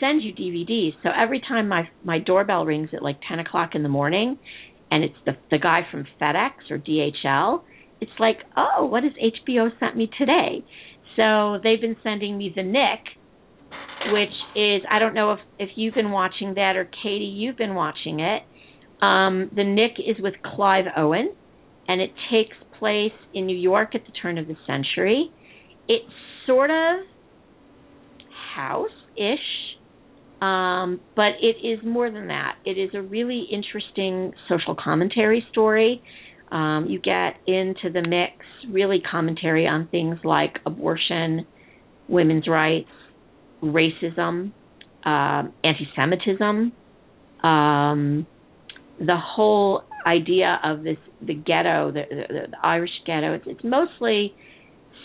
send 0.00 0.22
you 0.22 0.32
DVDs. 0.32 0.94
So 1.02 1.10
every 1.16 1.40
time 1.40 1.68
my 1.68 1.88
my 2.02 2.18
doorbell 2.18 2.64
rings 2.64 2.90
at 2.92 3.02
like 3.02 3.18
ten 3.28 3.38
o'clock 3.38 3.70
in 3.74 3.82
the 3.82 3.88
morning, 3.88 4.38
and 4.90 5.04
it's 5.04 5.14
the 5.26 5.32
the 5.50 5.58
guy 5.58 5.80
from 5.90 6.06
FedEx 6.20 6.70
or 6.70 6.78
DHL, 6.78 7.62
it's 8.00 8.12
like, 8.18 8.38
oh, 8.56 8.86
what 8.86 9.02
has 9.02 9.12
HBO 9.12 9.68
sent 9.78 9.96
me 9.96 10.10
today? 10.18 10.64
So 11.16 11.58
they've 11.62 11.80
been 11.80 11.96
sending 12.02 12.36
me 12.36 12.52
the 12.54 12.62
Knick, 12.62 13.00
which 14.12 14.34
is 14.56 14.82
I 14.90 14.98
don't 14.98 15.14
know 15.14 15.32
if 15.32 15.40
if 15.58 15.70
you've 15.76 15.94
been 15.94 16.10
watching 16.10 16.54
that 16.54 16.76
or 16.76 16.84
Katie, 16.84 17.24
you've 17.24 17.56
been 17.56 17.74
watching 17.74 18.20
it. 18.20 18.42
Um, 19.02 19.50
the 19.54 19.64
Knick 19.64 19.92
is 19.98 20.16
with 20.20 20.34
Clive 20.42 20.86
Owen, 20.96 21.34
and 21.88 22.00
it 22.00 22.10
takes 22.30 22.56
place 22.78 23.12
in 23.32 23.46
New 23.46 23.56
York 23.56 23.94
at 23.94 24.02
the 24.06 24.12
turn 24.12 24.38
of 24.38 24.46
the 24.46 24.56
century. 24.66 25.30
It's 25.88 26.04
sort 26.46 26.70
of 26.70 27.06
house-ish, 28.54 29.73
um, 30.40 31.00
but 31.16 31.32
it 31.40 31.56
is 31.66 31.80
more 31.84 32.10
than 32.10 32.28
that. 32.28 32.56
It 32.64 32.78
is 32.78 32.90
a 32.94 33.02
really 33.02 33.46
interesting 33.50 34.32
social 34.48 34.74
commentary 34.74 35.46
story. 35.50 36.02
Um, 36.50 36.86
you 36.88 37.00
get 37.00 37.36
into 37.46 37.90
the 37.92 38.02
mix 38.02 38.44
really 38.70 39.00
commentary 39.10 39.66
on 39.66 39.88
things 39.88 40.18
like 40.24 40.58
abortion, 40.66 41.46
women's 42.08 42.46
rights, 42.46 42.90
racism, 43.62 44.52
um, 45.04 45.52
anti-Semitism, 45.64 46.72
um, 47.42 48.26
the 48.98 49.16
whole 49.16 49.82
idea 50.06 50.60
of 50.62 50.82
this 50.82 50.96
the 51.20 51.34
ghetto, 51.34 51.90
the, 51.90 52.02
the, 52.10 52.48
the 52.50 52.58
Irish 52.62 52.90
ghetto. 53.06 53.34
It's, 53.34 53.44
it's 53.46 53.64
mostly 53.64 54.34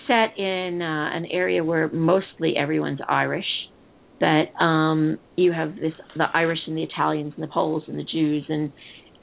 set 0.08 0.38
in 0.38 0.82
uh, 0.82 1.16
an 1.16 1.26
area 1.32 1.64
where 1.64 1.88
mostly 1.90 2.56
everyone's 2.58 3.00
Irish, 3.08 3.46
that 4.20 4.56
um, 4.64 5.18
you 5.36 5.52
have 5.52 5.76
this 5.76 5.94
the 6.16 6.26
Irish 6.34 6.60
and 6.68 6.78
the 6.78 6.84
Italians 6.84 7.34
and 7.36 7.44
the 7.44 7.52
Poles 7.52 7.84
and 7.88 7.98
the 7.98 8.04
Jews 8.04 8.46
and 8.50 8.72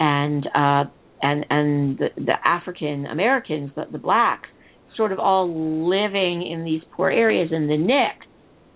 and 0.01 0.47
uh, 0.47 0.91
and 1.23 1.47
and 1.51 1.99
the, 1.99 2.09
the 2.17 2.35
African 2.45 3.07
Americans, 3.07 3.73
the, 3.75 3.85
the 3.91 3.99
blacks, 3.99 4.49
sort 4.97 5.13
of 5.13 5.19
all 5.19 5.49
living 5.89 6.47
in 6.51 6.65
these 6.65 6.83
poor 6.97 7.11
areas. 7.11 7.51
And 7.53 7.69
the 7.69 7.77
Knick 7.77 8.27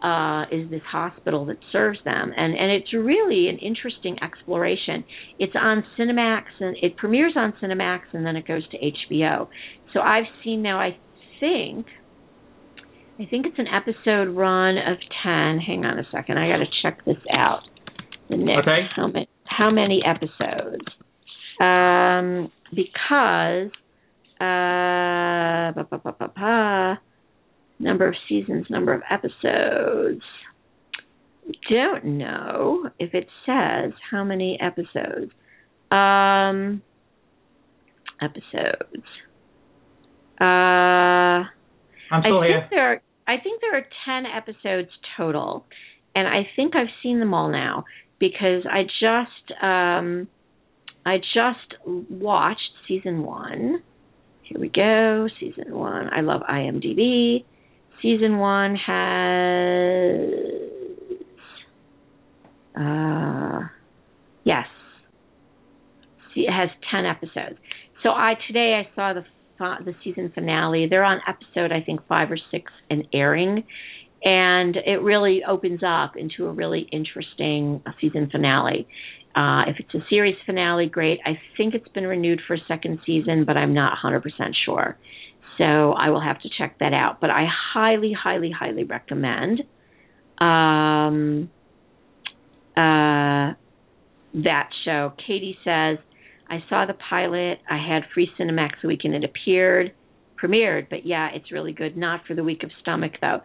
uh, 0.02 0.44
is 0.50 0.70
this 0.70 0.82
hospital 0.90 1.46
that 1.46 1.58
serves 1.72 1.98
them, 2.04 2.32
and 2.36 2.54
and 2.54 2.70
it's 2.72 2.92
really 2.92 3.48
an 3.48 3.58
interesting 3.58 4.18
exploration. 4.22 5.04
It's 5.38 5.54
on 5.54 5.84
Cinemax 5.98 6.44
and 6.60 6.76
it 6.82 6.96
premieres 6.96 7.34
on 7.36 7.52
Cinemax 7.62 8.00
and 8.12 8.24
then 8.24 8.36
it 8.36 8.46
goes 8.46 8.62
to 8.70 8.76
HBO. 8.78 9.48
So 9.92 10.00
I've 10.00 10.24
seen 10.44 10.62
now. 10.62 10.80
I 10.80 10.96
think 11.40 11.86
I 13.20 13.26
think 13.26 13.44
it's 13.44 13.58
an 13.58 13.66
episode 13.66 14.34
run 14.34 14.78
of 14.78 14.96
ten. 15.22 15.58
Hang 15.58 15.84
on 15.84 15.98
a 15.98 16.04
second, 16.10 16.38
I 16.38 16.48
got 16.48 16.56
to 16.58 16.66
check 16.82 17.04
this 17.04 17.18
out. 17.30 17.60
The 18.30 18.36
Knick. 18.36 18.60
Okay. 18.60 18.86
How 18.96 19.08
many? 19.08 19.28
How 19.44 19.70
many 19.70 20.00
episodes? 20.06 20.86
Um, 21.60 22.50
because 22.74 23.70
uh, 24.40 25.72
number 27.78 28.08
of 28.08 28.14
seasons, 28.26 28.66
number 28.70 28.94
of 28.94 29.02
episodes. 29.10 30.22
Don't 31.68 32.04
know 32.04 32.88
if 32.98 33.12
it 33.12 33.28
says 33.44 33.92
how 34.10 34.24
many 34.24 34.58
episodes. 34.62 35.32
Um, 35.90 36.80
episodes. 38.22 39.04
Uh, 40.40 41.44
I'm 42.12 42.22
still 42.22 42.40
I 42.40 42.46
here. 42.46 42.60
think 42.60 42.70
there 42.70 42.92
are. 42.92 43.00
I 43.30 43.38
think 43.40 43.60
there 43.60 43.76
are 43.76 43.86
ten 44.04 44.26
episodes 44.26 44.88
total, 45.16 45.64
and 46.16 46.26
I 46.26 46.48
think 46.56 46.74
I've 46.74 46.88
seen 47.00 47.20
them 47.20 47.32
all 47.32 47.48
now 47.48 47.84
because 48.18 48.64
I 48.68 48.82
just 48.82 49.62
um, 49.62 50.26
I 51.06 51.18
just 51.18 51.76
watched 52.10 52.72
season 52.88 53.22
one. 53.22 53.84
Here 54.42 54.60
we 54.60 54.68
go, 54.68 55.28
season 55.38 55.76
one. 55.76 56.10
I 56.12 56.22
love 56.22 56.40
IMDb. 56.42 57.44
Season 58.02 58.38
one 58.38 58.74
has 58.74 60.18
uh 62.76 63.60
yes, 64.42 64.66
it 66.34 66.50
has 66.50 66.70
ten 66.90 67.06
episodes. 67.06 67.60
So 68.02 68.08
I 68.08 68.34
today 68.48 68.82
I 68.84 68.94
saw 68.96 69.12
the 69.12 69.24
fi- 69.60 69.78
the 69.84 69.94
season 70.02 70.32
finale. 70.34 70.88
They're 70.90 71.04
on 71.04 71.20
episode 71.28 71.70
I 71.70 71.82
think 71.82 72.00
five 72.08 72.32
or 72.32 72.38
six 72.50 72.72
and 72.90 73.06
airing, 73.12 73.62
and 74.24 74.76
it 74.76 75.00
really 75.02 75.42
opens 75.46 75.82
up 75.86 76.16
into 76.16 76.46
a 76.46 76.52
really 76.52 76.88
interesting 76.90 77.82
season 78.00 78.28
finale. 78.30 78.88
Uh, 79.36 79.62
if 79.68 79.76
it's 79.78 79.94
a 79.94 80.04
series 80.10 80.34
finale, 80.44 80.86
great. 80.86 81.20
I 81.24 81.38
think 81.56 81.74
it's 81.74 81.88
been 81.88 82.06
renewed 82.06 82.40
for 82.48 82.54
a 82.54 82.60
second 82.66 82.98
season, 83.06 83.44
but 83.44 83.56
I'm 83.56 83.74
not 83.74 83.96
100% 84.02 84.22
sure. 84.64 84.98
So 85.56 85.92
I 85.92 86.10
will 86.10 86.20
have 86.20 86.40
to 86.40 86.48
check 86.58 86.78
that 86.80 86.92
out. 86.92 87.20
But 87.20 87.30
I 87.30 87.46
highly, 87.74 88.12
highly, 88.12 88.50
highly 88.50 88.84
recommend 88.84 89.60
um, 90.38 91.50
uh, 92.76 93.54
that 94.34 94.70
show. 94.84 95.12
Katie 95.24 95.58
says, 95.64 95.98
I 96.50 96.64
saw 96.68 96.84
the 96.84 96.96
pilot. 97.08 97.58
I 97.70 97.78
had 97.78 98.02
free 98.12 98.28
Cinemax 98.38 98.72
the 98.82 98.88
weekend 98.88 99.14
it 99.14 99.24
appeared, 99.24 99.92
premiered. 100.42 100.88
But 100.90 101.06
yeah, 101.06 101.28
it's 101.32 101.52
really 101.52 101.72
good. 101.72 101.96
Not 101.96 102.22
for 102.26 102.34
the 102.34 102.44
weak 102.44 102.62
of 102.64 102.70
stomach, 102.80 103.12
though. 103.20 103.40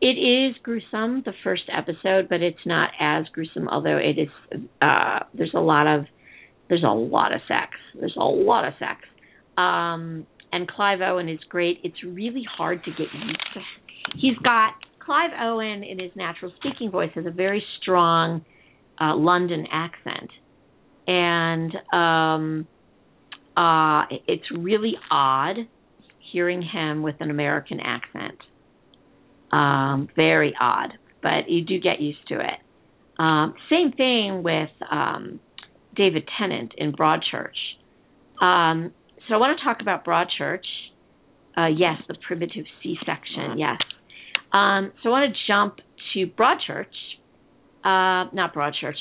It 0.00 0.18
is 0.18 0.54
gruesome, 0.62 1.22
the 1.24 1.32
first 1.42 1.62
episode, 1.74 2.28
but 2.28 2.42
it's 2.42 2.66
not 2.66 2.90
as 3.00 3.24
gruesome. 3.32 3.68
Although 3.68 3.96
it 3.96 4.18
is, 4.18 4.60
uh, 4.82 5.20
there's 5.32 5.54
a 5.54 5.60
lot 5.60 5.86
of, 5.86 6.04
there's 6.68 6.84
a 6.84 6.92
lot 6.92 7.32
of 7.32 7.40
sex. 7.48 7.70
There's 7.98 8.16
a 8.16 8.24
lot 8.24 8.66
of 8.66 8.74
sex. 8.78 9.00
Um, 9.56 10.26
and 10.52 10.68
Clive 10.68 11.00
Owen 11.00 11.28
is 11.28 11.40
great. 11.48 11.78
It's 11.82 12.02
really 12.04 12.44
hard 12.56 12.84
to 12.84 12.90
get 12.90 13.08
used 13.12 13.48
to. 13.54 13.60
He's 14.18 14.36
got 14.44 14.74
Clive 15.00 15.30
Owen 15.40 15.82
in 15.82 15.98
his 15.98 16.10
natural 16.14 16.52
speaking 16.56 16.90
voice 16.90 17.10
has 17.14 17.26
a 17.26 17.30
very 17.30 17.62
strong 17.80 18.44
uh, 19.00 19.16
London 19.16 19.66
accent, 19.72 20.30
and 21.06 21.72
um, 21.92 22.66
uh, 23.56 24.04
it's 24.26 24.44
really 24.56 24.94
odd 25.10 25.56
hearing 26.32 26.62
him 26.62 27.02
with 27.02 27.16
an 27.20 27.30
American 27.30 27.80
accent. 27.80 28.38
Um, 29.52 30.08
very 30.16 30.54
odd, 30.60 30.94
but 31.22 31.48
you 31.48 31.64
do 31.64 31.78
get 31.78 32.00
used 32.00 32.26
to 32.28 32.40
it. 32.40 32.58
Um, 33.18 33.54
same 33.70 33.92
thing 33.92 34.42
with 34.42 34.70
um, 34.90 35.38
David 35.94 36.28
Tennant 36.38 36.72
in 36.76 36.92
Broadchurch. 36.92 37.54
Um, 38.40 38.92
so 39.28 39.34
I 39.34 39.38
want 39.38 39.58
to 39.58 39.64
talk 39.64 39.80
about 39.80 40.04
Broadchurch. 40.04 40.66
Uh, 41.56 41.68
yes, 41.68 42.02
the 42.08 42.16
primitive 42.26 42.64
C-section. 42.82 43.58
Yes. 43.58 43.76
Um, 44.52 44.92
so 45.02 45.10
I 45.10 45.12
want 45.12 45.32
to 45.32 45.52
jump 45.52 45.76
to 46.14 46.26
Broadchurch. 46.26 46.86
Uh, 47.84 48.30
not 48.34 48.52
Broadchurch. 48.54 48.96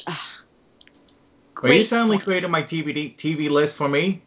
Well, 1.64 1.72
you 1.72 1.86
suddenly 1.90 2.18
created 2.24 2.50
my 2.50 2.62
TV 2.64 3.16
TV 3.24 3.50
list 3.50 3.78
for 3.78 3.88
me. 3.88 4.22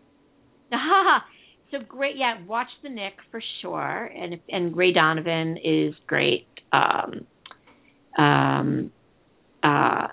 so 1.71 1.79
great, 1.87 2.17
yeah. 2.17 2.43
Watch 2.47 2.69
the 2.83 2.89
Knick 2.89 3.15
for 3.31 3.43
sure, 3.61 4.05
and 4.07 4.41
and 4.49 4.77
Ray 4.77 4.93
Donovan 4.93 5.59
is 5.63 5.95
great. 6.07 6.47
Um, 6.73 7.27
um, 8.19 8.91
uh, 9.63 10.09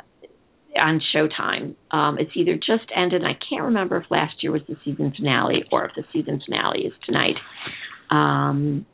on 0.76 1.02
Showtime. 1.16 1.76
Um, 1.92 2.18
it's 2.20 2.32
either 2.36 2.56
just 2.56 2.90
ended. 2.96 3.22
And 3.22 3.28
I 3.28 3.38
can't 3.50 3.64
remember 3.64 3.98
if 3.98 4.10
last 4.10 4.36
year 4.42 4.52
was 4.52 4.62
the 4.68 4.76
season 4.84 5.14
finale 5.16 5.64
or 5.72 5.86
if 5.86 5.92
the 5.96 6.04
season 6.12 6.42
finale 6.46 6.82
is 6.82 6.94
tonight. 7.06 7.36
Um, 8.10 8.86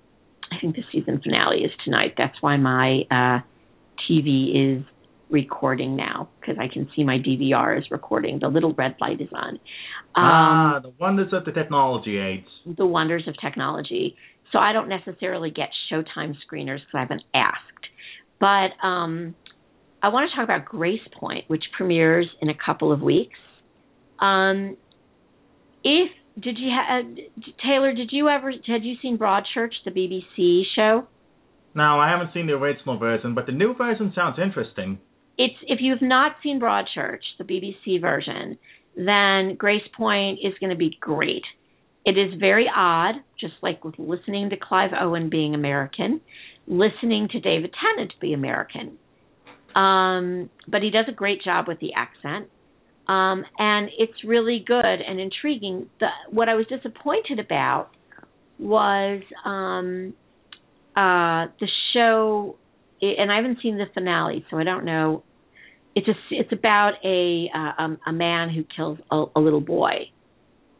I 0.51 0.59
think 0.59 0.75
the 0.75 0.83
season 0.91 1.21
finale 1.21 1.59
is 1.59 1.71
tonight. 1.83 2.15
That's 2.17 2.35
why 2.41 2.57
my 2.57 3.01
uh, 3.09 3.39
TV 4.09 4.77
is 4.79 4.85
recording 5.29 5.95
now 5.95 6.29
because 6.39 6.55
I 6.59 6.67
can 6.71 6.89
see 6.95 7.03
my 7.03 7.17
DVR 7.17 7.77
is 7.77 7.85
recording. 7.91 8.39
The 8.39 8.47
little 8.47 8.73
red 8.73 8.95
light 8.99 9.21
is 9.21 9.29
on. 9.33 9.53
Um, 9.53 9.59
ah, 10.15 10.79
the 10.81 10.93
wonders 10.99 11.31
of 11.33 11.45
the 11.45 11.51
technology 11.51 12.17
aids. 12.17 12.47
the 12.65 12.85
wonders 12.85 13.27
of 13.27 13.35
technology. 13.39 14.15
So 14.51 14.57
I 14.57 14.73
don't 14.73 14.89
necessarily 14.89 15.51
get 15.51 15.69
Showtime 15.91 16.35
screeners 16.45 16.79
because 16.79 16.95
I 16.95 16.99
haven't 17.01 17.23
asked. 17.33 17.57
But 18.39 18.85
um, 18.85 19.35
I 20.01 20.09
want 20.09 20.29
to 20.29 20.35
talk 20.35 20.43
about 20.43 20.65
Grace 20.65 21.01
Point, 21.19 21.45
which 21.47 21.63
premieres 21.75 22.27
in 22.41 22.49
a 22.49 22.55
couple 22.65 22.91
of 22.91 23.01
weeks. 23.01 23.37
Um, 24.19 24.77
if 25.83 26.09
did 26.39 26.57
you 26.57 26.69
ha- 26.71 26.99
uh, 26.99 27.51
Taylor? 27.65 27.93
Did 27.93 28.09
you 28.11 28.29
ever 28.29 28.51
had 28.51 28.83
you 28.83 28.95
seen 29.01 29.17
Broadchurch, 29.17 29.73
the 29.85 29.91
BBC 29.91 30.63
show? 30.75 31.07
No, 31.75 31.99
I 31.99 32.09
haven't 32.09 32.33
seen 32.33 32.47
the 32.47 32.53
original 32.53 32.97
version, 32.97 33.35
but 33.35 33.45
the 33.45 33.51
new 33.51 33.75
version 33.75 34.11
sounds 34.15 34.37
interesting. 34.43 34.99
It's 35.39 35.55
if 35.63 35.79
you 35.81 35.93
have 35.93 36.01
not 36.01 36.33
seen 36.43 36.59
Broadchurch, 36.59 37.21
the 37.37 37.45
BBC 37.45 38.01
version, 38.01 38.59
then 38.95 39.55
Gracepoint 39.55 40.33
is 40.45 40.53
going 40.59 40.71
to 40.71 40.75
be 40.75 40.97
great. 40.99 41.43
It 42.05 42.17
is 42.17 42.37
very 42.37 42.69
odd, 42.73 43.15
just 43.39 43.53
like 43.61 43.85
with 43.85 43.95
listening 43.97 44.49
to 44.49 44.57
Clive 44.57 44.91
Owen 44.99 45.29
being 45.29 45.55
American, 45.55 46.19
listening 46.67 47.29
to 47.31 47.39
David 47.39 47.73
Tennant 47.79 48.13
be 48.19 48.33
American. 48.33 48.97
Um, 49.75 50.49
but 50.67 50.81
he 50.81 50.89
does 50.89 51.05
a 51.07 51.13
great 51.13 51.41
job 51.41 51.69
with 51.69 51.79
the 51.79 51.93
accent. 51.95 52.49
Um, 53.07 53.45
and 53.57 53.89
it's 53.97 54.25
really 54.25 54.61
good 54.65 54.77
and 55.07 55.21
intriguing. 55.21 55.89
The, 56.01 56.07
what 56.31 56.49
I 56.49 56.55
was 56.55 56.65
disappointed 56.67 57.39
about 57.39 57.91
was 58.59 59.21
um, 59.45 60.13
uh, 60.97 61.47
the 61.61 61.67
show, 61.93 62.57
and 63.01 63.31
I 63.31 63.37
haven't 63.37 63.59
seen 63.63 63.77
the 63.77 63.85
finale, 63.93 64.45
so 64.51 64.57
I 64.57 64.65
don't 64.65 64.83
know. 64.83 65.23
It's 65.99 66.07
a, 66.07 66.13
it's 66.31 66.51
about 66.53 66.93
a 67.03 67.49
uh, 67.53 67.81
um, 67.81 67.97
a 68.07 68.13
man 68.13 68.49
who 68.49 68.63
kills 68.75 68.99
a, 69.11 69.25
a 69.35 69.39
little 69.41 69.59
boy, 69.59 70.09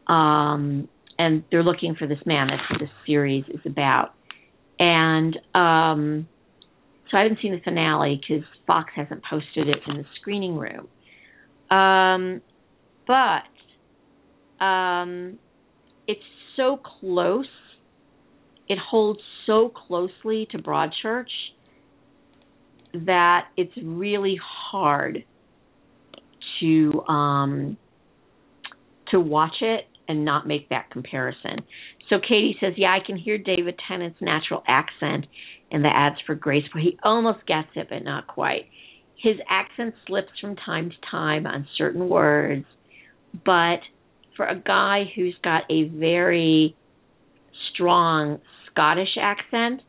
um, 0.08 0.88
and 1.18 1.44
they're 1.52 1.64
looking 1.64 1.96
for 1.96 2.08
this 2.08 2.20
man. 2.26 2.48
That's 2.48 2.62
what 2.70 2.80
this 2.80 2.90
series 3.06 3.44
is 3.50 3.60
about. 3.66 4.14
And 4.80 5.36
um, 5.54 6.28
so 7.12 7.18
I 7.18 7.24
haven't 7.24 7.40
seen 7.42 7.52
the 7.52 7.60
finale 7.62 8.22
because 8.22 8.46
Fox 8.66 8.92
hasn't 8.96 9.22
posted 9.30 9.68
it 9.68 9.80
in 9.88 9.98
the 9.98 10.06
screening 10.22 10.56
room. 10.56 10.88
Um, 11.70 12.42
but 13.06 14.64
um, 14.64 15.38
it's 16.08 16.22
so 16.56 16.80
close. 17.00 17.46
It 18.70 18.78
holds 18.78 19.20
so 19.46 19.70
closely 19.70 20.48
to 20.52 20.60
Broadchurch 20.60 21.26
that 22.94 23.48
it's 23.58 23.74
really 23.82 24.40
hard 24.44 25.24
to 26.60 27.02
um, 27.08 27.78
to 29.12 29.20
watch 29.20 29.62
it 29.62 29.86
and 30.08 30.26
not 30.26 30.48
make 30.48 30.70
that 30.70 30.90
comparison. 30.92 31.60
So 32.10 32.18
Katie 32.20 32.58
says, 32.60 32.74
"Yeah, 32.78 32.92
I 32.92 33.06
can 33.06 33.18
hear 33.18 33.38
David 33.38 33.80
Tennant's 33.88 34.22
natural 34.22 34.64
accent 34.68 35.26
in 35.72 35.84
the 35.84 35.90
ads 35.90 36.18
for 36.26 36.36
Grace, 36.36 36.66
but 36.74 36.82
he 36.82 36.98
almost 37.04 37.46
gets 37.46 37.70
it, 37.76 37.88
but 37.90 38.04
not 38.04 38.28
quite." 38.28 38.66
his 39.22 39.36
accent 39.50 39.94
slips 40.08 40.32
from 40.40 40.56
time 40.56 40.90
to 40.90 40.96
time 41.12 41.46
on 41.46 41.68
certain 41.78 42.08
words, 42.08 42.66
but 43.46 43.80
for 44.36 44.46
a 44.46 44.56
guy 44.56 45.04
who's 45.16 45.36
got 45.44 45.64
a 45.70 45.90
very 45.90 46.76
strong 47.74 48.40
Scottish 48.72 49.18
accent, 49.22 49.82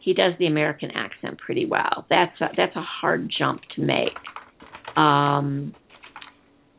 he 0.00 0.14
does 0.14 0.32
the 0.38 0.46
American 0.46 0.90
accent 0.90 1.38
pretty 1.38 1.66
well. 1.66 2.06
That's 2.08 2.38
a, 2.40 2.46
that's 2.56 2.74
a 2.76 2.82
hard 2.82 3.30
jump 3.36 3.60
to 3.76 3.82
make. 3.82 4.96
Um, 4.96 5.74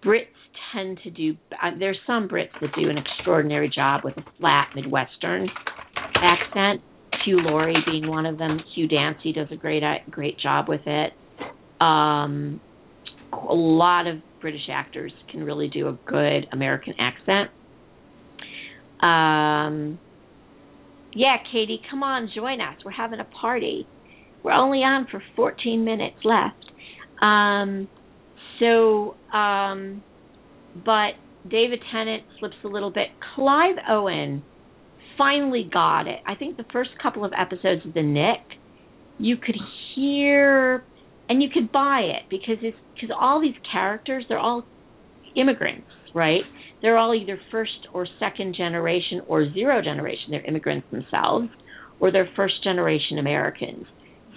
Brits 0.04 0.26
tend 0.74 1.00
to 1.04 1.10
do. 1.10 1.36
Uh, 1.52 1.72
there's 1.80 1.98
some 2.08 2.28
Brits 2.28 2.50
that 2.60 2.72
do 2.80 2.90
an 2.90 2.98
extraordinary 2.98 3.72
job 3.74 4.02
with 4.04 4.18
a 4.18 4.24
flat 4.40 4.70
Midwestern 4.76 5.50
accent. 6.16 6.82
Hugh 7.26 7.40
Laurie 7.42 7.76
being 7.86 8.08
one 8.08 8.26
of 8.26 8.38
them. 8.38 8.60
Hugh 8.74 8.88
Dancy 8.88 9.34
does 9.34 9.48
a 9.52 9.56
great 9.56 9.84
uh, 9.84 9.96
great 10.10 10.40
job 10.40 10.68
with 10.68 10.82
it. 10.86 11.14
Um, 11.80 12.60
a 13.32 13.54
lot 13.54 14.08
of 14.08 14.18
British 14.42 14.68
actors 14.72 15.12
can 15.32 15.44
really 15.44 15.68
do 15.68 15.88
a 15.88 15.98
good 16.06 16.48
American 16.52 16.94
accent. 17.00 17.52
Um, 19.02 20.00
yeah, 21.14 21.38
Katie, 21.52 21.82
come 21.90 22.04
on, 22.04 22.30
join 22.34 22.62
us. 22.62 22.76
We're 22.84 22.92
having 22.92 23.20
a 23.20 23.28
party. 23.42 23.88
We're 24.44 24.54
only 24.54 24.80
on 24.80 25.08
for 25.10 25.22
14 25.36 25.84
minutes 25.84 26.18
left. 26.24 26.56
Um, 27.22 27.88
so, 28.60 29.16
um, 29.36 30.04
but 30.74 31.14
David 31.50 31.82
Tennant 31.92 32.24
slips 32.40 32.56
a 32.64 32.68
little 32.68 32.92
bit. 32.92 33.08
Clive 33.36 33.76
Owen 33.90 34.44
finally 35.18 35.70
got 35.72 36.08
it. 36.08 36.20
I 36.26 36.36
think 36.36 36.58
the 36.58 36.66
first 36.72 36.92
couple 37.02 37.26
of 37.26 37.32
episodes 37.38 37.86
of 37.86 37.94
The 37.94 38.04
Knick, 38.04 38.60
you 39.18 39.38
could 39.38 39.56
hear 39.96 40.84
and 41.30 41.42
you 41.42 41.50
could 41.54 41.72
buy 41.72 42.02
it 42.02 42.30
because 42.30 42.58
it's 42.62 42.78
because 42.94 43.16
all 43.18 43.40
these 43.40 43.56
characters 43.72 44.26
they're 44.28 44.40
all 44.40 44.64
immigrants, 45.36 45.88
right? 46.14 46.42
They're 46.82 46.98
all 46.98 47.14
either 47.14 47.40
first 47.52 47.88
or 47.94 48.08
second 48.20 48.56
generation 48.56 49.22
or 49.28 49.52
zero 49.54 49.82
generation. 49.82 50.32
They're 50.32 50.46
immigrants 50.46 50.88
themselves, 50.92 51.50
or 52.00 52.12
they're 52.12 52.30
first 52.36 52.64
generation 52.64 53.20
Americans. 53.20 53.86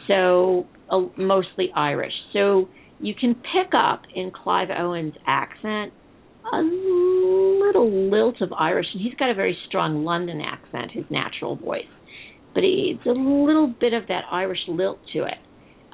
So 0.09 0.67
uh, 0.91 1.01
mostly 1.17 1.71
Irish. 1.75 2.13
So 2.33 2.69
you 3.01 3.15
can 3.15 3.35
pick 3.35 3.73
up 3.77 4.03
in 4.15 4.31
Clive 4.31 4.69
Owen's 4.71 5.15
accent 5.27 5.93
a 6.53 6.59
little 6.59 8.11
lilt 8.11 8.41
of 8.43 8.53
Irish, 8.53 8.87
and 8.93 9.03
he's 9.03 9.15
got 9.15 9.31
a 9.31 9.35
very 9.35 9.57
strong 9.69 10.05
London 10.05 10.41
accent, 10.41 10.91
his 10.93 11.05
natural 11.11 11.57
voice. 11.57 11.85
But 12.53 12.65
it's 12.65 13.05
a 13.07 13.11
little 13.11 13.67
bit 13.81 13.95
of 13.95 14.07
that 14.09 14.25
Irish 14.31 14.61
lilt 14.69 14.99
to 15.15 15.25
it. 15.25 15.39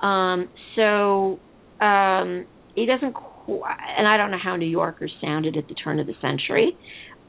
Um, 0.03 0.49
so 0.77 1.39
um, 1.85 2.47
he 2.75 2.87
doesn't, 2.87 3.15
and 3.49 4.07
I 4.07 4.17
don't 4.17 4.31
know 4.31 4.39
how 4.43 4.57
New 4.57 4.69
Yorkers 4.69 5.13
sounded 5.21 5.57
at 5.57 5.69
the 5.69 5.75
turn 5.75 5.99
of 5.99 6.07
the 6.07 6.15
century, 6.21 6.77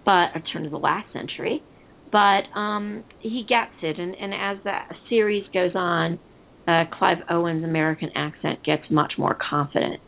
but 0.06 0.36
a 0.36 0.42
turn 0.54 0.66
of 0.66 0.72
the 0.72 0.78
last 0.80 1.12
century. 1.14 1.64
But 2.12 2.44
um, 2.60 3.04
he 3.22 3.46
gets 3.48 3.72
it, 3.82 3.98
and, 3.98 4.16
and 4.16 4.34
as 4.34 4.64
the 4.64 4.78
series 5.10 5.46
goes 5.54 5.72
on, 5.76 6.20
uh, 6.68 6.84
Clive 6.92 7.18
Owen's 7.30 7.64
American 7.64 8.10
accent 8.16 8.64
gets 8.66 8.84
much 8.90 9.14
more 9.18 9.38
confident. 9.50 10.02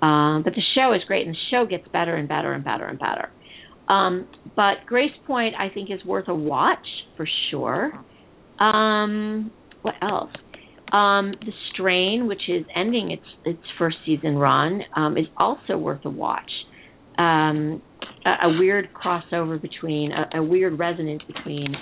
Um, 0.00 0.42
but 0.44 0.54
the 0.54 0.62
show 0.74 0.94
is 0.94 1.02
great, 1.06 1.26
and 1.26 1.34
the 1.34 1.40
show 1.50 1.66
gets 1.66 1.86
better 1.92 2.14
and 2.14 2.28
better 2.28 2.52
and 2.52 2.64
better 2.64 2.86
and 2.86 2.98
better. 2.98 3.30
Um, 3.88 4.28
but 4.54 4.86
Grace 4.86 5.12
Point, 5.26 5.54
I 5.58 5.68
think, 5.74 5.90
is 5.90 6.04
worth 6.06 6.28
a 6.28 6.34
watch 6.34 6.86
for 7.16 7.28
sure. 7.50 7.92
Um, 8.58 9.50
what 9.82 9.94
else? 10.00 10.30
Um, 10.92 11.32
the 11.40 11.52
Strain, 11.72 12.26
which 12.26 12.48
is 12.48 12.64
ending 12.74 13.12
its 13.12 13.22
its 13.44 13.62
first 13.78 13.96
season 14.04 14.36
run, 14.36 14.82
um, 14.96 15.16
is 15.16 15.26
also 15.36 15.76
worth 15.76 16.04
a 16.04 16.10
watch. 16.10 16.50
Um, 17.18 17.82
a, 18.24 18.48
a 18.48 18.58
weird 18.58 18.88
crossover 18.92 19.60
between 19.60 20.12
a, 20.12 20.38
a 20.38 20.42
weird 20.42 20.78
resonance 20.78 21.22
between 21.26 21.74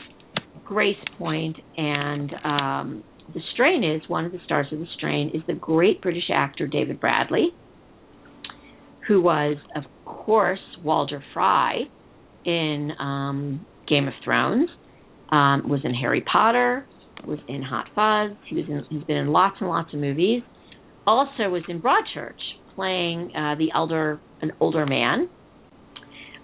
Grace 0.65 0.97
Point 1.17 1.57
and 1.77 2.33
um, 2.45 3.05
the 3.35 3.41
Strain 3.53 3.85
is 3.85 4.03
one 4.09 4.25
of 4.25 4.33
the 4.33 4.41
stars 4.45 4.67
of 4.73 4.79
the 4.79 4.87
Strain 4.97 5.31
is 5.35 5.43
the 5.47 5.55
great 5.55 6.01
British 6.01 6.31
actor 6.33 6.67
David 6.67 7.01
Bradley, 7.01 7.49
who 9.07 9.21
was 9.21 9.57
of 9.77 9.85
course 10.05 10.61
Walder 10.83 11.23
Frey 11.35 11.91
in 12.45 12.93
um, 12.99 13.67
Game 13.89 14.09
of 14.09 14.15
Thrones, 14.25 14.69
um, 15.31 15.69
was 15.69 15.81
in 15.85 15.95
Harry 15.95 16.23
Potter, 16.23 16.87
was 17.27 17.39
in 17.49 17.63
Hot 17.63 17.87
Fuzz. 17.95 18.37
He 18.49 18.57
was 18.57 18.65
in, 18.69 18.85
he's 18.91 19.05
been 19.05 19.17
in 19.17 19.29
lots 19.29 19.57
and 19.61 19.69
lots 19.69 19.93
of 19.93 20.01
movies. 20.01 20.43
Also 21.07 21.49
was 21.49 21.63
in 21.69 21.81
Broadchurch, 21.81 22.41
playing 22.75 23.33
uh, 23.35 23.55
the 23.57 23.69
elder 23.75 24.21
an 24.41 24.53
older 24.61 24.87
man. 24.87 25.29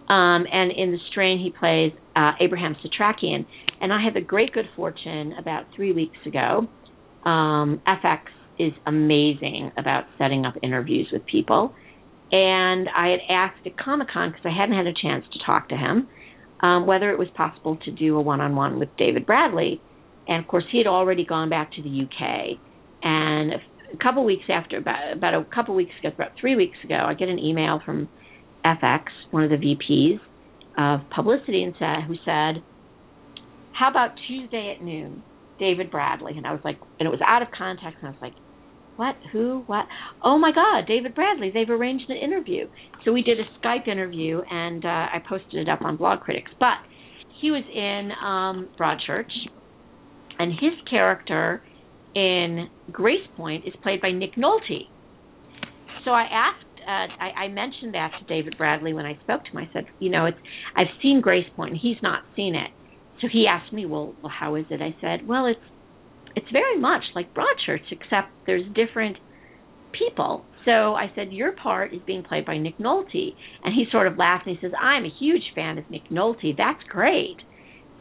Um, 0.08 0.46
and 0.52 0.72
in 0.72 0.92
The 0.92 0.98
Strain, 1.10 1.38
he 1.38 1.50
plays 1.50 1.92
uh, 2.14 2.32
Abraham 2.40 2.76
Setrakian. 2.84 3.46
And 3.80 3.92
I 3.92 4.02
had 4.02 4.14
the 4.14 4.20
great 4.20 4.52
good 4.52 4.68
fortune 4.76 5.34
about 5.38 5.64
three 5.74 5.92
weeks 5.92 6.18
ago. 6.26 6.68
Um, 7.24 7.80
FX 7.86 8.20
is 8.58 8.72
amazing 8.86 9.72
about 9.76 10.04
setting 10.18 10.44
up 10.44 10.54
interviews 10.62 11.08
with 11.12 11.24
people. 11.26 11.74
And 12.30 12.88
I 12.88 13.08
had 13.08 13.20
asked 13.30 13.66
at 13.66 13.78
Comic 13.78 14.08
Con, 14.12 14.30
because 14.30 14.44
I 14.44 14.58
hadn't 14.58 14.76
had 14.76 14.86
a 14.86 14.94
chance 14.94 15.24
to 15.32 15.38
talk 15.44 15.68
to 15.70 15.76
him, 15.76 16.08
um, 16.60 16.86
whether 16.86 17.10
it 17.10 17.18
was 17.18 17.28
possible 17.36 17.76
to 17.84 17.90
do 17.90 18.16
a 18.16 18.20
one 18.20 18.40
on 18.40 18.56
one 18.56 18.78
with 18.78 18.88
David 18.96 19.26
Bradley. 19.26 19.80
And 20.28 20.42
of 20.42 20.48
course, 20.48 20.64
he 20.70 20.78
had 20.78 20.86
already 20.86 21.24
gone 21.24 21.50
back 21.50 21.72
to 21.72 21.82
the 21.82 21.88
UK. 21.88 22.58
And 23.02 23.52
a 23.52 24.02
couple 24.02 24.24
weeks 24.24 24.44
after, 24.48 24.78
about, 24.78 25.12
about 25.12 25.34
a 25.34 25.44
couple 25.54 25.74
weeks 25.74 25.92
ago, 26.00 26.10
about 26.14 26.32
three 26.40 26.56
weeks 26.56 26.76
ago, 26.84 26.96
I 27.06 27.14
get 27.14 27.28
an 27.28 27.38
email 27.38 27.80
from 27.84 28.08
FX, 28.64 29.04
one 29.30 29.44
of 29.44 29.50
the 29.50 29.56
VPs 29.56 30.20
of 30.76 31.08
publicity, 31.10 31.62
and 31.62 31.74
said, 31.78 32.04
who 32.08 32.14
said, 32.24 32.62
"How 33.72 33.90
about 33.90 34.14
Tuesday 34.26 34.74
at 34.76 34.82
noon, 34.82 35.22
David 35.58 35.90
Bradley?" 35.90 36.32
And 36.36 36.46
I 36.46 36.52
was 36.52 36.60
like, 36.64 36.78
and 36.98 37.06
it 37.06 37.10
was 37.10 37.20
out 37.24 37.42
of 37.42 37.48
context, 37.56 37.98
and 38.00 38.08
I 38.08 38.10
was 38.10 38.22
like, 38.22 38.34
"What? 38.96 39.16
Who? 39.32 39.62
What? 39.66 39.86
Oh 40.22 40.38
my 40.38 40.50
God, 40.52 40.86
David 40.88 41.14
Bradley! 41.14 41.50
They've 41.52 41.68
arranged 41.68 42.08
an 42.08 42.16
interview." 42.16 42.68
So 43.04 43.12
we 43.12 43.22
did 43.22 43.38
a 43.38 43.44
Skype 43.60 43.86
interview, 43.86 44.40
and 44.50 44.84
uh, 44.84 44.88
I 44.88 45.22
posted 45.28 45.54
it 45.54 45.68
up 45.68 45.82
on 45.82 45.98
Blogcritics. 45.98 46.50
But 46.58 46.78
he 47.40 47.50
was 47.50 47.64
in 47.72 48.10
um, 48.26 48.68
Broadchurch, 48.80 49.30
and 50.38 50.52
his 50.52 50.72
character 50.88 51.62
in 52.14 52.68
Grace 52.92 53.26
Point 53.36 53.66
is 53.66 53.74
played 53.82 54.00
by 54.00 54.12
Nick 54.12 54.34
Nolte. 54.36 54.88
So 56.04 56.10
I 56.10 56.24
asked 56.30 56.64
uh, 56.84 57.06
I, 57.18 57.44
I 57.44 57.48
mentioned 57.48 57.94
that 57.94 58.12
to 58.18 58.26
David 58.26 58.56
Bradley 58.58 58.92
when 58.92 59.06
I 59.06 59.18
spoke 59.24 59.44
to 59.44 59.50
him. 59.50 59.58
I 59.58 59.70
said, 59.72 59.86
you 59.98 60.10
know, 60.10 60.26
it's 60.26 60.38
I've 60.76 60.92
seen 61.02 61.20
Grace 61.22 61.46
Point, 61.56 61.72
and 61.72 61.80
he's 61.80 61.96
not 62.02 62.24
seen 62.36 62.54
it. 62.54 62.70
So 63.20 63.28
he 63.32 63.46
asked 63.48 63.72
me, 63.72 63.86
well, 63.86 64.14
well, 64.22 64.32
how 64.38 64.54
is 64.56 64.66
it? 64.70 64.82
I 64.82 64.94
said, 65.00 65.26
well, 65.26 65.46
it's 65.46 65.60
it's 66.36 66.50
very 66.52 66.78
much 66.78 67.02
like 67.14 67.34
Broadchurch, 67.34 67.90
except 67.90 68.28
there's 68.46 68.66
different 68.74 69.16
people. 69.98 70.44
So 70.64 70.94
I 70.94 71.12
said, 71.14 71.32
your 71.32 71.52
part 71.52 71.92
is 71.94 72.00
being 72.06 72.22
played 72.22 72.44
by 72.44 72.58
Nick 72.58 72.78
Nolte, 72.78 73.34
and 73.62 73.74
he 73.74 73.84
sort 73.92 74.06
of 74.06 74.16
laughed 74.16 74.46
and 74.46 74.56
he 74.56 74.66
says, 74.66 74.72
I'm 74.80 75.04
a 75.04 75.12
huge 75.20 75.42
fan 75.54 75.78
of 75.78 75.88
Nick 75.90 76.08
Nolte. 76.10 76.56
That's 76.56 76.82
great. 76.88 77.36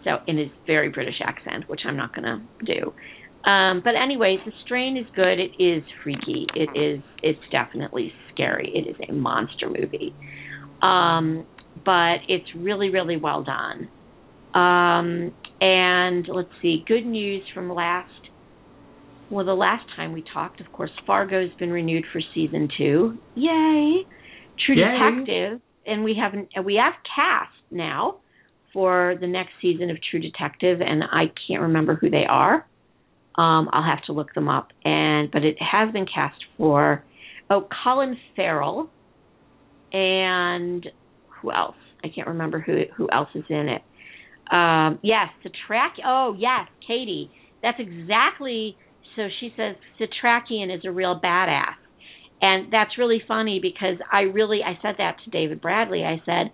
So 0.04 0.18
in 0.28 0.38
his 0.38 0.50
very 0.68 0.90
British 0.90 1.22
accent, 1.24 1.70
which 1.70 1.82
I'm 1.86 1.98
not 1.98 2.16
going 2.16 2.24
to 2.24 2.66
do. 2.66 2.94
Um, 3.50 3.82
but 3.84 3.94
anyway, 4.02 4.38
the 4.46 4.52
strain 4.66 4.96
is 4.98 5.06
good. 5.16 5.40
It 5.40 5.62
is 5.62 5.84
freaky. 6.04 6.48
It 6.56 6.70
is. 6.78 7.04
It's 7.22 7.40
definitely 7.52 8.14
scary. 8.34 8.72
It 8.74 8.90
is 8.90 8.96
a 9.10 9.12
monster 9.12 9.70
movie. 9.70 10.16
Um, 10.82 11.46
but 11.86 12.20
it's 12.28 12.48
really, 12.56 12.90
really 12.90 13.18
well 13.18 13.44
done. 13.44 13.90
Um, 14.54 15.34
and 15.60 16.28
let's 16.34 16.50
see, 16.62 16.84
good 16.88 17.06
news 17.06 17.44
from 17.54 17.74
last. 17.74 18.10
Well, 19.30 19.46
the 19.46 19.54
last 19.54 19.86
time 19.96 20.14
we 20.14 20.24
talked, 20.34 20.62
of 20.62 20.72
course, 20.72 20.92
Fargo's 21.08 21.50
been 21.58 21.72
renewed 21.72 22.06
for 22.14 22.22
season 22.36 22.70
two. 22.78 23.18
Yay! 23.36 24.06
True 24.66 24.76
Yay. 24.76 25.16
Detective, 25.16 25.62
and 25.86 26.04
we 26.04 26.16
have 26.22 26.34
we 26.64 26.76
have 26.76 26.94
cast 27.16 27.52
now 27.72 28.20
for 28.74 29.16
the 29.22 29.28
next 29.28 29.52
season 29.62 29.90
of 29.90 29.98
True 30.10 30.20
Detective, 30.20 30.82
and 30.82 31.04
I 31.04 31.26
can't 31.48 31.62
remember 31.62 31.96
who 31.96 32.10
they 32.10 32.26
are. 32.28 32.66
Um, 33.36 33.70
I'll 33.72 33.84
have 33.84 34.04
to 34.06 34.14
look 34.14 34.34
them 34.34 34.50
up. 34.50 34.70
And 34.84 35.32
but 35.32 35.44
it 35.44 35.58
has 35.60 35.92
been 35.94 36.06
cast 36.06 36.44
for 36.58 37.04
oh 37.50 37.68
Colin 37.84 38.18
Farrell 38.36 38.90
and 39.92 40.86
who 41.42 41.52
else? 41.52 41.76
I 42.04 42.10
can't 42.10 42.28
remember 42.28 42.60
who 42.60 42.82
who 42.96 43.08
else 43.12 43.30
is 43.36 43.46
in 43.50 43.70
it. 43.70 43.82
Um, 44.52 45.00
yes, 45.02 45.30
Setrakian. 45.46 46.04
Oh 46.06 46.36
yes, 46.38 46.68
Katie. 46.86 47.32
That's 47.62 47.80
exactly. 47.80 48.76
So 49.16 49.28
she 49.40 49.54
says 49.56 49.76
Setrakian 50.00 50.76
is 50.76 50.82
a 50.86 50.92
real 50.92 51.20
badass, 51.24 51.76
and 52.42 52.74
that's 52.74 52.98
really 52.98 53.22
funny 53.28 53.60
because 53.62 53.98
I 54.12 54.22
really 54.22 54.62
I 54.66 54.78
said 54.82 54.96
that 54.98 55.18
to 55.24 55.32
David 55.32 55.62
Bradley. 55.62 56.04
I 56.04 56.22
said 56.26 56.52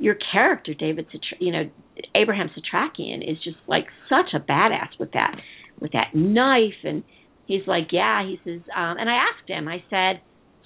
your 0.00 0.16
character, 0.32 0.74
David, 0.74 1.06
you 1.38 1.52
know, 1.52 1.70
Abraham 2.14 2.50
Setrakian 2.50 3.22
is 3.22 3.36
just 3.44 3.58
like 3.66 3.86
such 4.08 4.34
a 4.34 4.40
badass 4.40 4.98
with 4.98 5.12
that 5.12 5.36
with 5.80 5.92
that 5.92 6.14
knife 6.14 6.84
and 6.84 7.02
he's 7.46 7.66
like 7.66 7.84
yeah 7.90 8.22
he 8.22 8.38
says 8.44 8.60
um 8.76 8.98
and 8.98 9.08
i 9.08 9.14
asked 9.14 9.48
him 9.48 9.66
i 9.66 9.82
said 9.88 10.20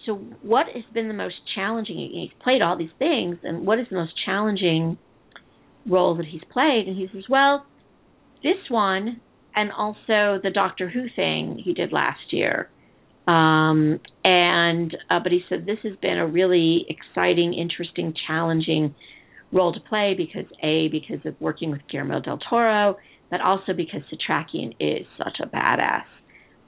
so 0.06 0.14
what 0.42 0.66
has 0.74 0.84
been 0.92 1.08
the 1.08 1.14
most 1.14 1.36
challenging? 1.54 1.96
He's 2.12 2.42
played 2.42 2.62
all 2.62 2.76
these 2.76 2.90
things, 2.98 3.38
and 3.42 3.66
what 3.66 3.78
is 3.78 3.86
the 3.90 3.96
most 3.96 4.12
challenging 4.24 4.98
role 5.86 6.16
that 6.16 6.26
he's 6.26 6.42
played? 6.52 6.84
And 6.86 6.96
he 6.96 7.08
says, 7.12 7.24
well, 7.28 7.66
this 8.42 8.56
one, 8.68 9.20
and 9.54 9.70
also 9.72 10.40
the 10.42 10.50
Doctor 10.52 10.88
Who 10.90 11.06
thing 11.14 11.60
he 11.64 11.72
did 11.72 11.92
last 11.92 12.32
year. 12.32 12.68
Um, 13.26 14.00
and 14.22 14.94
uh, 15.08 15.20
but 15.22 15.32
he 15.32 15.40
said 15.48 15.64
this 15.64 15.78
has 15.82 15.96
been 16.02 16.18
a 16.18 16.26
really 16.26 16.84
exciting, 16.88 17.54
interesting, 17.54 18.12
challenging 18.26 18.94
role 19.54 19.72
to 19.72 19.80
play 19.80 20.14
because 20.16 20.50
a 20.62 20.88
because 20.88 21.24
of 21.24 21.40
working 21.40 21.70
with 21.70 21.80
Guillermo 21.90 22.20
del 22.20 22.38
Toro, 22.50 22.96
but 23.30 23.40
also 23.40 23.72
because 23.74 24.00
Setrakian 24.12 24.74
is 24.80 25.06
such 25.16 25.38
a 25.42 25.46
badass. 25.46 26.04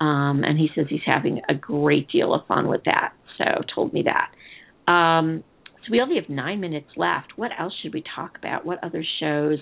Um, 0.00 0.44
and 0.44 0.58
he 0.58 0.68
says 0.74 0.86
he's 0.88 1.00
having 1.04 1.40
a 1.48 1.54
great 1.54 2.08
deal 2.10 2.32
of 2.34 2.46
fun 2.46 2.68
with 2.68 2.84
that. 2.84 3.12
So 3.38 3.44
told 3.74 3.92
me 3.92 4.04
that. 4.04 4.90
Um, 4.90 5.42
so 5.78 5.92
we 5.92 6.00
only 6.00 6.16
have 6.16 6.28
nine 6.28 6.60
minutes 6.60 6.88
left. 6.96 7.32
What 7.36 7.50
else 7.58 7.72
should 7.82 7.94
we 7.94 8.04
talk 8.14 8.36
about? 8.38 8.64
What 8.64 8.82
other 8.82 9.04
shows 9.20 9.58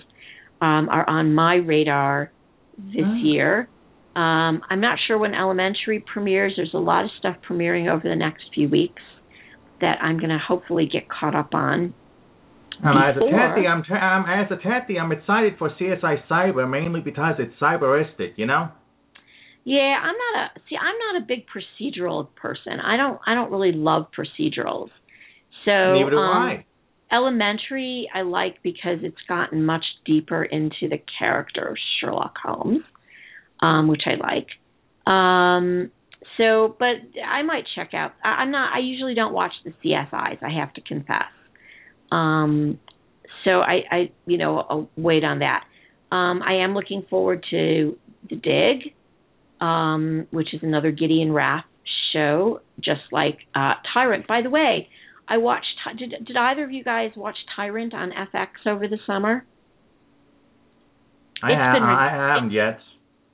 um, 0.61 0.89
are 0.89 1.07
on 1.09 1.33
my 1.33 1.55
radar 1.55 2.31
this 2.77 3.05
mm. 3.05 3.23
year? 3.23 3.69
Um, 4.15 4.61
I'm 4.69 4.79
not 4.79 4.97
sure 5.07 5.17
when 5.17 5.33
Elementary 5.33 5.99
premieres. 5.99 6.53
There's 6.55 6.73
a 6.73 6.79
lot 6.79 7.03
of 7.03 7.11
stuff 7.19 7.35
premiering 7.47 7.91
over 7.91 8.07
the 8.07 8.15
next 8.15 8.43
few 8.53 8.69
weeks 8.69 9.01
that 9.81 9.97
I'm 10.01 10.17
going 10.17 10.29
to 10.29 10.39
hopefully 10.39 10.89
get 10.91 11.09
caught 11.09 11.35
up 11.35 11.53
on. 11.53 11.93
And 12.83 12.97
as 12.97 13.15
a 13.15 13.31
Tatty, 13.31 13.67
I'm, 13.67 13.83
I'm 13.91 14.45
as 14.45 14.51
a 14.51 14.61
Tatty, 14.61 14.99
I'm 14.99 15.11
excited 15.11 15.55
for 15.57 15.69
CSI 15.69 16.27
Cyber 16.29 16.69
mainly 16.69 17.01
because 17.01 17.35
it's 17.39 17.53
cyberistic, 17.59 18.33
you 18.37 18.45
know. 18.45 18.69
Yeah, 19.65 19.95
I'm 19.99 20.15
not 20.15 20.51
a 20.55 20.59
see. 20.69 20.75
I'm 20.77 20.95
not 21.13 21.23
a 21.23 21.25
big 21.25 21.45
procedural 21.47 22.27
person. 22.35 22.79
I 22.79 22.97
don't. 22.97 23.19
I 23.25 23.33
don't 23.33 23.51
really 23.51 23.71
love 23.71 24.05
procedurals. 24.17 24.89
So 25.65 25.93
neither 25.93 26.11
do 26.11 26.17
um, 26.17 26.37
I. 26.37 26.65
Elementary, 27.11 28.07
I 28.13 28.21
like 28.21 28.61
because 28.61 28.99
it's 29.01 29.17
gotten 29.27 29.65
much 29.65 29.83
deeper 30.05 30.43
into 30.43 30.89
the 30.89 31.01
character 31.19 31.67
of 31.67 31.77
Sherlock 31.99 32.35
Holmes, 32.43 32.83
um, 33.59 33.87
which 33.87 34.03
I 34.05 34.15
like. 34.15 34.47
Um, 35.11 35.91
so, 36.37 36.75
but 36.77 36.95
I 37.25 37.41
might 37.43 37.63
check 37.75 37.93
out. 37.95 38.13
I, 38.23 38.41
I'm 38.41 38.51
not. 38.51 38.71
I 38.75 38.79
usually 38.79 39.15
don't 39.15 39.33
watch 39.33 39.53
the 39.63 39.73
CSIs. 39.83 40.43
I 40.43 40.59
have 40.59 40.73
to 40.75 40.81
confess. 40.81 41.23
Um, 42.11 42.79
so 43.43 43.59
I, 43.59 43.83
I, 43.91 44.11
you 44.25 44.37
know, 44.37 44.57
I'll 44.57 44.89
wait 44.95 45.23
on 45.23 45.39
that. 45.39 45.65
Um, 46.11 46.41
I 46.41 46.63
am 46.63 46.73
looking 46.73 47.05
forward 47.09 47.45
to 47.51 47.97
the 48.29 48.35
Dig 48.35 48.93
um, 49.61 50.27
which 50.31 50.53
is 50.53 50.61
another 50.63 50.91
Gideon 50.91 51.31
Raff 51.31 51.65
show, 52.13 52.61
just 52.79 53.01
like 53.11 53.39
uh, 53.53 53.73
Tyrant. 53.93 54.27
By 54.27 54.41
the 54.41 54.49
way, 54.49 54.89
I 55.27 55.37
watched. 55.37 55.65
Did 55.97 56.13
did 56.25 56.37
either 56.37 56.63
of 56.63 56.71
you 56.71 56.83
guys 56.83 57.11
watch 57.15 57.37
Tyrant 57.55 57.93
on 57.93 58.11
FX 58.11 58.47
over 58.67 58.87
the 58.87 58.99
summer? 59.07 59.45
I, 61.43 61.51
have, 61.51 61.73
re- 61.73 61.81
I 61.81 62.33
haven't 62.33 62.51
yet. 62.51 62.79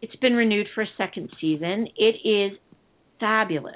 It's 0.01 0.15
been 0.17 0.33
renewed 0.33 0.67
for 0.73 0.81
a 0.81 0.87
second 0.97 1.29
season. 1.39 1.87
It 1.95 2.27
is 2.27 2.57
fabulous. 3.19 3.75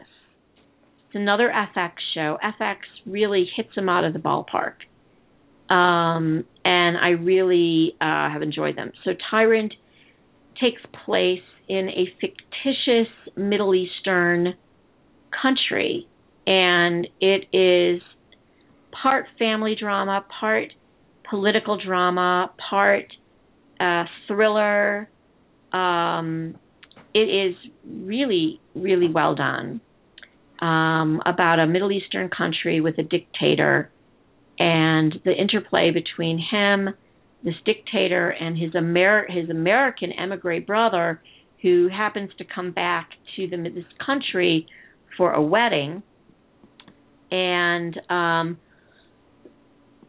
Another 1.15 1.49
FX 1.49 1.91
show. 2.13 2.37
FX 2.43 2.75
really 3.05 3.47
hits 3.55 3.69
them 3.73 3.87
out 3.87 4.03
of 4.03 4.11
the 4.11 4.19
ballpark. 4.19 4.73
Um, 5.73 6.43
and 6.65 6.97
I 6.97 7.11
really 7.11 7.95
uh, 8.01 8.29
have 8.29 8.41
enjoyed 8.41 8.77
them. 8.77 8.91
So 9.05 9.11
Tyrant 9.31 9.73
takes 10.61 10.81
place 11.05 11.39
in 11.69 11.87
a 11.87 12.13
fictitious 12.19 13.11
Middle 13.37 13.73
Eastern 13.73 14.55
country, 15.41 16.05
and 16.45 17.07
it 17.21 17.47
is 17.55 18.01
part 18.91 19.25
family 19.39 19.75
drama, 19.79 20.25
part 20.39 20.73
political 21.29 21.79
drama, 21.83 22.51
part 22.69 23.05
uh, 23.79 24.03
thriller. 24.27 25.09
Um, 25.71 26.55
it 27.13 27.19
is 27.19 27.55
really, 27.85 28.59
really 28.75 29.09
well 29.09 29.33
done. 29.33 29.79
Um, 30.61 31.21
about 31.25 31.59
a 31.59 31.67
Middle 31.67 31.91
Eastern 31.91 32.29
country 32.29 32.79
with 32.79 32.97
a 32.97 33.03
dictator 33.03 33.91
and 34.57 35.13
the 35.25 35.33
interplay 35.33 35.91
between 35.91 36.39
him, 36.39 36.89
this 37.43 37.55
dictator, 37.65 38.29
and 38.29 38.57
his 38.57 38.73
Amer- 38.73 39.27
his 39.27 39.49
American 39.49 40.11
emigre 40.13 40.61
brother, 40.61 41.21
who 41.61 41.89
happens 41.89 42.29
to 42.37 42.45
come 42.45 42.71
back 42.71 43.09
to 43.35 43.47
the, 43.47 43.57
this 43.57 43.85
country 44.05 44.67
for 45.17 45.33
a 45.33 45.41
wedding 45.41 46.03
and 47.31 47.99
um, 48.09 48.57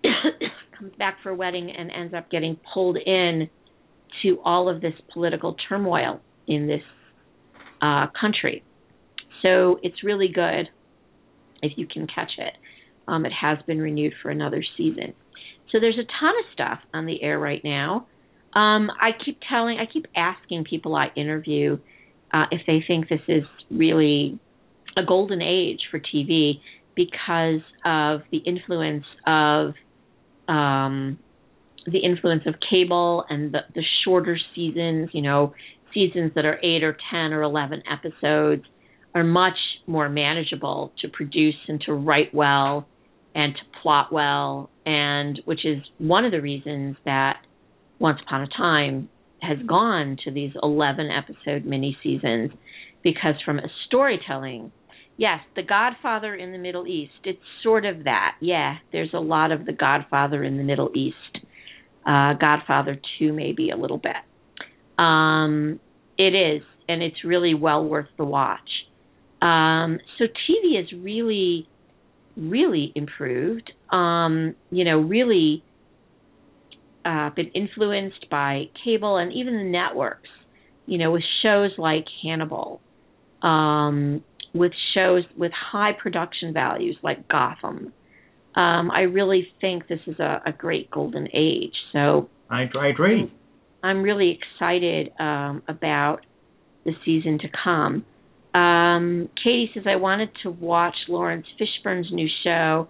comes 0.79 0.93
back 0.99 1.19
for 1.23 1.31
a 1.31 1.35
wedding 1.35 1.71
and 1.77 1.91
ends 1.91 2.15
up 2.15 2.31
getting 2.31 2.59
pulled 2.73 2.97
in 2.97 3.49
to 4.23 4.39
all 4.45 4.69
of 4.69 4.81
this 4.81 4.95
political 5.13 5.57
turmoil 5.69 6.21
in 6.47 6.67
this 6.67 6.83
uh, 7.83 8.07
country. 8.19 8.63
So 9.43 9.79
it's 9.83 10.03
really 10.03 10.29
good 10.29 10.69
if 11.63 11.73
you 11.77 11.87
can 11.87 12.07
catch 12.07 12.33
it. 12.39 12.55
Um, 13.09 13.25
it 13.25 13.33
has 13.33 13.59
been 13.67 13.81
renewed 13.81 14.15
for 14.23 14.31
another 14.31 14.65
season. 14.77 15.15
So 15.71 15.79
there's 15.81 15.99
a 15.99 16.07
ton 16.21 16.35
of 16.39 16.45
stuff 16.53 16.79
on 16.93 17.07
the 17.07 17.23
air 17.23 17.39
right 17.39 17.63
now. 17.63 18.07
Um, 18.55 18.91
I 18.91 19.11
keep 19.25 19.39
telling, 19.49 19.79
I 19.79 19.85
keep 19.91 20.07
asking 20.17 20.65
people 20.65 20.95
I 20.95 21.09
interview 21.17 21.79
uh, 22.33 22.45
if 22.51 22.63
they 22.67 22.83
think 22.87 23.09
this 23.09 23.21
is 23.29 23.45
really 23.71 24.39
a 24.97 25.05
golden 25.05 25.43
age 25.43 25.81
for 25.91 26.01
TV 26.01 26.61
because 26.95 27.61
of 27.85 28.23
the 28.33 28.39
influence 28.39 29.05
of 29.27 29.75
um, 30.49 31.19
the 31.87 31.99
influence 31.99 32.43
of 32.47 32.55
cable 32.69 33.25
and 33.29 33.53
the, 33.53 33.61
the 33.75 33.83
shorter 34.05 34.39
seasons. 34.55 35.11
You 35.13 35.23
know, 35.23 35.55
seasons 35.93 36.33
that 36.35 36.45
are 36.45 36.59
eight 36.63 36.83
or 36.83 36.97
ten 37.11 37.33
or 37.33 37.43
eleven 37.43 37.83
episodes 37.91 38.65
are 39.17 39.25
much 39.25 39.57
more 39.87 40.11
manageable 40.11 40.93
to 41.01 41.09
produce 41.09 41.55
and 41.69 41.81
to 41.81 41.95
write 41.95 42.35
well 42.35 42.87
and 43.35 43.55
to 43.55 43.81
plot 43.81 44.13
well, 44.13 44.69
and 44.85 45.41
which 45.47 45.65
is 45.65 45.79
one 45.97 46.27
of 46.27 46.33
the 46.33 46.41
reasons 46.43 46.97
that 47.07 47.39
once 47.99 48.19
Upon 48.27 48.43
a 48.43 48.49
Time 48.49 49.09
has 49.41 49.57
gone 49.67 50.19
to 50.25 50.31
these 50.31 50.53
11 50.63 51.09
episode 51.11 51.65
mini 51.65 51.97
seasons 52.03 52.51
because, 53.03 53.35
from 53.43 53.59
a 53.59 53.69
storytelling, 53.87 54.71
yes, 55.17 55.41
The 55.55 55.63
Godfather 55.63 56.35
in 56.35 56.53
the 56.53 56.59
Middle 56.59 56.87
East, 56.87 57.13
it's 57.25 57.39
sort 57.63 57.87
of 57.87 58.05
that. 58.05 58.35
Yeah, 58.43 58.77
there's 58.93 59.15
a 59.15 59.21
lot 59.21 59.51
of 59.51 59.65
The 59.65 59.73
Godfather 59.73 60.45
in 60.45 60.59
the 60.59 60.65
Middle 60.65 60.91
East. 60.95 61.45
Uh, 62.07 62.35
Godfather 62.35 62.99
2, 63.19 63.33
maybe 63.33 63.71
a 63.71 63.77
little 63.77 63.99
bit. 63.99 64.17
Um, 64.99 65.81
it 66.19 66.35
is, 66.35 66.63
and 66.87 67.03
it's 67.03 67.25
really 67.25 67.55
well 67.55 67.83
worth 67.83 68.09
the 68.19 68.25
watch. 68.25 68.61
Um, 69.43 69.99
so 70.19 70.25
TV 70.25 70.77
has 70.77 70.93
really, 70.93 71.69
really 72.37 72.93
improved. 72.95 73.73
Um, 73.91 74.55
you 74.71 74.85
know, 74.85 74.99
really 74.99 75.63
uh, 77.05 77.31
been 77.31 77.49
influenced 77.49 78.29
by 78.31 78.65
cable 78.85 79.17
and 79.17 79.33
even 79.33 79.57
the 79.57 79.65
networks. 79.65 80.29
You 80.87 80.99
know, 80.99 81.11
with 81.11 81.25
shows 81.43 81.73
like 81.79 82.05
Hannibal, 82.23 82.81
um, 83.43 84.23
with 84.55 84.73
shows 84.95 85.25
with 85.37 85.53
high 85.53 85.93
production 85.93 86.53
values 86.53 86.97
like 87.03 87.29
Gotham. 87.29 87.93
Um, 88.55 88.91
I 88.91 89.01
really 89.01 89.49
think 89.61 89.89
this 89.89 90.01
is 90.07 90.19
a, 90.19 90.43
a 90.47 90.53
great 90.53 90.91
golden 90.91 91.29
age. 91.35 91.75
So 91.93 92.31
I, 92.49 92.71
I 92.79 92.89
agree. 92.89 93.31
I'm 93.83 94.03
really 94.03 94.39
excited 94.39 95.13
um, 95.19 95.63
about 95.69 96.21
the 96.85 96.93
season 97.05 97.39
to 97.41 97.49
come. 97.63 98.05
Um, 98.57 99.29
Katie 99.43 99.71
says 99.75 99.85
I 99.87 99.97
wanted 99.97 100.31
to 100.43 100.51
watch 100.51 100.95
Laurence 101.09 101.47
Fishburne's 101.59 102.09
new 102.11 102.29
show 102.45 102.89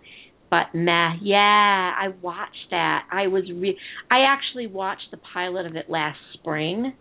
but 0.51 0.75
meh. 0.75 1.15
Yeah, 1.23 1.37
I 1.39 2.09
watched 2.23 2.71
that. 2.71 3.07
I 3.11 3.27
was 3.27 3.45
re- 3.53 3.79
I 4.11 4.21
actually 4.29 4.67
watched 4.67 5.11
the 5.11 5.19
pilot 5.33 5.67
of 5.67 5.77
it 5.77 5.91
last 5.91 6.19
spring, 6.35 6.95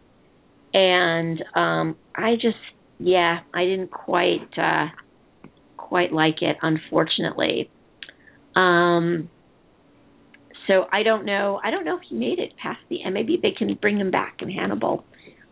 and 0.74 1.44
um 1.56 1.96
I 2.16 2.36
just 2.36 2.58
yeah, 3.00 3.40
I 3.54 3.66
didn't 3.66 3.92
quite 3.92 4.50
uh 4.58 4.88
quite 5.78 6.12
like 6.12 6.42
it, 6.42 6.58
unfortunately. 6.62 7.70
Um 8.56 9.30
so 10.68 10.86
I 10.92 11.04
don't 11.04 11.26
know. 11.26 11.60
I 11.64 11.70
don't 11.70 11.86
know 11.86 11.98
if 11.98 12.04
he 12.10 12.16
made 12.16 12.40
it 12.40 12.54
past 12.62 12.80
the 12.90 13.04
end. 13.04 13.14
maybe 13.14 13.38
they 13.42 13.52
can 13.52 13.76
bring 13.80 14.00
him 14.00 14.10
back 14.10 14.38
in 14.40 14.50
Hannibal. 14.50 15.06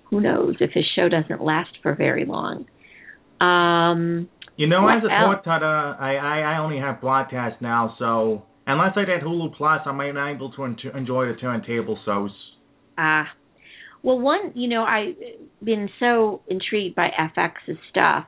Who 0.09 0.22
knows 0.22 0.55
if 0.59 0.72
his 0.74 0.86
show 0.95 1.09
doesn't 1.09 1.43
last 1.43 1.72
for 1.84 1.95
very 1.95 2.26
long. 2.26 2.66
Um 3.43 4.29
you 4.55 4.67
know, 4.67 4.87
as 4.87 5.03
a 5.03 5.07
cord 5.07 5.63
I, 5.63 6.15
I 6.15 6.35
I 6.53 6.57
only 6.59 6.79
have 6.79 7.01
broadcast 7.01 7.61
now, 7.61 7.95
so 7.97 8.43
unless 8.67 8.93
I 8.95 9.05
get 9.05 9.21
Hulu 9.21 9.55
Plus, 9.57 9.81
I'm 9.85 9.97
not 9.97 10.31
able 10.31 10.51
to 10.51 10.63
enjoy 10.97 11.27
the 11.27 11.35
turntable 11.41 11.97
shows. 12.05 12.31
Ah, 12.97 13.25
well, 14.03 14.19
one, 14.19 14.51
you 14.53 14.67
know, 14.67 14.83
I've 14.83 15.15
been 15.63 15.89
so 15.99 16.41
intrigued 16.47 16.95
by 16.95 17.09
FX's 17.37 17.77
stuff. 17.89 18.27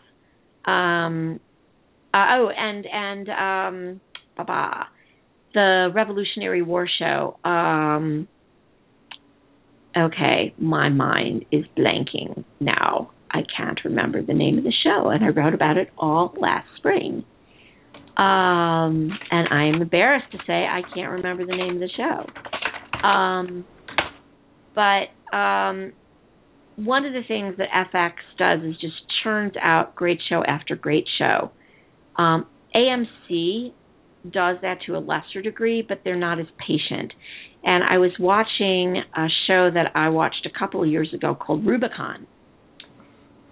Um, 0.65 1.39
Uh, 2.13 2.27
oh, 2.37 2.49
and 2.49 2.85
and 2.91 3.29
um, 3.29 4.01
ba 4.37 4.87
the 5.53 5.91
Revolutionary 5.93 6.61
War 6.61 6.87
show. 6.99 7.37
Um, 7.43 8.27
okay, 9.97 10.53
my 10.57 10.87
mind 10.89 11.45
is 11.51 11.65
blanking 11.77 12.45
now. 12.59 13.11
I 13.35 13.43
can't 13.57 13.79
remember 13.83 14.21
the 14.21 14.33
name 14.33 14.57
of 14.57 14.63
the 14.63 14.73
show, 14.83 15.09
and 15.09 15.23
I 15.23 15.27
wrote 15.27 15.53
about 15.53 15.75
it 15.75 15.89
all 15.97 16.33
last 16.39 16.67
spring. 16.77 17.25
Um, 18.17 19.09
and 19.29 19.49
I 19.51 19.65
am 19.73 19.81
embarrassed 19.81 20.31
to 20.31 20.37
say 20.47 20.53
I 20.53 20.81
can't 20.93 21.11
remember 21.11 21.45
the 21.45 21.55
name 21.55 21.73
of 21.73 21.79
the 21.81 21.89
show. 21.97 23.05
Um, 23.05 23.65
but 24.73 25.35
um, 25.35 25.91
one 26.77 27.05
of 27.05 27.11
the 27.11 27.23
things 27.27 27.55
that 27.57 27.67
FX 27.93 28.13
does 28.37 28.65
is 28.65 28.79
just 28.79 28.95
churns 29.21 29.53
out 29.61 29.95
great 29.95 30.19
show 30.29 30.41
after 30.47 30.77
great 30.77 31.05
show. 31.19 31.51
Um, 32.17 32.47
AMC 32.73 33.73
does 34.23 34.57
that 34.61 34.77
to 34.85 34.95
a 34.95 34.99
lesser 34.99 35.41
degree, 35.41 35.83
but 35.85 36.01
they're 36.05 36.15
not 36.15 36.39
as 36.39 36.47
patient. 36.57 37.11
And 37.65 37.83
I 37.83 37.97
was 37.97 38.11
watching 38.17 39.03
a 39.13 39.27
show 39.47 39.69
that 39.73 39.91
I 39.93 40.07
watched 40.07 40.45
a 40.45 40.57
couple 40.57 40.83
of 40.83 40.89
years 40.89 41.13
ago 41.13 41.35
called 41.35 41.65
Rubicon. 41.65 42.27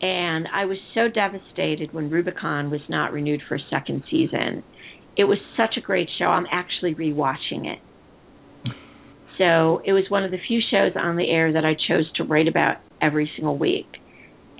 And 0.04 0.50
I 0.54 0.66
was 0.66 0.78
so 0.94 1.08
devastated 1.08 1.94
when 1.94 2.10
Rubicon 2.10 2.70
was 2.70 2.82
not 2.90 3.14
renewed 3.14 3.42
for 3.48 3.56
a 3.56 3.60
second 3.70 4.04
season. 4.12 4.62
It 5.16 5.24
was 5.24 5.38
such 5.56 5.78
a 5.78 5.82
great 5.82 6.10
show. 6.20 6.26
I'm 6.26 6.46
actually 6.52 6.94
rewatching 6.94 7.72
it. 7.72 7.80
So 9.38 9.82
it 9.86 9.94
was 9.94 10.04
one 10.10 10.26
of 10.26 10.32
the 10.32 10.40
few 10.46 10.60
shows 10.70 10.92
on 10.98 11.16
the 11.16 11.30
air 11.30 11.54
that 11.54 11.64
I 11.64 11.76
chose 11.88 12.12
to 12.18 12.26
write 12.26 12.50
about 12.50 12.78
every 13.02 13.32
single 13.38 13.58
week. 13.58 13.88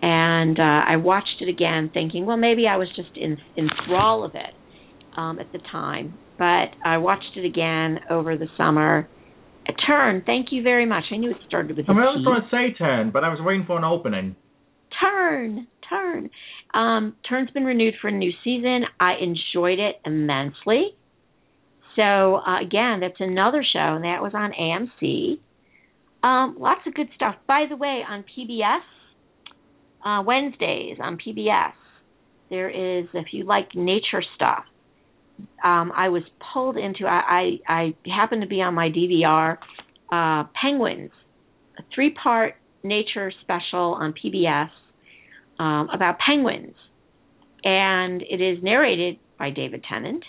And 0.02 0.58
uh, 0.58 0.62
I 0.88 0.96
watched 0.96 1.42
it 1.42 1.50
again, 1.50 1.92
thinking, 1.94 2.26
well, 2.26 2.38
maybe 2.38 2.66
I 2.66 2.78
was 2.78 2.88
just 2.96 3.10
in 3.18 3.38
in 3.58 3.68
thrall 3.86 4.24
of 4.24 4.36
it 4.36 4.54
um, 5.18 5.40
at 5.40 5.52
the 5.52 5.60
time. 5.72 6.14
But 6.38 6.72
I 6.86 7.00
watched 7.00 7.36
it 7.36 7.46
again 7.46 8.00
over 8.10 8.38
the 8.38 8.48
summer. 8.58 9.10
A 9.68 9.74
turn. 9.88 10.24
Thank 10.26 10.48
you 10.52 10.64
very 10.64 10.86
much. 10.86 11.04
I 11.12 11.18
knew 11.18 11.32
it 11.32 11.38
started 11.48 11.76
with. 11.76 11.90
I, 11.90 11.94
mean, 11.94 12.02
I 12.02 12.16
was 12.16 12.24
going 12.24 12.42
to 12.42 12.50
say 12.50 12.78
turn, 12.78 13.12
but 13.12 13.26
I 13.26 13.30
was 13.30 13.40
waiting 13.42 13.66
for 13.66 13.78
an 13.78 13.84
opening. 13.84 14.38
Turn, 15.00 15.68
turn. 15.90 16.30
Um, 16.74 17.16
Turn's 17.28 17.50
been 17.52 17.66
renewed 17.66 17.96
for 18.02 18.08
a 18.08 18.12
new 18.12 18.32
season. 18.44 18.84
I 19.00 19.14
enjoyed 19.22 19.80
it 19.80 19.96
immensely. 20.06 20.96
So 21.96 22.38
uh, 22.38 22.62
again, 22.62 23.00
that's 23.02 23.20
another 23.20 23.64
show, 23.64 23.96
and 23.96 24.04
that 24.04 24.22
was 24.22 24.34
on 24.34 24.52
AMC. 24.52 25.40
Um, 26.24 26.58
lots 26.60 26.82
of 26.88 26.94
good 26.94 27.10
stuff. 27.16 27.36
By 27.48 27.66
the 27.70 27.76
way, 27.76 28.02
on 28.08 28.24
PBS, 28.24 28.80
uh, 30.06 30.24
Wednesdays 30.24 30.98
on 31.02 31.18
PBS, 31.18 31.74
there 32.50 32.70
is 32.70 33.08
if 33.14 33.28
you 33.32 33.46
like 33.46 33.76
nature 33.76 34.24
stuff. 34.36 34.64
Um, 35.64 35.92
I 35.96 36.10
was 36.10 36.24
pulled 36.54 36.78
into. 36.78 37.06
I, 37.06 37.60
I 37.68 37.74
I 37.74 38.10
happened 38.10 38.42
to 38.44 38.48
be 38.48 38.62
on 38.62 38.74
my 38.74 38.90
DVR. 38.90 39.58
Uh, 40.12 40.48
Penguins, 40.60 41.12
a 41.80 41.84
three-part 41.94 42.56
nature 42.84 43.32
special 43.42 43.98
on 44.00 44.14
PBS 44.14 44.70
um, 45.60 45.90
about 45.94 46.18
penguins, 46.20 46.76
and 47.64 48.22
it 48.22 48.42
is 48.42 48.64
narrated 48.64 49.20
by 49.38 49.50
David 49.50 49.84
Tennant. 49.90 50.24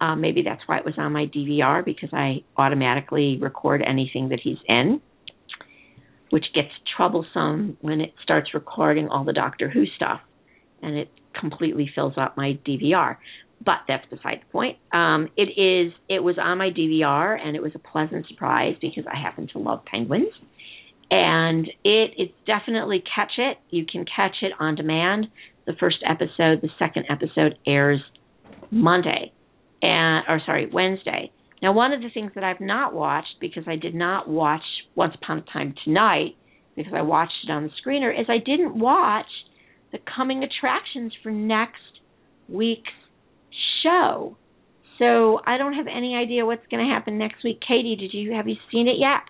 Um, 0.00 0.20
maybe 0.20 0.42
that's 0.42 0.60
why 0.66 0.78
it 0.78 0.84
was 0.84 0.94
on 0.98 1.12
my 1.12 1.26
DVR 1.26 1.84
because 1.84 2.10
I 2.12 2.44
automatically 2.56 3.38
record 3.40 3.82
anything 3.86 4.28
that 4.28 4.40
he's 4.42 4.58
in 4.68 5.00
which 6.30 6.44
gets 6.54 6.68
troublesome 6.96 7.76
when 7.80 8.00
it 8.00 8.12
starts 8.22 8.52
recording 8.54 9.08
all 9.08 9.24
the 9.24 9.32
Doctor 9.32 9.68
Who 9.70 9.84
stuff 9.96 10.20
and 10.82 10.96
it 10.96 11.10
completely 11.38 11.90
fills 11.94 12.14
up 12.16 12.36
my 12.36 12.58
DVR. 12.66 13.16
But 13.64 13.76
that's 13.88 14.04
beside 14.10 14.42
the 14.42 14.52
point. 14.52 14.76
Um, 14.92 15.30
it 15.36 15.58
is. 15.58 15.94
It 16.10 16.22
was 16.22 16.36
on 16.38 16.58
my 16.58 16.68
DVR, 16.68 17.40
and 17.40 17.56
it 17.56 17.62
was 17.62 17.72
a 17.74 17.78
pleasant 17.78 18.26
surprise 18.28 18.76
because 18.82 19.04
I 19.10 19.18
happen 19.18 19.48
to 19.54 19.58
love 19.58 19.82
penguins. 19.86 20.28
And 21.10 21.66
it 21.84 22.10
it's 22.16 22.34
definitely 22.46 23.02
catch 23.14 23.32
it. 23.38 23.58
You 23.70 23.84
can 23.90 24.04
catch 24.04 24.36
it 24.42 24.52
on 24.58 24.74
demand. 24.74 25.28
The 25.66 25.74
first 25.78 25.98
episode, 26.08 26.62
the 26.62 26.70
second 26.78 27.06
episode 27.08 27.56
airs 27.66 28.00
Monday, 28.70 29.32
and 29.82 30.24
or 30.28 30.40
sorry 30.44 30.66
Wednesday. 30.72 31.30
Now, 31.62 31.72
one 31.72 31.92
of 31.92 32.02
the 32.02 32.10
things 32.12 32.32
that 32.34 32.44
I've 32.44 32.60
not 32.60 32.92
watched 32.92 33.40
because 33.40 33.64
I 33.66 33.76
did 33.76 33.94
not 33.94 34.28
watch 34.28 34.62
Once 34.94 35.14
Upon 35.14 35.38
a 35.38 35.52
Time 35.52 35.74
Tonight 35.84 36.36
because 36.76 36.92
I 36.94 37.02
watched 37.02 37.32
it 37.44 37.50
on 37.50 37.62
the 37.64 37.70
screener 37.82 38.12
is 38.12 38.26
I 38.28 38.38
didn't 38.38 38.78
watch 38.78 39.26
the 39.92 39.98
coming 40.14 40.44
attractions 40.44 41.12
for 41.22 41.30
next 41.30 41.80
week's 42.48 42.92
show. 43.82 44.36
So 44.98 45.40
I 45.46 45.58
don't 45.58 45.74
have 45.74 45.86
any 45.86 46.14
idea 46.14 46.46
what's 46.46 46.66
going 46.70 46.86
to 46.86 46.92
happen 46.92 47.18
next 47.18 47.42
week. 47.44 47.60
Katie, 47.66 47.96
did 47.96 48.12
you 48.12 48.32
have 48.32 48.48
you 48.48 48.56
seen 48.70 48.88
it 48.88 48.96
yet? 48.98 49.20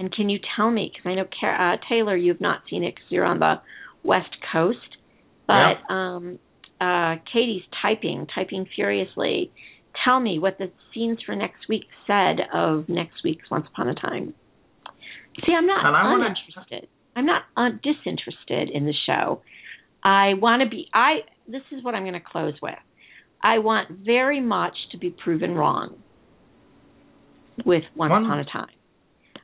And 0.00 0.10
can 0.12 0.30
you 0.30 0.38
tell 0.56 0.70
me? 0.70 0.90
Because 0.92 1.10
I 1.10 1.14
know 1.14 1.26
uh, 1.46 1.76
Taylor, 1.88 2.16
you've 2.16 2.40
not 2.40 2.62
seen 2.70 2.82
it 2.82 2.94
because 2.94 3.10
you're 3.10 3.24
on 3.24 3.38
the 3.38 3.56
West 4.02 4.34
Coast. 4.50 4.78
But 5.46 5.52
yeah. 5.52 5.74
um, 5.90 6.38
uh, 6.80 7.16
Katie's 7.30 7.62
typing, 7.82 8.26
typing 8.34 8.66
furiously 8.74 9.52
tell 10.04 10.18
me 10.18 10.38
what 10.38 10.56
the 10.58 10.70
scenes 10.94 11.18
for 11.24 11.36
next 11.36 11.68
week 11.68 11.84
said 12.06 12.38
of 12.54 12.88
next 12.88 13.22
week's 13.24 13.50
Once 13.50 13.66
Upon 13.72 13.88
a 13.88 13.94
Time. 13.94 14.34
See, 15.44 15.52
I'm 15.52 15.66
not 15.66 15.84
uninterested. 15.84 16.88
I'm 17.14 17.26
not 17.26 17.42
un- 17.56 17.80
disinterested 17.82 18.70
in 18.72 18.86
the 18.86 18.94
show. 19.06 19.42
I 20.02 20.34
want 20.34 20.62
to 20.62 20.68
be. 20.68 20.88
I. 20.94 21.18
This 21.46 21.62
is 21.72 21.84
what 21.84 21.94
I'm 21.94 22.04
going 22.04 22.14
to 22.14 22.20
close 22.20 22.54
with. 22.62 22.74
I 23.42 23.58
want 23.58 23.90
very 24.04 24.40
much 24.40 24.74
to 24.92 24.98
be 24.98 25.10
proven 25.10 25.54
wrong 25.54 25.96
with 27.64 27.82
Once 27.94 28.10
one, 28.10 28.24
Upon 28.24 28.38
a 28.38 28.44
Time. 28.44 28.68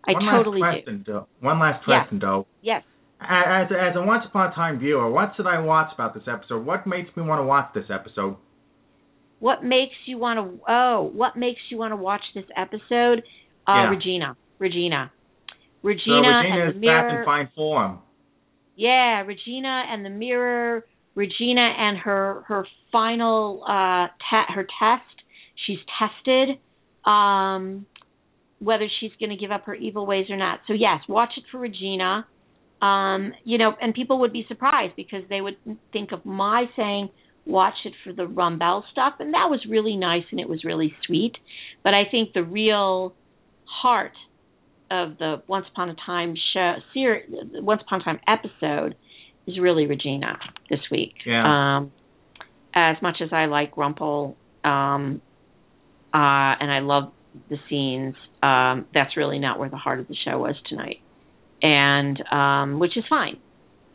I 0.07 0.37
totally 0.37 0.61
last 0.61 0.85
question, 0.85 1.03
do. 1.05 1.27
One 1.41 1.59
last 1.59 1.85
question, 1.85 2.19
though. 2.21 2.47
Yes. 2.63 2.83
As, 3.21 3.69
as 3.71 3.97
a 3.97 4.03
Once 4.03 4.25
Upon 4.29 4.53
a 4.53 4.55
Time 4.55 4.79
viewer, 4.79 5.11
what 5.11 5.33
should 5.37 5.47
I 5.47 5.59
watch 5.61 5.89
about 5.95 6.15
this 6.15 6.25
episode? 6.27 6.65
What 6.65 6.87
makes 6.87 7.09
me 7.17 7.23
want 7.23 7.41
to 7.41 7.45
watch 7.45 7.73
this 7.75 7.87
episode? 7.93 8.37
What 9.39 9.65
makes 9.65 9.95
you 10.07 10.19
want 10.19 10.39
to? 10.39 10.61
Oh, 10.69 11.11
what 11.13 11.37
makes 11.37 11.61
you 11.71 11.79
want 11.79 11.93
to 11.93 11.97
watch 11.97 12.23
this 12.35 12.45
episode? 12.57 13.23
Uh, 13.67 13.73
yeah. 13.73 13.91
Regina, 13.91 14.37
Regina, 14.59 15.11
Regina, 15.83 16.05
so 16.07 16.13
Regina 16.13 16.43
and 16.45 16.75
the 16.75 16.81
mirror. 16.81 17.09
back 17.09 17.19
in 17.19 17.25
fine 17.25 17.49
form. 17.55 17.99
Yeah, 18.77 19.23
Regina 19.23 19.85
and 19.91 20.05
the 20.05 20.11
mirror. 20.11 20.85
Regina 21.15 21.73
and 21.79 21.99
her 21.99 22.45
her 22.47 22.67
final 22.93 23.63
uh 23.65 24.07
her 24.31 24.67
test. 24.79 25.03
She's 25.67 25.79
tested 25.99 26.59
um 27.05 27.87
whether 28.59 28.87
she's 29.01 29.13
going 29.21 29.31
to 29.31 29.37
give 29.37 29.51
up 29.51 29.65
her 29.65 29.75
evil 29.75 30.07
ways 30.07 30.27
or 30.31 30.37
not. 30.37 30.61
So 30.67 30.73
yes, 30.73 31.01
watch 31.09 31.31
it 31.37 31.45
for 31.51 31.59
Regina. 31.59 32.27
Um, 32.81 33.33
you 33.45 33.59
know, 33.59 33.75
and 33.81 33.95
people 33.95 34.21
would 34.21 34.33
be 34.33 34.45
surprised 34.49 34.95
because 34.97 35.23
they 35.29 35.41
would 35.41 35.57
think 35.93 36.13
of 36.13 36.25
my 36.25 36.67
saying 36.77 37.09
watch 37.47 37.75
it 37.85 37.93
for 38.05 38.13
the 38.13 38.25
Rumbelle 38.25 38.83
stuff, 38.91 39.15
and 39.21 39.33
that 39.33 39.49
was 39.49 39.65
really 39.69 39.97
nice 39.97 40.25
and 40.31 40.41
it 40.41 40.49
was 40.49 40.65
really 40.65 40.95
sweet. 41.07 41.33
But 41.83 41.95
I 41.95 42.03
think 42.11 42.33
the 42.33 42.43
real 42.43 43.15
heart 43.65 44.13
of 44.91 45.19
the 45.19 45.43
Once 45.47 45.67
Upon 45.73 45.91
a 45.91 45.95
Time 45.95 46.35
show, 46.53 46.75
series, 46.93 47.31
Once 47.55 47.83
Upon 47.87 48.01
a 48.01 48.05
Time 48.05 48.21
episode, 48.27 48.97
is 49.47 49.59
really 49.59 49.87
Regina 49.87 50.39
this 50.69 50.81
week. 50.91 51.15
Yeah. 51.25 51.79
Um, 51.79 51.93
as 52.75 52.97
much 53.01 53.17
as 53.23 53.31
I 53.33 53.47
like 53.47 53.77
Rumple, 53.77 54.37
um, 54.65 55.23
uh, 56.13 56.59
and 56.61 56.71
I 56.71 56.81
love 56.81 57.13
the 57.49 57.57
scenes, 57.69 58.15
um, 58.43 58.87
that's 58.95 59.17
really 59.17 59.39
not 59.39 59.59
where 59.59 59.69
the 59.69 59.77
heart 59.77 60.01
of 60.01 60.09
the 60.09 60.17
show 60.25 60.39
was 60.39 60.55
tonight, 60.69 61.01
and 61.63 62.23
um, 62.33 62.79
which 62.79 62.97
is 62.97 63.05
fine. 63.09 63.39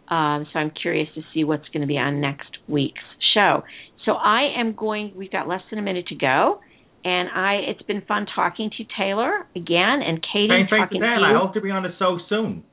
Um, 0.09 0.45
so 0.51 0.59
I'm 0.59 0.71
curious 0.71 1.07
to 1.15 1.21
see 1.33 1.43
what's 1.43 1.67
going 1.69 1.81
to 1.81 1.87
be 1.87 1.97
on 1.97 2.19
next 2.19 2.57
week's 2.67 2.99
show. 3.33 3.63
So 4.05 4.13
I 4.13 4.59
am 4.59 4.73
going. 4.75 5.13
We've 5.15 5.31
got 5.31 5.47
less 5.47 5.61
than 5.69 5.79
a 5.79 5.81
minute 5.81 6.07
to 6.07 6.15
go, 6.15 6.59
and 7.03 7.29
I. 7.29 7.69
It's 7.69 7.81
been 7.83 8.01
fun 8.07 8.25
talking 8.35 8.71
to 8.77 8.83
Taylor 8.97 9.47
again, 9.55 10.01
and 10.05 10.21
Katie 10.33 10.49
thanks, 10.49 10.69
talking 10.69 11.01
to 11.01 11.07
you. 11.07 11.25
I 11.25 11.39
hope 11.39 11.53
to 11.53 11.61
be 11.61 11.71
on 11.71 11.83
the 11.83 11.89
show 11.97 12.17
soon. 12.27 12.63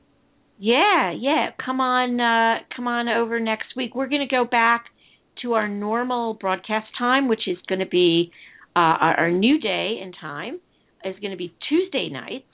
Yeah, 0.57 1.13
yeah. 1.17 1.51
Come 1.63 1.79
on, 1.79 2.19
uh, 2.19 2.63
come 2.75 2.87
on 2.87 3.07
over 3.07 3.39
next 3.39 3.67
week. 3.77 3.95
We're 3.95 4.09
going 4.09 4.27
to 4.27 4.35
go 4.35 4.43
back 4.43 4.85
to 5.41 5.53
our 5.53 5.67
normal 5.69 6.33
broadcast 6.33 6.87
time, 6.97 7.29
which 7.29 7.47
is 7.47 7.57
going 7.67 7.79
to 7.79 7.85
be 7.85 8.31
uh, 8.79 8.95
our, 9.01 9.19
our 9.19 9.31
new 9.31 9.59
day 9.59 9.99
and 10.01 10.15
time 10.21 10.59
is 11.03 11.13
going 11.19 11.31
to 11.31 11.37
be 11.37 11.53
Tuesday 11.67 12.07
nights 12.09 12.45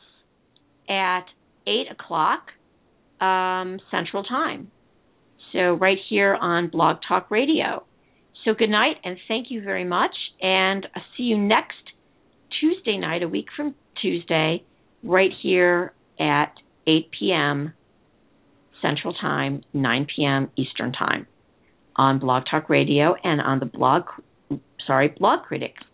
at 0.89 1.25
eight 1.67 1.85
o'clock 1.91 2.47
um, 3.21 3.79
Central 3.91 4.23
Time. 4.23 4.71
So 5.53 5.73
right 5.73 5.99
here 6.09 6.33
on 6.33 6.69
Blog 6.69 6.97
Talk 7.07 7.29
Radio. 7.29 7.85
So 8.43 8.55
good 8.55 8.71
night 8.71 8.95
and 9.03 9.17
thank 9.27 9.51
you 9.51 9.61
very 9.61 9.85
much. 9.85 10.15
And 10.41 10.87
I'll 10.95 11.03
see 11.15 11.23
you 11.23 11.37
next 11.37 11.75
Tuesday 12.59 12.97
night, 12.97 13.21
a 13.21 13.27
week 13.27 13.47
from 13.55 13.75
Tuesday, 14.01 14.63
right 15.03 15.31
here 15.43 15.93
at 16.19 16.53
8 16.87 17.07
p.m. 17.19 17.73
Central 18.81 19.13
Time, 19.13 19.63
9 19.73 20.07
p.m. 20.15 20.49
Eastern 20.57 20.91
Time. 20.91 21.27
on 21.95 22.17
Blog 22.17 22.43
Talk 22.49 22.67
Radio 22.67 23.15
and 23.23 23.41
on 23.41 23.59
the 23.59 23.65
blog, 23.67 24.05
sorry, 24.87 25.09
Blogcritics 25.09 25.84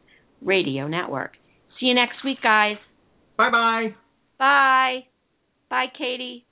Radio 0.41 0.87
Network. 0.87 1.31
See 1.79 1.87
you 1.87 1.95
next 1.95 2.23
week, 2.23 2.37
guys. 2.41 2.77
Bye 3.37 3.49
bye. 3.49 3.95
Bye. 4.37 5.05
Bye, 5.69 5.87
Katie. 5.97 6.45